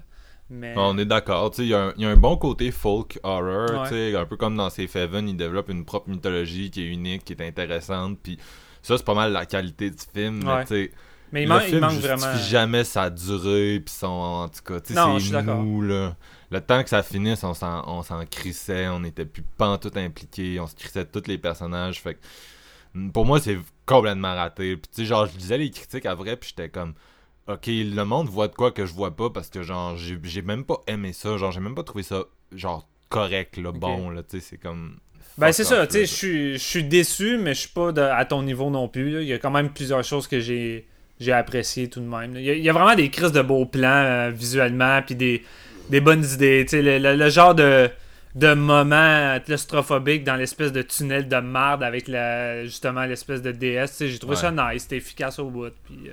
[0.50, 0.74] Mais.
[0.76, 3.90] On est d'accord, il y, a un- il y a un bon côté folk horror,
[3.92, 4.14] Ouais.
[4.16, 7.34] un peu comme dans Safe Haven, il développe une propre mythologie qui est unique, qui
[7.34, 8.38] est intéressante, puis
[8.82, 10.62] ça c'est pas mal la qualité du film, mais Ouais.
[10.64, 10.92] tu sais,
[11.32, 12.36] mais il, le man- il film manque vraiment.
[12.38, 16.16] jamais sa durée, puis son, en tout cas, c'est mou, là.
[16.50, 20.74] Le temps que ça finisse, on s'en, crissait, on était plus pantoute impliqués, on se
[20.74, 25.58] crissait tous les personnages, fait que, pour moi, c'est complètement raté, puis genre, je lisais
[25.58, 26.94] les critiques après, puis j'étais comme...
[27.48, 30.42] Ok, le monde voit de quoi que je vois pas parce que genre j'ai j'ai
[30.42, 34.22] même pas aimé ça, genre j'ai même pas trouvé ça genre correct là, bon là,
[34.22, 34.98] tu sais, c'est comme
[35.38, 38.42] Ben c'est ça, tu sais, je suis- déçu, mais je suis pas de- à ton
[38.42, 39.10] niveau non plus.
[39.10, 39.20] là.
[39.22, 40.86] Il y a quand même plusieurs choses que j'ai
[41.20, 42.36] j'ai appréciées tout de même.
[42.36, 45.14] Il y, a, il y a vraiment des crises de beaux plans euh, visuellement, puis
[45.16, 45.42] des,
[45.90, 46.64] des bonnes idées.
[46.64, 47.88] Tu sais, le, le- le genre de,
[48.36, 53.86] de moment claustrophobique dans l'espèce de tunnel de marde avec la, justement l'espèce de DS.
[53.90, 54.40] tu sais, J'ai trouvé Ouais.
[54.42, 55.72] ça nice, c'était efficace au bout.
[55.86, 56.12] Puis, euh,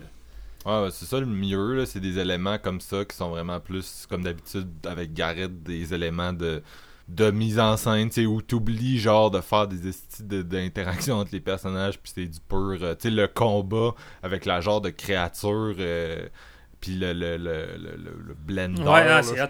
[0.65, 4.07] Ouais, c'est ça le mieux là, c'est des éléments comme ça qui sont vraiment plus
[4.09, 6.63] comme d'habitude avec Garrett des éléments de
[7.07, 11.17] de mise en scène, tu sais, où t'oublies genre de faire des estis de- d'interaction
[11.19, 13.93] entre les personnages, puis c'est du pur, euh, tu sais, le combat
[14.23, 16.27] avec la genre de créature, euh,
[16.81, 18.81] puis le, le, le, le, le- le blender,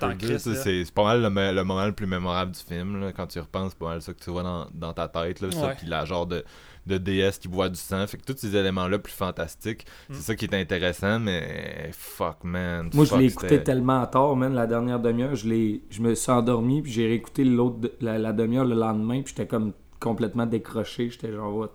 [0.06, 0.38] Ouais, là,
[0.86, 3.38] c'est pas mal le, me- le moment le plus mémorable du film, là, quand tu
[3.38, 5.70] y repenses, c'est pas mal ça que tu vois dans, dans ta tête, là, ça,
[5.78, 6.44] puis la genre de,
[6.86, 10.14] de déesse qui boit du sang, fait que tous ces éléments-là plus fantastiques, Mm.
[10.14, 12.90] c'est ça qui est intéressant, mais fuck man.
[12.94, 15.36] Moi, je l'ai écouté tellement tard, man, la dernière demi-heure.
[15.36, 18.76] Je, l'ai- je me suis endormi, puis j'ai réécouté l'autre, de- la, la demi-heure le
[18.76, 21.10] lendemain, puis j'étais comme complètement décroché.
[21.10, 21.70] J'étais genre, what?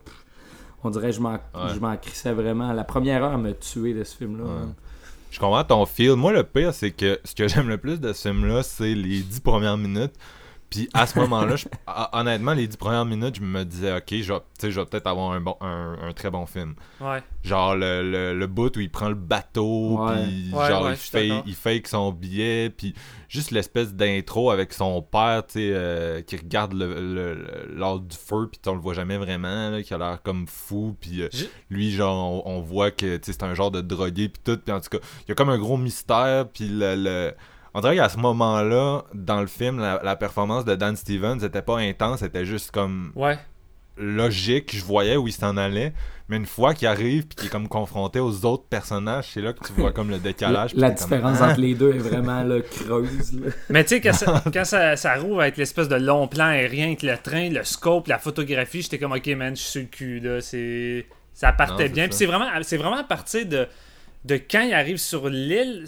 [0.84, 1.74] On dirait que je m'en, Ouais.
[1.74, 2.72] je m'en crissais vraiment.
[2.72, 4.44] La première heure m'a tué de ce film-là.
[4.44, 4.68] Ouais.
[5.30, 6.14] Je comprends ton feel.
[6.14, 9.20] Moi, le pire, c'est que ce que j'aime le plus de ce film-là, c'est les
[9.20, 10.14] dix premières minutes.
[10.70, 11.56] Puis à ce moment-là,
[12.12, 15.40] honnêtement, les dix premières minutes, je me disais, ok, je vais, je peut-être avoir un,
[15.40, 16.74] bon, un, un très bon film.
[17.00, 17.22] ouais.
[17.42, 20.22] Genre le, le, le bout où il prend le bateau, Ouais.
[20.24, 21.42] puis Ouais, genre ouais, il, d'accord.
[21.46, 22.94] il fake son billet, puis
[23.28, 28.06] juste l'espèce d'intro avec son père, tu sais, euh, qui regarde le, le, le- l'ordre
[28.06, 31.22] du feu, puis on le voit jamais vraiment, là, qui a l'air comme fou, puis
[31.22, 31.28] euh,
[31.70, 34.56] lui, genre, on, on voit que tu sais, c'est un genre de drogué, puis tout,
[34.58, 37.34] puis en tout cas, il y a comme un gros mystère, puis le...
[37.74, 41.62] On dirait qu'à ce moment-là, dans le film, la, la performance de Dan Stevens était
[41.62, 43.38] pas intense, c'était juste comme Ouais.
[43.96, 45.92] logique, je voyais où il s'en allait,
[46.28, 49.52] mais une fois qu'il arrive puis qu'il est comme confronté aux autres personnages, c'est là
[49.52, 50.74] que tu vois comme le La, décalage.
[50.74, 51.50] la comme, différence Ah!
[51.50, 53.32] entre les deux est vraiment là, creuse.
[53.40, 53.50] là.
[53.70, 56.86] Mais tu sais, quand, ça, quand ça, ça rouvre avec l'espèce de long plan aérien
[56.88, 59.86] avec le train, le scope, la photographie, j'étais comme, ok, man, je suis sur le
[59.88, 60.40] cul, là.
[60.40, 61.06] C'est...
[61.34, 62.04] Ça partait Non, bien.
[62.08, 63.66] Puis c'est vraiment, c'est vraiment à partir de,
[64.24, 65.86] de quand il arrive sur l'île,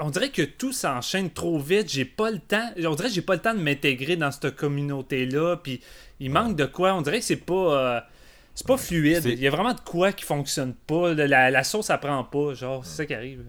[0.00, 1.90] on dirait que tout s'enchaîne trop vite.
[1.90, 2.70] J'ai pas le temps.
[2.78, 5.56] On dirait que j'ai pas le temps de m'intégrer dans cette communauté-là.
[5.56, 5.80] Puis
[6.20, 6.94] il manque de quoi.
[6.94, 7.54] On dirait que c'est pas.
[7.96, 8.00] euh,
[8.56, 9.22] c'est pas fluide.
[9.26, 11.12] Il y a vraiment de quoi qui fonctionne pas.
[11.12, 12.54] La, la sauce, ça prend pas.
[12.54, 13.44] Genre, c'est ça qui arrive.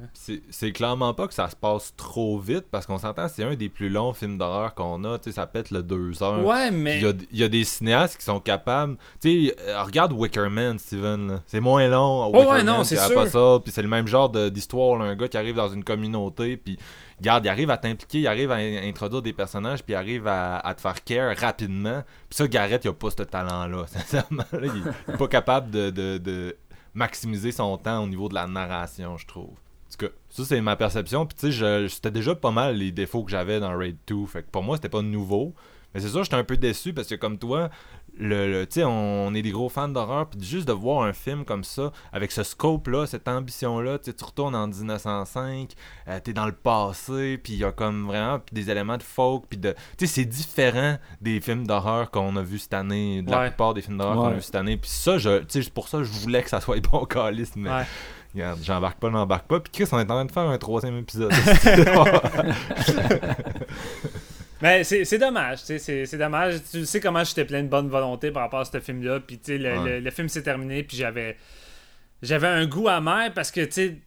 [0.50, 3.70] C'est clairement pas que ça se passe trop vite parce qu'on s'entend, c'est un des
[3.70, 5.18] plus longs films d'horreur qu'on a.
[5.18, 6.46] Tu sais, ça pète le deux heures.
[6.46, 6.98] Ouais, mais.
[6.98, 8.98] Il y, a, il y a des cinéastes qui sont capables.
[9.22, 11.42] Tu sais, euh, regarde Wicker Man, Steven.
[11.48, 12.30] C'est moins long.
[12.34, 13.64] Oh, ouais, non, c'est sûr.
[13.64, 15.02] Puis c'est le même genre d'histoire.
[15.02, 16.58] Un gars qui arrive dans une communauté.
[16.58, 16.78] Puis,
[17.20, 19.84] regarde, il arrive à t'impliquer, il arrive à in- introduire des personnages.
[19.84, 22.04] Puis il arrive à, te faire care rapidement.
[22.30, 23.86] Puis ça, Garrett, il a pas ce talent-là.
[23.88, 26.58] Sincèrement, il, il est pas capable de, de- de
[26.94, 29.52] maximiser son temps au niveau de la narration, je trouve.
[29.52, 31.26] En tout cas, ça c'est ma perception.
[31.26, 34.26] Puis tu sais, c'était déjà pas mal les défauts que j'avais dans Raid 2.
[34.26, 35.54] Fait que pour moi, c'était pas nouveau.
[35.94, 37.70] Mais c'est sûr, j'étais un peu déçu parce que comme toi,
[38.20, 40.28] le, le- tu sais, on, on est des gros fans d'horreur.
[40.30, 44.56] Puis juste de voir un film comme ça, avec ce scope-là, cette ambition-là, tu retournes
[44.56, 45.72] en 1905,
[46.08, 49.04] euh, t'es dans le passé, puis il y a comme vraiment puis des éléments de
[49.04, 49.46] folk.
[49.50, 49.74] Puis de.
[49.98, 53.74] Tu sais, c'est différent des films d'horreur qu'on a vu cette année, de la plupart
[53.74, 54.78] des films d'horreur qu'on a vu cette année.
[54.78, 57.70] Puis ça, je, tu sais, pour ça je voulais que ça soit bon calice, mais.
[57.70, 57.84] Ouais.
[58.36, 59.60] Regarde, j'embarque pas, n'embarque pas.
[59.62, 61.32] Puis Chris, on est en train de faire un troisième épisode.
[64.62, 66.56] Mais c'est dommage, tu sais, c'est dommage.
[66.72, 69.20] Tu sais comment j'étais plein de bonne volonté par rapport à ce film-là.
[69.20, 69.90] Puis, tu sais, le, Ouais.
[69.90, 71.38] le- le film s'est terminé, puis j'avais
[72.24, 73.98] j'avais un goût amer parce que, tu sais,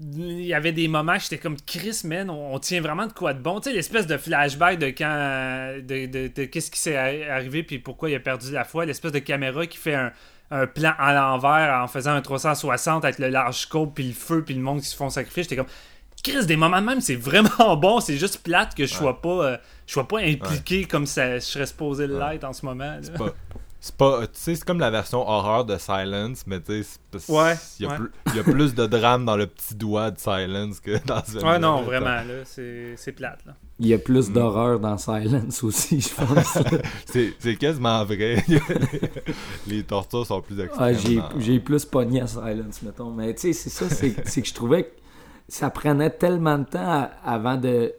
[0.00, 3.12] il y avait des moments que j'étais comme Chris, man, on, on tient vraiment de
[3.12, 3.58] quoi de bon.
[3.58, 5.78] Tu sais, l'espèce de flashback de quand.
[5.84, 8.84] de, de, de qu'est-ce qui s'est arrivé, puis pourquoi il a perdu la foi.
[8.86, 10.12] L'espèce de caméra qui fait un,
[10.52, 14.44] un plan à l'envers en faisant un 360 avec le large scope, puis le feu,
[14.44, 15.42] puis le monde qui se font sacrifier.
[15.42, 15.66] J'étais comme.
[16.22, 17.98] Chris, des moments de même, c'est vraiment bon.
[17.98, 19.56] C'est juste plate que je sois pas, euh,
[19.88, 22.98] je sois pas impliqué comme ça, je serais supposé l'être en ce moment.
[23.02, 23.30] c'est pas.
[23.80, 24.22] C'est pas.
[24.26, 27.88] Tu sais, c'est comme la version horreur de Silence, mais tu sais, Ouais, Il y,
[27.88, 27.96] a ouais.
[27.96, 31.24] plus- il y a plus de drame dans le petit doigt de Silence que dans
[31.24, 33.38] ce Ouais, non, vraiment, là, c'est c'est plate.
[33.46, 33.54] Là.
[33.78, 34.00] Il y a Mm.
[34.00, 36.58] plus d'horreur dans Silence aussi, je pense.
[37.06, 38.44] C'est c'est quasiment vrai.
[39.66, 40.96] Les tortures sont plus extrêmes.
[40.96, 43.10] Ah, j'ai, plus pogné à Silence, mettons.
[43.12, 44.90] Mais tu sais, c'est ça, c'est, c'est que je trouvais que
[45.48, 47.94] ça prenait tellement de temps à- avant de,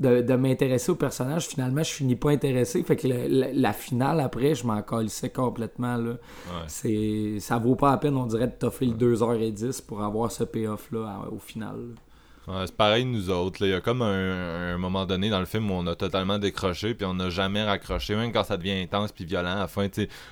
[0.00, 1.46] de, de m'intéresser au personnage.
[1.46, 2.82] Finalement, je finis pas intéressé.
[2.82, 5.96] Fait que le- la, la finale, après, je m'en calissais complètement.
[5.96, 6.10] Là.
[6.12, 6.64] Ouais.
[6.66, 10.44] C'est, ça vaut pas la peine, on dirait, de toffer le 2h10 pour avoir ce
[10.44, 11.76] payoff-là au final.
[11.76, 11.94] là.
[12.48, 13.62] Ouais, c'est pareil nous autres.
[13.62, 13.68] là.
[13.68, 16.38] Il y a comme un, un moment donné dans le film où on a totalement
[16.38, 19.52] décroché puis on n'a jamais raccroché, même quand ça devient intense puis violent.
[19.52, 19.86] À la fin,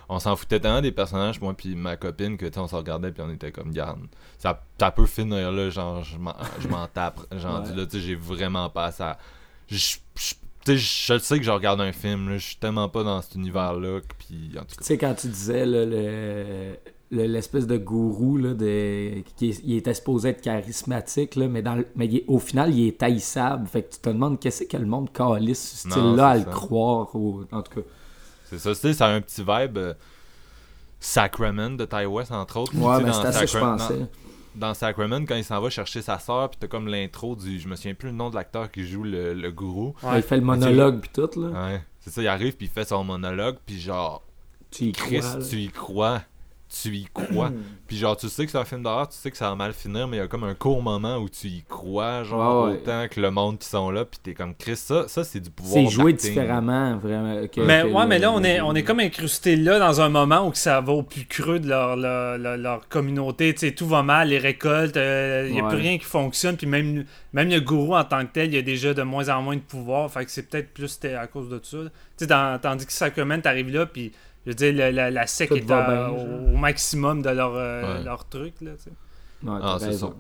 [0.09, 3.23] on s'en foutait tellement des personnages, moi puis ma copine, que on se regardait puis
[3.24, 4.01] on était comme garde.
[4.39, 7.20] Ça, ça peut finir là, genre je m'en, tape.
[7.36, 7.77] Genre Ouais.
[7.77, 9.19] là, j'ai vraiment pas ça.
[9.70, 9.77] Je,
[10.16, 10.35] je-
[10.77, 13.35] je le sais que je regarde un film, là, je suis tellement pas dans cet
[13.36, 14.01] univers-là.
[14.19, 16.74] Puis en tout Tu sais, quand tu disais là, le,
[17.11, 21.62] le- l'espèce de gourou là, de, qui est- il était supposé être charismatique, là, mais,
[21.62, 23.66] dans le- mais il au final, il est taillissable.
[23.66, 26.51] Fait que tu te demandes qu'est-ce que le monde calisse ce style-là à c'est le
[26.51, 27.15] croire.
[27.16, 27.86] ou- en tout cas,
[28.45, 29.95] C'est ça, sais, ça a un petit vibe euh,
[31.01, 32.74] Sacrament de Ty West, entre autres.
[32.77, 33.99] Ouais, mais c'est à ça que je pensais.
[34.01, 34.09] dans
[34.74, 37.59] Sacrament, quand il s'en va chercher sa soeur, puis t'as comme l'intro du.
[37.59, 39.94] Je me souviens plus le nom de l'acteur qui joue le, le gourou.
[40.14, 41.48] Il fait le monologue puis tout, là.
[41.48, 41.82] Ouais.
[42.01, 44.22] C'est ça, il arrive, puis il fait son monologue, puis genre,
[44.70, 45.39] Tu y crois, là.
[45.48, 46.22] tu y crois.
[46.70, 47.51] Tu y crois.
[47.86, 49.73] puis genre, tu sais que c'est un film d'horreur, tu sais que ça va mal
[49.73, 52.73] finir, mais il y a comme un court moment où tu y crois, genre, Ouais,
[52.73, 52.77] ouais.
[52.82, 55.51] autant que le monde qui sont là, puis t'es comme, Chris, ça, ça c'est du
[55.51, 55.82] pouvoir.
[55.85, 57.35] C'est joué différemment, vraiment.
[57.47, 59.78] que- Mais que ouais, le- mais là, on le- est, on est comme incrusté là
[59.78, 62.89] dans un moment où que ça va au plus creux de leur, leur, leur- leur
[62.89, 63.55] communauté.
[63.55, 65.69] Tu sais, tout va mal, les récoltes, il n'y a Ouais.
[65.70, 66.57] plus rien qui fonctionne.
[66.57, 69.28] Puis même, même le gourou en tant que tel, il y a déjà de moins
[69.31, 70.11] en moins de pouvoir.
[70.11, 71.78] Fait que c'est peut-être plus à cause de ça.
[71.78, 74.12] Tu sais, dans- tandis que Sacrament t'arrives là, puis
[74.47, 77.31] je veux dire, la, la, la sec Tout est va à- bien, au, maximum de
[77.31, 78.05] leur, euh, Ouais.
[78.05, 78.55] leur truc.
[78.60, 78.90] Là, tu sais.
[79.48, 80.15] Ouais, Ah, c'est raison.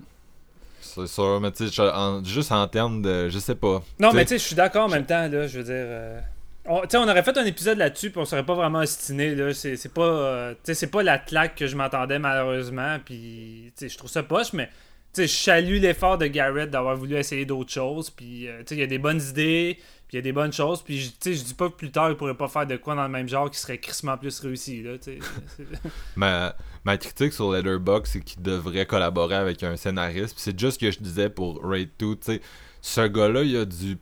[0.80, 1.82] C'est sûr, mais tu sais,
[2.24, 3.28] juste en termes de.
[3.28, 3.82] Je sais pas.
[4.00, 5.74] Non, mais tu sais, je suis d'accord en même temps, là, je veux dire...
[5.74, 6.20] euh,
[6.66, 9.34] On, tu sais, on aurait fait un épisode là-dessus, puis on serait pas vraiment ostiné,
[9.34, 9.52] là.
[9.54, 13.72] C'est c'est pas, euh, tu sais, c'est pas la claque que je m'attendais, malheureusement, puis,
[13.76, 14.68] tu sais, je trouve ça poche, mais,
[15.16, 18.86] je salue l'effort de Garrett d'avoir voulu essayer d'autres choses, puis, euh, il y a
[18.86, 19.76] des bonnes idées,
[20.06, 22.16] puis il y a des bonnes choses, puis, je- dis pas que plus tard, il
[22.16, 24.92] pourrait pas faire de quoi dans le même genre qui serait crissement plus réussi, là,
[26.16, 26.54] Ma,
[26.84, 30.34] ma critique sur Letterboxd, c'est qu'il devrait collaborer avec un scénariste.
[30.38, 32.16] C'est juste ce que je disais pour Raid 2.
[32.16, 32.40] tu sais.
[32.80, 33.98] Ce gars-là, il a du.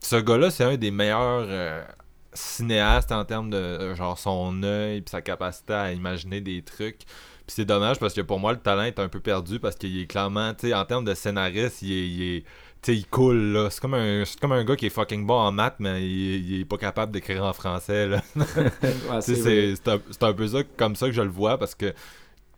[0.00, 1.84] Ce gars-là, c'est un des meilleurs euh,
[2.32, 7.02] cinéastes en termes de euh, genre son œil puis sa capacité à imaginer des trucs.
[7.50, 10.00] Puis c'est dommage parce que pour moi, le talent est un peu perdu parce qu'il
[10.00, 12.06] est clairement, tu sais, en termes de scénariste, il est.
[12.08, 12.40] il est-
[12.80, 13.68] tu sais, il coule là.
[13.70, 16.48] C'est comme, un, c'est comme un gars qui est fucking bon en maths, mais il,
[16.52, 18.22] il est pas capable d'écrire en français là.
[18.36, 21.58] Ouais, Tu sais, c'est un, c'est un peu ça comme ça que je le vois
[21.58, 21.92] parce que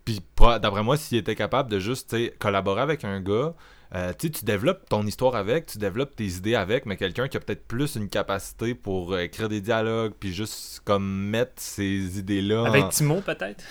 [0.05, 0.21] puis
[0.61, 3.55] d'après moi s'il était capable de juste tu sais, collaborer avec un gars
[3.95, 7.29] euh, tu sais, tu développes ton histoire avec tu développes tes idées avec mais quelqu'un
[7.29, 11.53] qui a peut-être plus une capacité pour euh, écrire des dialogues puis juste comme mettre
[11.57, 13.65] ces idées là Avec Timo, peut-être?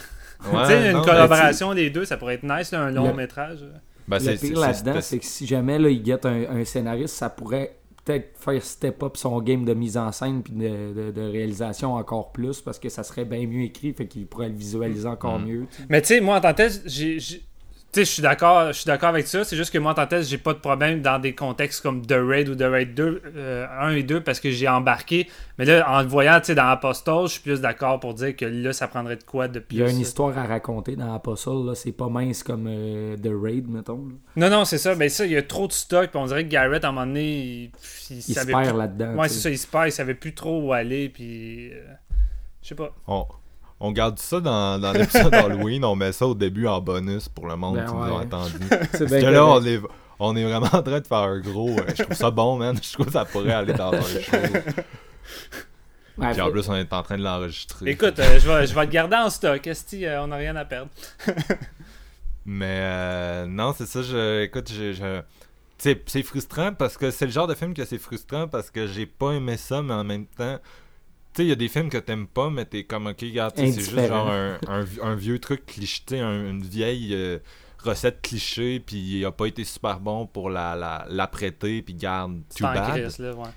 [0.51, 3.13] Ouais, tu sais, une collaboration des deux, ça pourrait être nice, là, un long Le-
[3.13, 3.59] métrage.
[4.07, 7.15] ben, le c'est- pire là-dedans, c'est- que si jamais là, il guette un, un scénariste,
[7.15, 11.11] ça pourrait peut-être faire step up son game de mise en scène puis de, de-
[11.11, 14.55] de réalisation encore plus parce que ça serait bien mieux écrit, fait qu'il pourrait le
[14.55, 15.45] visualiser encore Mm.
[15.45, 15.67] mieux.
[15.89, 17.19] Mais tu sais, moi en tant que tel, j'ai.
[17.93, 19.43] J'ai- Tu sais, je suis d'accord, je suis d'accord avec ça.
[19.43, 21.81] C'est juste que moi en tant que tel, j'ai pas de problème dans des contextes
[21.81, 25.27] comme The Raid ou The Raid 2, euh, 1 et 2 parce que j'ai embarqué.
[25.57, 28.35] Mais là, en le voyant, tu sais, dans Apostle, je suis plus d'accord pour dire
[28.35, 29.75] que là, ça prendrait de quoi de plus.
[29.77, 33.17] Il y a une histoire à raconter dans Apostle, là, c'est pas mince comme euh,
[33.17, 34.07] The Raid, mettons.
[34.07, 34.49] là.
[34.49, 34.95] Non, non, c'est ça.
[34.95, 36.09] Mais ça, il y a trop de stock.
[36.11, 37.71] Puis on dirait que Garrett, à un moment donné, il,
[38.09, 39.15] il Il se savait perd plus- là-dedans.
[39.15, 39.87] Ouais, c'est ça, il se perd.
[39.87, 41.09] Il savait plus trop où aller.
[41.09, 41.71] Puis.
[41.73, 41.81] euh,
[42.61, 42.95] je sais pas.
[43.07, 43.25] On,
[43.81, 47.47] on garde ça dans, dans l'épisode d'Halloween, on met ça au début en bonus pour
[47.47, 48.53] le monde Ben qui nous a entendu.
[48.69, 49.81] C'est Parce bien que là, on est,
[50.19, 51.69] on est vraiment en train de faire un gros.
[51.71, 52.77] euh, je trouve ça bon, man.
[52.81, 54.37] Je trouve que ça pourrait aller dans un show.
[56.17, 57.89] Ouais, Puis en plus, on est en train de l'enregistrer.
[57.89, 59.65] Écoute, euh, je, vais, je vais le garder en stock.
[59.65, 60.89] Est-ce on n'a rien à perdre?
[62.45, 64.01] Mais euh, non, c'est ça.
[64.01, 65.21] Je, écoute, je, je-
[65.77, 68.85] c'est, c'est frustrant parce que c'est le genre de film que c'est frustrant parce que
[68.87, 70.59] j'ai pas aimé ça, mais en même temps,
[71.33, 73.53] tu sais, il y a des films que t'aimes pas, mais t'es comme, ok, regarde,
[73.73, 77.39] c'est juste genre un, un, un vieux truc cliché, tu sais, un- une vieille euh,
[77.79, 81.93] recette cliché, puis il a pas été super bon pour la, la, la prêter, puis
[81.93, 82.91] garde, too bad.
[83.01, 83.49] crise, là, ouais.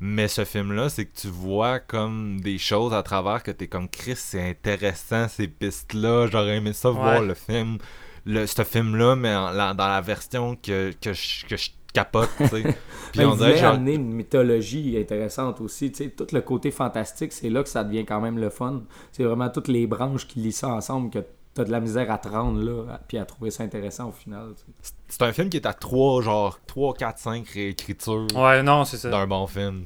[0.00, 3.88] Mais ce film-là, c'est que tu vois comme des choses à travers que t'es comme
[3.88, 6.26] Chris, c'est intéressant ces pistes-là.
[6.30, 7.78] J'aurais aimé ça voir le film,
[8.26, 12.28] le, ce film-là, mais en- la- dans la version que, que, je, que je capote,
[12.36, 12.62] tu sais.
[13.12, 13.74] Puis on dirait genre.
[13.74, 15.90] amener une mythologie intéressante aussi.
[15.92, 18.82] Tu sais, tout le côté fantastique, c'est là que ça devient quand même le fun.
[19.12, 21.20] C'est vraiment toutes les branches qui lient ça ensemble que
[21.54, 24.48] t'as de la misère à te rendre là, puis à trouver ça intéressant au final.
[24.56, 24.92] tu sais.
[25.08, 28.96] C'est un film qui est à 3, genre 3, 4, 5 réécritures Ouais, non, c'est
[28.96, 29.08] ça.
[29.10, 29.84] d'un bon film.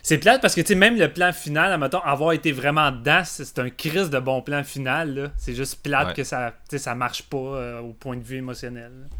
[0.00, 3.22] C'est plate parce que, tu sais, même le plan final, admettons, avoir été vraiment dedans,
[3.24, 5.30] c'est un crise de bon plan final, là.
[5.36, 6.14] C'est juste plate Ouais.
[6.14, 8.92] que ça, tu sais, ça marche pas euh, au point de vue émotionnel.
[9.02, 9.16] là.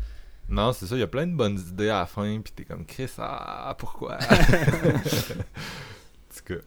[0.48, 2.64] Non, c'est ça, il y a plein de bonnes idées à la fin, puis t'es
[2.64, 4.18] comme Chris, ah, pourquoi?
[6.30, 6.60] En tout cas.